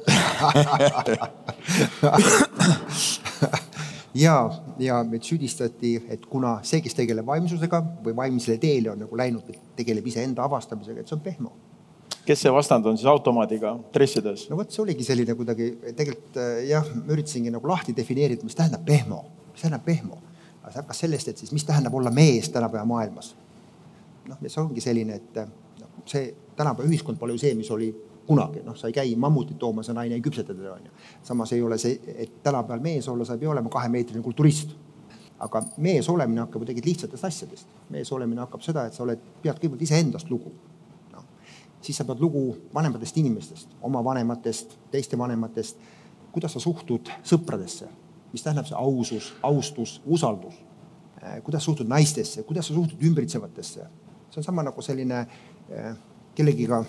ja, 4.25 4.37
ja 4.81 5.03
meid 5.05 5.27
süüdistati, 5.29 5.93
et 6.09 6.25
kuna 6.31 6.55
see, 6.67 6.81
kes 6.85 6.97
tegeleb 6.97 7.29
vaimsusega 7.29 7.83
või 8.05 8.17
vaimsele 8.17 8.57
teele 8.63 8.95
on 8.95 9.05
nagu 9.05 9.21
läinud, 9.21 9.53
tegeleb 9.77 10.09
iseenda 10.09 10.45
avastamisega, 10.47 11.03
et 11.03 11.13
see 11.13 11.19
on 11.19 11.25
pehmo. 11.25 11.53
kes 12.25 12.45
see 12.45 12.53
vastand 12.55 12.87
on 12.87 12.97
siis 12.97 13.11
automaadiga 13.11 13.77
dressides? 13.95 14.49
no 14.51 14.57
vot, 14.61 14.73
see 14.73 14.83
oligi 14.87 15.05
selline 15.05 15.37
kuidagi 15.37 15.71
tegelikult 15.93 16.41
äh, 16.41 16.65
jah, 16.71 16.89
ma 16.97 17.13
üritasingi 17.13 17.53
nagu 17.53 17.69
lahti 17.69 17.97
defineerida, 17.97 18.45
mis 18.49 18.57
tähendab 18.59 18.85
pehmo, 18.89 19.25
mis 19.53 19.65
tähendab 19.65 19.85
pehmo. 19.85 20.21
aga 20.63 20.73
see 20.73 20.85
hakkas 20.85 21.07
sellest, 21.07 21.29
et 21.29 21.45
siis 21.45 21.53
mis 21.53 21.69
tähendab 21.69 21.95
olla 21.95 22.11
mees 22.15 22.49
tänapäeva 22.57 22.89
maailmas 22.89 23.35
noh, 24.29 24.39
see 24.47 24.63
ongi 24.63 24.83
selline, 24.85 25.19
et 25.19 25.39
noh, 25.81 25.93
see 26.09 26.31
tänapäeva 26.57 26.91
ühiskond 26.91 27.19
pole 27.21 27.37
ju 27.37 27.43
see, 27.43 27.55
mis 27.59 27.71
oli 27.75 27.91
kunagi, 28.27 28.63
noh, 28.65 28.77
sa 28.79 28.89
ei 28.89 28.97
käi 28.97 29.15
mammutit 29.19 29.59
toomas 29.59 29.89
ja 29.91 29.95
naine 29.97 30.17
ei 30.19 30.25
küpseta 30.25 30.55
teda, 30.55 30.77
onju. 30.77 30.91
samas 31.27 31.53
ei 31.53 31.63
ole 31.63 31.79
see, 31.79 31.99
et 32.17 32.43
tänapäeval 32.43 32.83
mees 32.85 33.09
olla, 33.09 33.27
sa 33.27 33.37
ei 33.37 33.43
pea 33.43 33.51
olema 33.51 33.71
kahemeetrine 33.73 34.23
kulturist. 34.23 34.77
aga 35.43 35.59
mees 35.83 36.07
olemine 36.09 36.39
hakkab 36.41 36.63
ju 36.63 36.67
tegelikult 36.67 36.87
lihtsatest 36.87 37.25
asjadest. 37.25 37.69
mees 37.91 38.13
olemine 38.13 38.41
hakkab 38.45 38.63
seda, 38.63 38.87
et 38.87 38.95
sa 38.95 39.03
oled, 39.03 39.19
pead 39.43 39.59
kõigepealt 39.59 39.83
iseendast 39.83 40.31
lugu. 40.31 40.53
noh, 41.13 41.25
siis 41.81 41.97
sa 41.97 42.05
pead 42.05 42.21
lugu 42.21 42.45
vanematest 42.75 43.17
inimestest, 43.19 43.75
oma 43.83 44.05
vanematest, 44.05 44.79
teiste 44.91 45.19
vanematest. 45.19 45.79
kuidas 46.33 46.53
sa 46.53 46.61
suhtud 46.61 47.11
sõpradesse, 47.25 47.89
mis 48.33 48.43
tähendab 48.43 48.67
see 48.67 48.77
ausus, 48.79 49.33
austus, 49.43 50.01
usaldus 50.07 50.55
kuidas 51.43 51.65
suhtud 51.65 51.87
naistesse, 51.87 52.43
kuidas 52.43 52.67
sa 52.67 52.75
suhtud 52.75 53.03
ümbritsevatesse, 53.03 53.87
see 54.33 54.41
on 54.41 54.45
sama 54.45 54.65
nagu 54.65 54.83
selline 54.83 55.21
eh, 55.69 55.93
kellegiga, 56.35 56.81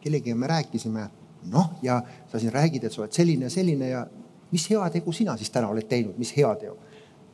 kellegiga 0.00 0.36
me 0.36 0.48
rääkisime, 0.48 1.08
noh, 1.52 1.74
ja 1.82 2.00
sa 2.32 2.40
siin 2.40 2.52
räägid, 2.52 2.86
et 2.86 2.92
sa 2.92 3.02
oled 3.02 3.12
selline 3.12 3.48
ja 3.48 3.52
selline 3.52 3.88
ja 3.90 4.04
mis 4.52 4.64
heategu 4.70 5.12
sina 5.12 5.36
siis 5.36 5.52
täna 5.52 5.68
oled 5.68 5.88
teinud, 5.88 6.16
mis 6.18 6.32
heateo? 6.36 6.76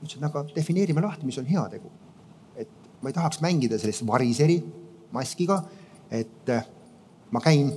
ma 0.01 0.09
ütlesin, 0.09 0.25
aga 0.25 0.43
defineerime 0.55 1.03
lahti, 1.05 1.27
mis 1.29 1.39
on 1.39 1.47
heategu. 1.47 1.91
et 2.57 2.91
ma 3.03 3.11
ei 3.11 3.15
tahaks 3.15 3.41
mängida 3.45 3.79
sellist 3.79 4.07
variseri 4.07 4.59
maskiga, 5.13 5.63
et 6.11 6.49
eh, 6.49 6.67
ma 7.31 7.41
käin 7.45 7.71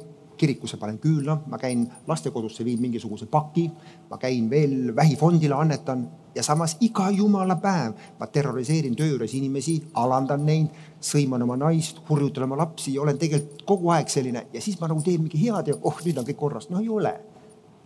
kirikusse 0.44 0.78
panen 0.82 1.00
küünla, 1.00 1.40
ma 1.48 1.60
käin 1.62 1.88
lastekodusse, 2.08 2.66
viin 2.68 2.82
mingisuguse 2.84 3.30
paki, 3.32 3.70
ma 4.12 4.20
käin 4.22 4.50
veel 4.52 4.92
vähifondile 4.96 5.56
annetan 5.56 6.04
ja 6.36 6.44
samas 6.44 6.78
iga 6.82 7.10
jumala 7.12 7.56
päev 7.62 7.94
ma 8.20 8.28
terroriseerin 8.28 8.96
töö 8.96 9.14
juures 9.14 9.34
inimesi, 9.38 9.78
alandan 10.00 10.46
neid, 10.46 10.72
sõiman 11.04 11.44
oma 11.46 11.58
naist, 11.60 12.02
hurjutan 12.10 12.48
oma 12.48 12.58
lapsi 12.58 12.96
ja 12.96 13.04
olen 13.04 13.20
tegelikult 13.20 13.64
kogu 13.70 13.94
aeg 13.94 14.10
selline 14.10 14.48
ja 14.54 14.62
siis 14.62 14.80
ma 14.82 14.90
nagu 14.92 15.04
teen 15.06 15.22
mingi 15.22 15.42
head 15.46 15.72
ja 15.72 15.78
oh, 15.82 16.02
nüüd 16.06 16.20
on 16.20 16.28
kõik 16.28 16.40
korras. 16.40 16.70
no 16.70 16.82
ei 16.82 16.90
ole. 16.90 17.14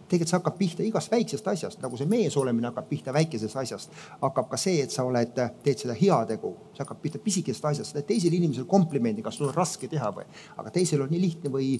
tegelikult 0.08 0.30
see 0.30 0.38
hakkab 0.38 0.56
pihta 0.56 0.84
igast 0.88 1.12
väiksest 1.12 1.48
asjast, 1.52 1.82
nagu 1.84 1.98
see 2.00 2.08
mees 2.08 2.38
olemine 2.39 2.70
hakkab 2.70 2.86
pihta 2.88 3.13
väikesest 3.13 3.58
asjast, 3.60 3.91
hakkab 4.22 4.48
ka 4.50 4.58
see, 4.58 4.80
et 4.86 4.91
sa 4.91 5.04
oled, 5.04 5.34
teed 5.63 5.82
seda 5.84 5.96
heategu, 6.00 6.54
see 6.72 6.86
hakkab 6.86 7.02
pihta 7.04 7.20
pisikesest 7.20 7.65
asjast, 7.74 8.00
teisele 8.08 8.39
inimesele 8.39 8.70
komplimendi, 8.72 9.26
kas 9.26 9.36
sul 9.36 9.50
on 9.50 9.58
raske 9.58 9.89
teha 9.91 10.13
või, 10.15 10.24
aga 10.56 10.72
teisel 10.72 11.04
on 11.04 11.12
nii 11.12 11.20
lihtne 11.26 11.52
või 11.52 11.74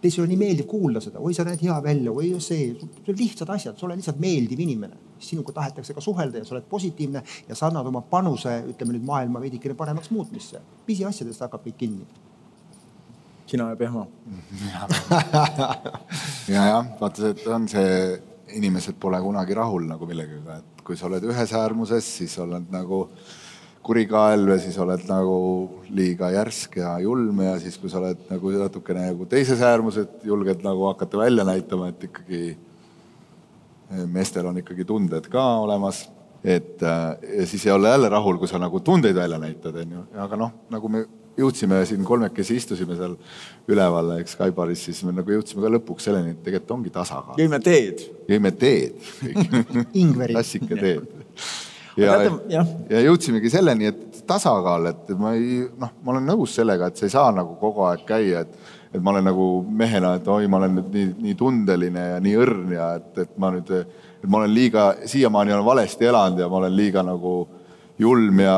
teisele 0.00 0.24
on 0.24 0.30
nii 0.32 0.40
meeldiv 0.40 0.66
kuulda 0.70 1.02
seda, 1.04 1.20
oi, 1.20 1.34
sa 1.36 1.44
näed 1.46 1.60
hea 1.64 1.76
välja, 1.84 2.12
oi 2.12 2.32
see, 2.42 2.70
see 2.78 3.12
on 3.12 3.18
lihtsad 3.18 3.52
asjad, 3.52 3.76
sa 3.78 3.86
oled 3.86 4.00
lihtsalt 4.00 4.20
meeldiv 4.22 4.62
inimene. 4.66 4.96
sinuga 5.20 5.52
tahetakse 5.52 5.92
ka 5.92 6.00
suhelda 6.00 6.40
ja 6.40 6.46
sa 6.48 6.54
oled 6.54 6.64
positiivne 6.68 7.22
ja 7.48 7.54
sa 7.54 7.68
annad 7.68 7.86
oma 7.86 8.00
panuse, 8.00 8.54
ütleme 8.72 8.96
nüüd 8.96 9.04
maailma 9.04 9.42
veidikene 9.42 9.76
paremaks 9.76 10.10
muutmisse. 10.10 10.60
pisiasjadest 10.86 11.44
hakkab 11.44 11.66
kõik 11.66 11.76
kinni. 11.84 12.06
sina 13.46 13.68
ja 13.68 13.76
Pehmo 13.76 14.06
ja 16.54 16.66
jah, 16.72 16.86
vaata, 17.00 17.34
see 17.34 17.54
on 17.54 17.68
see, 17.68 18.20
inimesed 18.56 18.96
pole 19.00 19.20
kunagi 19.20 19.54
rahul 19.54 19.84
nagu 19.86 20.06
millegagi, 20.06 20.40
et 20.56 20.82
kui 20.84 20.96
sa 20.96 21.06
oled 21.06 21.24
ühes 21.28 21.52
äärmuses, 21.54 22.06
siis 22.18 22.38
oled 22.42 22.72
nagu 22.72 23.04
kurikael 23.82 24.44
või 24.48 24.58
siis 24.62 24.76
oled 24.82 25.04
nagu 25.08 25.36
liiga 25.96 26.30
järsk 26.34 26.76
ja 26.82 26.94
julm 27.02 27.42
ja 27.44 27.54
siis, 27.62 27.78
kui 27.80 27.90
sa 27.92 28.00
oled 28.02 28.26
nagu 28.30 28.52
natukene 28.60 29.06
nagu 29.08 29.28
teises 29.30 29.62
äärmuses, 29.64 30.08
julged 30.26 30.64
nagu 30.66 30.88
hakata 30.90 31.22
välja 31.22 31.46
näitama, 31.48 31.90
et 31.90 32.08
ikkagi 32.10 32.42
eh, 32.50 34.04
meestel 34.06 34.50
on 34.50 34.60
ikkagi 34.60 34.84
tunded 34.88 35.30
ka 35.32 35.46
olemas. 35.64 36.08
et 36.44 36.80
ja 36.80 37.46
siis 37.46 37.66
ei 37.66 37.72
olla 37.72 37.88
jälle 37.88 38.08
rahul, 38.08 38.38
kui 38.40 38.48
sa 38.48 38.58
nagu 38.58 38.80
tundeid 38.80 39.16
välja 39.16 39.38
näitad, 39.38 39.76
onju, 39.76 40.06
aga 40.24 40.36
noh, 40.40 40.52
nagu 40.72 40.88
me 40.88 41.02
jõudsime 41.40 41.80
siin 41.88 42.04
kolmekesi 42.06 42.56
istusime 42.60 42.96
seal 42.98 43.16
üleval, 43.70 44.14
eks, 44.20 44.36
Kaibaris, 44.38 44.84
siis 44.88 45.02
me 45.06 45.14
nagu 45.16 45.34
jõudsime 45.34 45.64
ka 45.64 45.72
lõpuks 45.76 46.08
selleni, 46.08 46.34
et 46.34 46.44
tegelikult 46.44 46.76
ongi 46.78 46.92
tasakaal. 46.94 47.40
jõime 47.40 47.60
teed. 47.64 48.04
jõime 48.28 48.52
teed 48.56 49.10
Ingveri. 50.02 50.36
klassika 50.36 50.80
teed. 50.80 51.20
Ja, 51.98 52.18
ja, 52.48 52.64
ja 52.90 53.00
jõudsimegi 53.06 53.50
selleni, 53.52 53.90
et 53.90 54.20
tasakaal, 54.28 54.90
et 54.92 55.14
ma 55.18 55.34
ei, 55.38 55.64
noh, 55.80 55.94
ma 56.04 56.14
olen 56.14 56.28
nõus 56.30 56.54
sellega, 56.58 56.90
et 56.90 57.00
sa 57.00 57.08
ei 57.08 57.14
saa 57.14 57.30
nagu 57.34 57.56
kogu 57.60 57.86
aeg 57.88 58.06
käia, 58.08 58.44
et 58.46 58.76
et 58.90 59.02
ma 59.02 59.12
olen 59.12 59.28
nagu 59.28 59.44
mehena, 59.62 60.16
et 60.18 60.28
oi, 60.28 60.48
ma 60.50 60.58
olen 60.58 60.72
nüüd 60.80 60.94
nii, 60.94 61.10
nii 61.22 61.34
tundeline 61.38 62.06
ja 62.14 62.16
nii 62.22 62.38
õrn 62.42 62.72
ja 62.74 62.88
et, 62.98 63.10
et 63.22 63.36
ma 63.38 63.52
nüüd, 63.54 63.70
et 63.70 64.26
ma 64.26 64.40
olen 64.40 64.54
liiga, 64.54 64.86
siiamaani 65.06 65.54
olen 65.54 65.66
valesti 65.66 66.08
elanud 66.10 66.42
ja 66.42 66.48
ma 66.50 66.58
olen 66.58 66.74
liiga 66.74 67.04
nagu 67.06 67.34
julm 68.00 68.42
ja 68.42 68.56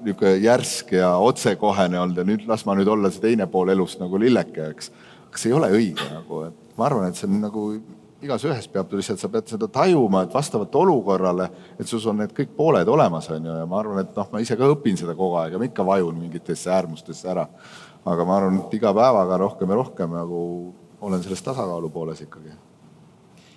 niisugune 0.00 0.34
järsk 0.40 0.92
ja 0.96 1.14
otsekohene 1.20 2.00
olnud 2.00 2.20
ja 2.20 2.26
nüüd 2.28 2.44
las 2.48 2.66
ma 2.68 2.76
nüüd 2.76 2.88
olla 2.92 3.10
see 3.12 3.24
teine 3.24 3.48
pool 3.52 3.72
elust 3.72 4.00
nagu 4.00 4.20
lilleke, 4.20 4.68
eks. 4.74 4.92
aga 5.28 5.40
see 5.40 5.52
ei 5.52 5.56
ole 5.56 5.72
õige 5.76 6.06
nagu, 6.12 6.44
et 6.48 6.76
ma 6.76 6.86
arvan, 6.88 7.08
et 7.08 7.20
see 7.20 7.28
on 7.28 7.40
nagu 7.40 7.64
igas 8.24 8.44
ühes 8.44 8.66
peab 8.72 8.92
lihtsalt, 8.92 9.20
sa 9.20 9.28
pead 9.32 9.48
seda 9.48 9.68
tajuma, 9.72 10.24
et 10.26 10.34
vastavalt 10.34 10.74
olukorrale, 10.76 11.48
et 11.80 11.88
sus 11.88 12.04
on 12.10 12.20
need 12.20 12.32
kõik 12.36 12.52
pooled 12.56 12.88
olemas, 12.88 13.30
on 13.32 13.46
ju, 13.48 13.54
ja 13.62 13.68
ma 13.68 13.78
arvan, 13.80 14.02
et 14.04 14.16
noh, 14.16 14.28
ma 14.32 14.42
ise 14.44 14.56
ka 14.60 14.68
õpin 14.74 14.98
seda 15.00 15.14
kogu 15.16 15.38
aeg 15.40 15.56
ja 15.56 15.60
ma 15.60 15.68
ikka 15.68 15.86
vajun 15.86 16.18
mingitesse 16.20 16.72
äärmustesse 16.74 17.30
ära. 17.32 17.46
aga 18.04 18.24
ma 18.24 18.36
arvan, 18.36 18.58
et 18.62 18.74
iga 18.74 18.92
päevaga 18.96 19.36
rohkem 19.40 19.70
ja 19.70 19.76
rohkem 19.76 20.12
nagu 20.16 20.42
olen 21.00 21.22
selles 21.22 21.42
tasakaalu 21.42 21.90
pooles 21.90 22.20
ikkagi. 22.20 22.52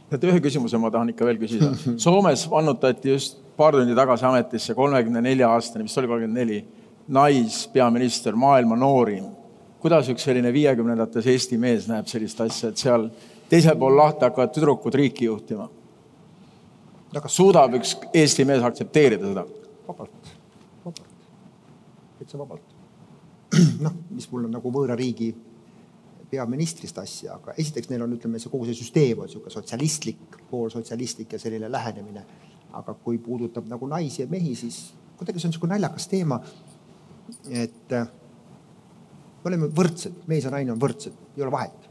teate, 0.09 0.27
ühe 0.27 0.39
küsimuse 0.39 0.77
ma 0.77 0.91
tahan 0.91 1.09
ikka 1.09 1.25
veel 1.25 1.39
küsida. 1.41 1.71
Soomes 2.05 2.47
vannutati 2.49 3.11
just 3.11 3.39
paar 3.57 3.75
tundi 3.75 3.95
tagasi 3.95 4.25
ametisse 4.25 4.73
kolmekümne 4.73 5.21
nelja 5.21 5.51
aastane, 5.51 5.83
vist 5.83 5.97
oli 5.97 6.07
kolmkümmend 6.07 6.39
neli, 6.39 6.63
naispeaminister, 7.07 8.35
maailma 8.35 8.75
noorim. 8.75 9.31
kuidas 9.83 10.07
üks 10.07 10.23
selline 10.23 10.53
viiekümnendates 10.55 11.25
Eesti 11.27 11.57
mees 11.59 11.89
näeb 11.91 12.07
sellist 12.07 12.39
asja, 12.39 12.69
et 12.69 12.79
seal 12.79 13.09
teisel 13.53 13.77
pool 13.79 13.97
lahti 13.97 14.25
hakkavad 14.27 14.53
tüdrukud 14.55 14.97
riiki 14.97 15.29
juhtima? 15.29 15.69
kas 17.13 17.35
suudab 17.37 17.75
üks 17.77 17.95
Eesti 18.09 18.45
mees 18.49 18.63
aktsepteerida 18.65 19.29
seda? 19.29 19.45
vabalt, 19.87 20.29
vabalt, 20.85 21.17
täitsa 22.19 22.39
vabalt. 22.41 22.77
noh, 23.85 23.97
mis 24.09 24.29
mul 24.31 24.47
on 24.49 24.55
nagu 24.57 24.73
võõra 24.73 24.97
riigi 24.97 25.33
peaministrist 26.33 26.97
asja, 26.97 27.35
aga 27.37 27.53
esiteks 27.61 27.91
neil 27.91 28.01
on, 28.07 28.15
ütleme, 28.17 28.41
see 28.41 28.49
kogu 28.49 28.65
see 28.65 28.79
süsteem 28.79 29.19
on 29.21 29.29
niisugune 29.29 29.53
sotsialistlik, 29.53 30.39
poolsotsialistlik 30.49 31.35
ja 31.35 31.39
selline 31.39 31.69
lähenemine 31.69 32.25
aga 32.73 32.95
kui 33.05 33.19
puudutab 33.21 33.67
nagu 33.69 33.87
naisi 33.89 34.23
ja 34.23 34.27
mehi, 34.29 34.55
siis 34.57 34.93
kuidagi 35.17 35.39
see 35.39 35.47
on 35.47 35.53
niisugune 35.53 35.75
naljakas 35.75 36.09
teema. 36.09 36.39
et 37.49 37.93
me 37.93 39.49
oleme 39.49 39.69
võrdsed, 39.75 40.23
mees 40.27 40.45
ja 40.45 40.51
naine 40.51 40.73
on 40.73 40.81
võrdsed, 40.81 41.15
ei 41.37 41.43
ole 41.43 41.51
vahet. 41.51 41.82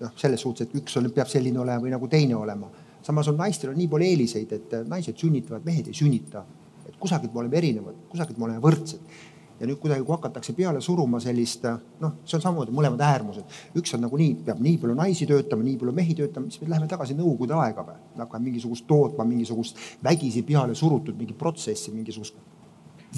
Noh, 0.00 0.16
selles 0.16 0.40
suhtes, 0.40 0.66
et 0.66 0.74
üks 0.80 0.96
on, 0.98 1.10
peab 1.14 1.30
selline 1.30 1.60
olema 1.60 1.82
või 1.84 1.94
nagu 1.94 2.08
teine 2.10 2.36
olema. 2.36 2.70
samas 3.04 3.28
on 3.28 3.36
naistel 3.36 3.70
on 3.70 3.78
nii 3.78 3.88
palju 3.88 4.06
eeliseid, 4.08 4.52
et 4.52 4.74
äh, 4.74 4.86
naised 4.88 5.20
sünnitavad, 5.20 5.64
mehed 5.64 5.88
ei 5.88 5.94
sünnita. 5.94 6.44
et 6.88 6.96
kusagilt 7.00 7.32
me 7.34 7.40
oleme 7.40 7.56
erinevad, 7.56 7.94
kusagilt 8.08 8.38
me 8.38 8.44
oleme 8.44 8.60
võrdsed 8.60 9.32
ja 9.60 9.68
nüüd 9.68 9.78
kuidagi, 9.78 10.02
kui 10.04 10.14
hakatakse 10.14 10.52
peale 10.56 10.80
suruma 10.82 11.20
sellist, 11.22 11.66
noh, 12.02 12.16
see 12.26 12.38
on 12.38 12.42
samamoodi 12.42 12.74
mõlemad 12.74 13.02
äärmused. 13.06 13.60
üks 13.78 13.94
on 13.94 14.02
nagunii, 14.04 14.34
peab 14.46 14.60
nii 14.62 14.78
palju 14.82 14.96
naisi 14.98 15.28
töötama, 15.30 15.62
nii 15.62 15.76
palju 15.80 15.94
mehi 15.94 16.16
töötama, 16.18 16.50
siis 16.50 16.62
me 16.62 16.72
läheme 16.72 16.88
tagasi 16.90 17.14
Nõukogude 17.14 17.54
aega 17.62 17.86
või. 17.86 18.00
hakkame 18.18 18.50
mingisugust 18.50 18.86
tootma, 18.86 19.24
mingisugust 19.24 19.78
vägisi 20.02 20.42
peale 20.42 20.74
surutud 20.74 21.16
mingi 21.16 21.36
protsessi, 21.38 21.92
mingisugust 21.94 22.34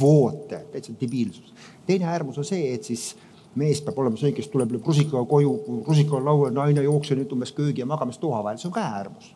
voote, 0.01 0.66
täitsa 0.72 0.93
debiilsus. 1.01 1.55
teine 1.87 2.05
äärmus 2.05 2.39
on 2.39 2.45
see, 2.45 2.74
et 2.74 2.85
siis 2.85 3.16
mees 3.57 3.81
peab 3.85 3.99
olema 4.03 4.21
see, 4.21 4.33
kes 4.37 4.49
tuleb 4.53 4.77
rusikaga 4.79 5.25
koju, 5.29 5.53
rusika 5.87 6.19
on 6.19 6.29
laual, 6.29 6.53
naine 6.55 6.85
jookseb 6.85 7.21
nüüd 7.21 7.33
umbes 7.37 7.55
köögi 7.57 7.85
ja 7.85 7.89
magamistoa 7.89 8.43
vahel, 8.45 8.61
see 8.61 8.71
on 8.71 8.77
ka 8.77 8.85
äärmus. 8.99 9.33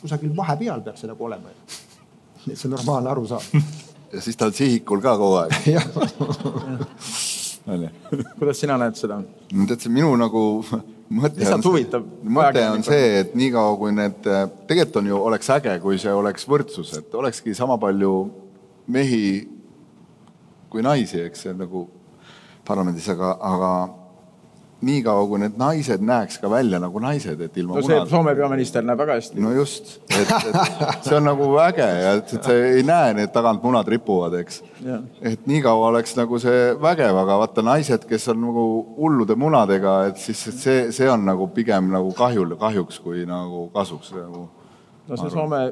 kusagil 0.00 0.36
vahepeal 0.36 0.82
peab 0.84 1.00
see 1.00 1.10
nagu 1.10 1.24
olema. 1.24 1.54
et 2.46 2.56
see 2.58 2.68
on 2.68 2.76
normaalne 2.76 3.10
arusaam 3.10 3.64
ja 4.14 4.20
siis 4.20 4.36
ta 4.36 4.46
on 4.46 4.52
sihikul 4.52 5.00
ka 5.00 5.16
kogu 5.18 5.36
aeg 5.42 5.52
kuidas 8.38 8.60
sina 8.60 8.76
näed 8.78 8.98
seda? 8.98 9.22
tead, 9.50 9.80
see 9.80 9.92
minu 9.92 10.12
nagu 10.20 10.42
mõte 11.14 11.48
on, 11.54 11.62
mõte 12.36 12.64
on 12.68 12.84
see, 12.86 13.20
et 13.22 13.34
niikaua 13.38 13.76
kui 13.80 13.92
need, 13.96 14.20
tegelikult 14.68 15.00
on 15.00 15.10
ju, 15.10 15.18
oleks 15.30 15.50
äge, 15.56 15.74
kui 15.82 15.98
see 16.00 16.12
oleks 16.14 16.48
võrdsus, 16.48 16.94
et 16.98 17.14
olekski 17.14 17.54
sama 17.56 17.76
palju 17.80 18.14
mehi 18.94 19.24
kui 20.72 20.84
naisi, 20.84 21.20
eks 21.28 21.46
see 21.46 21.54
nagu 21.56 21.86
parlamendis, 22.64 23.08
aga, 23.12 23.36
aga 23.44 23.70
niikaua 24.84 25.26
kui 25.28 25.40
need 25.40 25.56
naised 25.58 26.02
näeks 26.04 26.38
ka 26.42 26.48
välja 26.50 26.78
nagu 26.82 27.00
naised, 27.02 27.40
et 27.40 27.56
ilma 27.60 27.76
no 27.76 27.82
see 27.84 27.94
munad... 27.94 28.10
Soome 28.10 28.34
peaminister 28.36 28.84
näeb 28.86 29.00
väga 29.00 29.16
hästi. 29.18 29.40
no 29.42 29.52
just, 29.54 29.94
et, 30.10 30.32
et 30.50 31.06
see 31.06 31.16
on 31.16 31.26
nagu 31.28 31.48
äge 31.62 31.86
ja 31.86 32.12
et, 32.18 32.34
et 32.36 32.48
sa 32.48 32.56
ei 32.56 32.84
näe, 32.86 33.14
need 33.18 33.32
tagant 33.34 33.64
munad 33.64 33.88
ripuvad, 33.90 34.36
eks. 34.42 34.60
et 35.22 35.46
niikaua 35.50 35.88
oleks 35.92 36.16
nagu 36.18 36.40
see 36.42 36.74
vägev, 36.82 37.20
aga 37.22 37.38
vaata 37.44 37.64
naised, 37.66 38.04
kes 38.10 38.28
on 38.34 38.42
nagu 38.44 38.66
hullude 38.98 39.38
munadega, 39.40 39.96
et 40.10 40.20
siis 40.20 40.44
et 40.52 40.60
see, 40.66 40.84
see 40.98 41.10
on 41.10 41.24
nagu 41.30 41.48
pigem 41.54 41.90
nagu 41.94 42.12
kahjul, 42.16 42.56
kahjuks 42.60 43.00
kui 43.04 43.24
nagu 43.28 43.68
kasuks 43.74 44.14
nagu. 44.18 44.48
no 45.08 45.20
see 45.20 45.32
Soome 45.32 45.64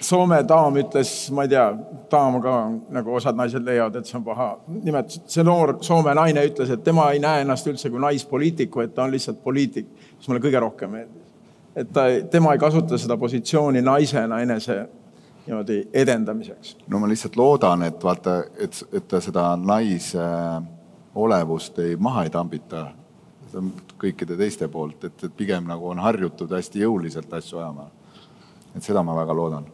Soome 0.00 0.40
daam 0.48 0.76
ütles, 0.76 1.10
ma 1.34 1.44
ei 1.44 1.50
tea, 1.52 1.64
daam 2.10 2.38
ka 2.42 2.54
nagu 2.94 3.14
osad 3.16 3.36
naised 3.38 3.64
leiavad, 3.64 4.00
et 4.00 4.08
see 4.08 4.16
on 4.18 4.24
paha. 4.24 4.48
nimelt 4.84 5.14
see 5.30 5.44
noor 5.46 5.76
Soome 5.84 6.14
naine 6.14 6.42
ütles, 6.48 6.70
et 6.70 6.82
tema 6.84 7.10
ei 7.12 7.20
näe 7.22 7.44
ennast 7.44 7.66
üldse 7.70 7.90
kui 7.90 8.02
naispoliitiku, 8.02 8.84
et 8.84 8.94
ta 8.94 9.04
on 9.04 9.14
lihtsalt 9.14 9.42
poliitik, 9.44 9.88
mis 10.18 10.28
mulle 10.28 10.42
kõige 10.44 10.60
rohkem 10.60 10.90
meeldis. 10.90 11.22
et 11.76 11.92
ta, 11.92 12.06
tema 12.30 12.52
ei 12.52 12.58
kasuta 12.58 12.98
seda 12.98 13.16
positsiooni 13.16 13.82
naisena 13.82 14.40
enese 14.42 14.78
niimoodi 15.46 15.88
edendamiseks. 15.92 16.76
no 16.88 16.98
ma 16.98 17.08
lihtsalt 17.08 17.36
loodan, 17.36 17.82
et 17.82 18.04
vaata, 18.04 18.42
et, 18.58 18.82
et 18.92 19.08
ta 19.08 19.20
seda 19.20 19.54
naise 19.56 20.26
olevust 21.14 21.78
ei 21.78 21.96
maha 21.96 22.24
ei 22.24 22.30
tambita 22.30 22.88
kõikide 23.98 24.36
teiste 24.36 24.68
poolt, 24.68 25.04
et, 25.04 25.24
et 25.24 25.36
pigem 25.36 25.68
nagu 25.70 25.88
on 25.88 26.02
harjutud 26.02 26.50
hästi 26.50 26.82
jõuliselt 26.82 27.32
asju 27.32 27.58
ajama. 27.58 27.88
et 28.74 28.82
seda 28.82 29.02
ma 29.02 29.14
väga 29.16 29.34
loodan 29.34 29.66